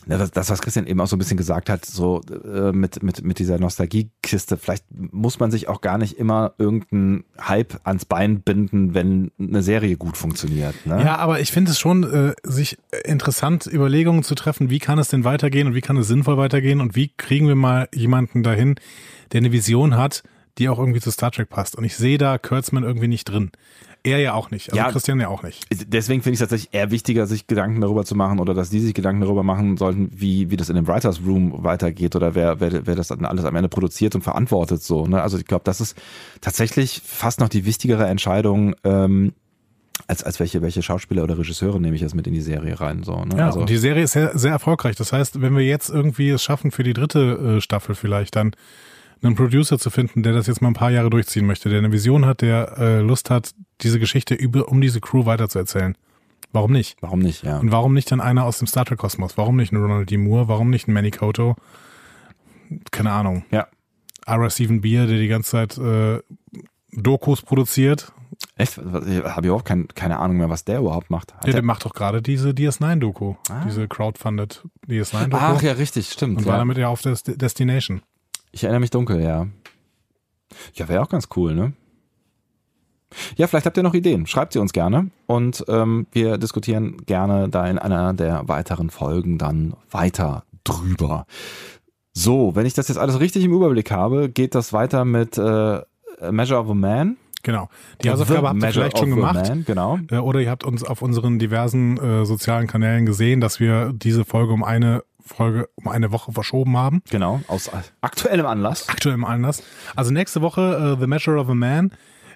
das, 0.06 0.50
was 0.50 0.62
Christian 0.62 0.86
eben 0.86 1.00
auch 1.00 1.08
so 1.08 1.16
ein 1.16 1.18
bisschen 1.18 1.36
gesagt 1.36 1.68
hat, 1.68 1.84
so 1.84 2.20
äh, 2.44 2.70
mit, 2.70 3.02
mit, 3.02 3.24
mit 3.24 3.38
dieser 3.40 3.58
Nostalgiekiste, 3.58 4.56
vielleicht 4.56 4.84
muss 4.90 5.40
man 5.40 5.50
sich 5.50 5.68
auch 5.68 5.80
gar 5.80 5.98
nicht 5.98 6.16
immer 6.16 6.54
irgendeinen 6.58 7.24
Hype 7.40 7.80
ans 7.84 8.04
Bein 8.04 8.40
binden, 8.40 8.94
wenn 8.94 9.32
eine 9.38 9.62
Serie 9.62 9.96
gut 9.96 10.16
funktioniert. 10.16 10.74
Ne? 10.86 11.02
Ja, 11.02 11.16
aber 11.16 11.40
ich 11.40 11.50
finde 11.50 11.72
es 11.72 11.78
schon, 11.78 12.04
äh, 12.04 12.34
sich 12.44 12.78
interessant 13.04 13.66
Überlegungen 13.66 14.22
zu 14.22 14.36
treffen, 14.36 14.70
wie 14.70 14.78
kann 14.78 14.98
es 14.98 15.08
denn 15.08 15.24
weitergehen 15.24 15.66
und 15.66 15.74
wie 15.74 15.80
kann 15.80 15.96
es 15.96 16.06
sinnvoll 16.06 16.36
weitergehen 16.36 16.80
und 16.80 16.94
wie 16.94 17.10
kriegen 17.16 17.48
wir 17.48 17.56
mal 17.56 17.88
jemanden 17.92 18.44
dahin, 18.44 18.76
der 19.32 19.38
eine 19.38 19.50
Vision 19.50 19.96
hat, 19.96 20.22
die 20.58 20.68
auch 20.68 20.78
irgendwie 20.78 21.00
zu 21.00 21.10
Star 21.10 21.30
Trek 21.30 21.48
passt. 21.48 21.76
Und 21.76 21.84
ich 21.84 21.96
sehe 21.96 22.18
da 22.18 22.38
Kurtzman 22.38 22.82
irgendwie 22.84 23.08
nicht 23.08 23.24
drin. 23.24 23.50
Er 24.02 24.18
ja 24.20 24.34
auch 24.34 24.52
nicht, 24.52 24.70
also 24.70 24.76
Ja. 24.76 24.90
Christian 24.92 25.18
ja 25.18 25.26
auch 25.28 25.42
nicht. 25.42 25.64
Deswegen 25.92 26.22
finde 26.22 26.34
ich 26.34 26.40
es 26.40 26.48
tatsächlich 26.48 26.72
eher 26.72 26.92
wichtiger, 26.92 27.26
sich 27.26 27.48
Gedanken 27.48 27.80
darüber 27.80 28.04
zu 28.04 28.14
machen 28.14 28.38
oder 28.38 28.54
dass 28.54 28.70
die 28.70 28.78
sich 28.78 28.94
Gedanken 28.94 29.20
darüber 29.22 29.42
machen 29.42 29.76
sollten, 29.76 30.10
wie, 30.14 30.48
wie 30.50 30.56
das 30.56 30.68
in 30.68 30.76
dem 30.76 30.86
Writers 30.86 31.20
Room 31.26 31.64
weitergeht 31.64 32.14
oder 32.14 32.36
wer, 32.36 32.60
wer, 32.60 32.86
wer 32.86 32.94
das 32.94 33.08
dann 33.08 33.24
alles 33.24 33.44
am 33.44 33.56
Ende 33.56 33.68
produziert 33.68 34.14
und 34.14 34.22
verantwortet. 34.22 34.80
So, 34.82 35.06
ne? 35.08 35.20
Also 35.22 35.38
ich 35.38 35.44
glaube, 35.44 35.64
das 35.64 35.80
ist 35.80 35.98
tatsächlich 36.40 37.02
fast 37.04 37.40
noch 37.40 37.48
die 37.48 37.64
wichtigere 37.64 38.06
Entscheidung, 38.06 38.76
ähm, 38.84 39.32
als, 40.06 40.22
als 40.22 40.38
welche, 40.38 40.62
welche 40.62 40.82
Schauspieler 40.82 41.24
oder 41.24 41.38
Regisseure 41.38 41.80
nehme 41.80 41.96
ich 41.96 42.02
jetzt 42.02 42.14
mit 42.14 42.26
in 42.28 42.34
die 42.34 42.40
Serie 42.42 42.80
rein. 42.80 43.02
So, 43.02 43.24
ne? 43.24 43.36
Ja, 43.38 43.46
also, 43.46 43.60
und 43.60 43.70
die 43.70 43.76
Serie 43.78 44.04
ist 44.04 44.12
sehr, 44.12 44.38
sehr 44.38 44.52
erfolgreich. 44.52 44.94
Das 44.94 45.12
heißt, 45.12 45.40
wenn 45.40 45.56
wir 45.56 45.64
jetzt 45.64 45.88
irgendwie 45.88 46.28
es 46.30 46.44
schaffen, 46.44 46.70
für 46.70 46.84
die 46.84 46.92
dritte 46.92 47.56
äh, 47.56 47.60
Staffel 47.60 47.94
vielleicht 47.96 48.36
dann 48.36 48.52
einen 49.26 49.36
Producer 49.36 49.78
zu 49.78 49.90
finden, 49.90 50.22
der 50.22 50.32
das 50.32 50.46
jetzt 50.46 50.60
mal 50.62 50.68
ein 50.68 50.74
paar 50.74 50.90
Jahre 50.90 51.10
durchziehen 51.10 51.46
möchte, 51.46 51.68
der 51.68 51.78
eine 51.78 51.92
Vision 51.92 52.24
hat, 52.26 52.40
der 52.42 52.76
äh, 52.78 53.00
Lust 53.00 53.30
hat, 53.30 53.52
diese 53.82 53.98
Geschichte 53.98 54.34
über, 54.34 54.68
um 54.68 54.80
diese 54.80 55.00
Crew 55.00 55.26
weiterzuerzählen. 55.26 55.96
Warum 56.52 56.72
nicht? 56.72 56.96
Warum 57.00 57.18
nicht, 57.18 57.42
ja. 57.42 57.58
Und 57.58 57.70
warum 57.72 57.92
nicht 57.92 58.10
dann 58.10 58.20
einer 58.20 58.44
aus 58.44 58.58
dem 58.58 58.66
Star 58.66 58.84
Trek 58.84 58.98
Kosmos? 58.98 59.36
Warum 59.36 59.56
nicht 59.56 59.72
ein 59.72 59.76
Ronald 59.76 60.10
D. 60.10 60.16
Moore? 60.16 60.48
Warum 60.48 60.70
nicht 60.70 60.88
ein 60.88 60.92
Manny 60.94 61.10
Koto? 61.10 61.56
Keine 62.90 63.12
Ahnung. 63.12 63.44
Ja. 63.50 63.66
Ira 64.26 64.50
Steven 64.50 64.80
Beer, 64.80 65.06
der 65.06 65.18
die 65.18 65.28
ganze 65.28 65.50
Zeit 65.50 65.78
äh, 65.78 66.20
Dokus 66.92 67.42
produziert. 67.42 68.12
Echt? 68.56 68.78
Ich 68.78 69.22
habe 69.24 69.46
überhaupt 69.46 69.66
kein, 69.66 69.86
keine 69.88 70.18
Ahnung 70.18 70.38
mehr, 70.38 70.50
was 70.50 70.64
der 70.64 70.80
überhaupt 70.80 71.10
macht. 71.10 71.34
Hat 71.34 71.42
Ja, 71.42 71.46
der- 71.46 71.52
der 71.54 71.62
macht 71.62 71.84
doch 71.84 71.94
gerade 71.94 72.22
diese 72.22 72.50
DS9-Doku. 72.50 73.34
Ah. 73.48 73.64
Diese 73.64 73.86
crowdfunded 73.86 74.62
DS9-Doku. 74.88 75.36
Ach 75.40 75.62
ja, 75.62 75.72
richtig, 75.72 76.10
stimmt. 76.10 76.38
Und 76.38 76.46
war 76.46 76.54
Ja. 76.54 76.58
damit 76.58 76.78
ja 76.78 76.88
auf 76.88 77.02
Des 77.02 77.22
Destination. 77.22 78.02
Ich 78.56 78.64
erinnere 78.64 78.80
mich 78.80 78.90
dunkel, 78.90 79.20
ja. 79.20 79.48
Ja, 80.72 80.88
wäre 80.88 81.02
auch 81.02 81.10
ganz 81.10 81.28
cool, 81.36 81.54
ne? 81.54 81.74
Ja, 83.36 83.48
vielleicht 83.48 83.66
habt 83.66 83.76
ihr 83.76 83.82
noch 83.82 83.92
Ideen. 83.92 84.26
Schreibt 84.26 84.54
sie 84.54 84.58
uns 84.58 84.72
gerne 84.72 85.10
und 85.26 85.62
ähm, 85.68 86.06
wir 86.12 86.38
diskutieren 86.38 87.04
gerne 87.04 87.50
da 87.50 87.66
in 87.66 87.78
einer 87.78 88.14
der 88.14 88.48
weiteren 88.48 88.88
Folgen 88.88 89.36
dann 89.36 89.74
weiter 89.90 90.44
drüber. 90.64 91.26
So, 92.14 92.56
wenn 92.56 92.64
ich 92.64 92.72
das 92.72 92.88
jetzt 92.88 92.96
alles 92.96 93.20
richtig 93.20 93.44
im 93.44 93.52
Überblick 93.52 93.90
habe, 93.90 94.30
geht 94.30 94.54
das 94.54 94.72
weiter 94.72 95.04
mit 95.04 95.36
äh, 95.36 95.82
Measure 96.30 96.58
of 96.58 96.70
a 96.70 96.74
Man. 96.74 97.18
Genau. 97.42 97.68
Die 98.02 98.10
Hausaufgabe 98.10 98.48
habt 98.48 98.62
ihr 98.62 98.72
vielleicht 98.72 98.98
schon 98.98 99.10
gemacht. 99.10 99.48
Man, 99.48 99.66
genau. 99.66 99.98
Äh, 100.10 100.16
Oder 100.16 100.40
ihr 100.40 100.48
habt 100.48 100.64
uns 100.64 100.82
auf 100.82 101.02
unseren 101.02 101.38
diversen 101.38 101.98
äh, 101.98 102.24
sozialen 102.24 102.68
Kanälen 102.68 103.04
gesehen, 103.04 103.42
dass 103.42 103.60
wir 103.60 103.92
diese 103.92 104.24
Folge 104.24 104.54
um 104.54 104.64
eine 104.64 105.02
Folge 105.26 105.68
um 105.74 105.88
eine 105.88 106.12
Woche 106.12 106.32
verschoben 106.32 106.76
haben. 106.76 107.02
Genau, 107.10 107.40
aus 107.48 107.70
aktuellem 108.00 108.46
Anlass. 108.46 108.88
Aktuell 108.88 109.14
im 109.14 109.24
Anlass. 109.24 109.62
Also 109.94 110.12
nächste 110.12 110.40
Woche 110.40 110.96
äh, 110.96 111.00
The 111.00 111.06
Measure 111.06 111.38
of 111.38 111.48
a 111.48 111.54
Man. 111.54 111.92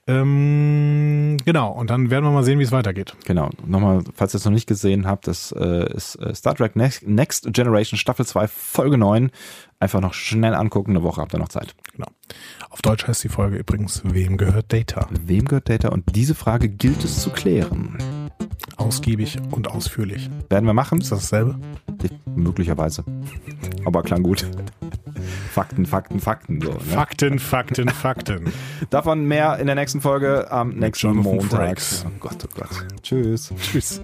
Ähm, 0.07 1.36
genau. 1.45 1.70
Und 1.72 1.91
dann 1.91 2.11
werden 2.11 2.24
wir 2.24 2.30
mal 2.30 2.43
sehen, 2.43 2.59
wie 2.59 2.64
es 2.64 2.72
weitergeht. 2.72 3.14
Genau, 3.26 3.51
nochmal, 3.64 4.03
falls 4.14 4.34
ihr 4.34 4.38
es 4.38 4.45
noch 4.45 4.53
nicht 4.53 4.66
gesehen 4.66 5.07
habt, 5.07 5.26
das 5.26 5.53
äh, 5.53 5.93
ist 5.95 6.16
äh, 6.16 6.34
Star 6.34 6.55
Trek 6.55 6.74
Next, 6.74 7.07
Next 7.07 7.53
Generation 7.53 7.99
Staffel 7.99 8.26
2, 8.26 8.49
Folge 8.49 8.99
9. 8.99 9.30
Einfach 9.78 10.01
noch 10.01 10.14
schnell 10.14 10.55
angucken, 10.55 10.93
eine 10.93 11.03
Woche 11.03 11.20
habt 11.20 11.34
ihr 11.34 11.38
noch 11.38 11.49
Zeit. 11.49 11.74
Genau. 11.93 12.09
Auf 12.70 12.82
Deutsch 12.82 13.07
heißt 13.07 13.24
die 13.24 13.28
Folge 13.28 13.57
übrigens 13.57 14.03
Wem 14.05 14.36
gehört 14.36 14.72
Data? 14.72 15.09
Wem 15.11 15.45
gehört 15.45 15.68
Data? 15.68 15.88
Und 15.88 16.16
diese 16.16 16.34
Frage 16.34 16.68
gilt 16.68 17.05
es 17.05 17.22
zu 17.22 17.30
klären. 17.30 17.99
Ausgiebig 18.77 19.39
und 19.51 19.69
ausführlich. 19.69 20.31
Werden 20.49 20.67
wir 20.67 20.73
machen? 20.73 21.01
Ist 21.01 21.13
das 21.13 21.21
dasselbe? 21.21 21.59
Ich, 22.03 22.11
möglicherweise. 22.35 23.05
Aber 23.85 24.03
klang 24.03 24.23
gut. 24.23 24.47
Fakten, 25.53 25.87
Fakten, 25.87 26.21
Fakten. 26.21 26.61
So, 26.61 26.73
ne? 26.73 26.81
Fakten, 26.81 27.39
Fakten, 27.39 27.89
Fakten. 27.89 28.53
Davon 28.91 29.25
mehr 29.27 29.59
in 29.59 29.67
der 29.67 29.75
nächsten 29.75 30.01
Folge 30.01 30.51
am 30.51 30.71
nächsten 30.71 31.17
Montag. 31.17 31.79
Oh 32.07 32.11
Gott, 32.21 32.45
oh 32.45 32.55
Gott. 32.55 33.03
Tschüss. 33.03 33.53
Tschüss. 33.61 34.01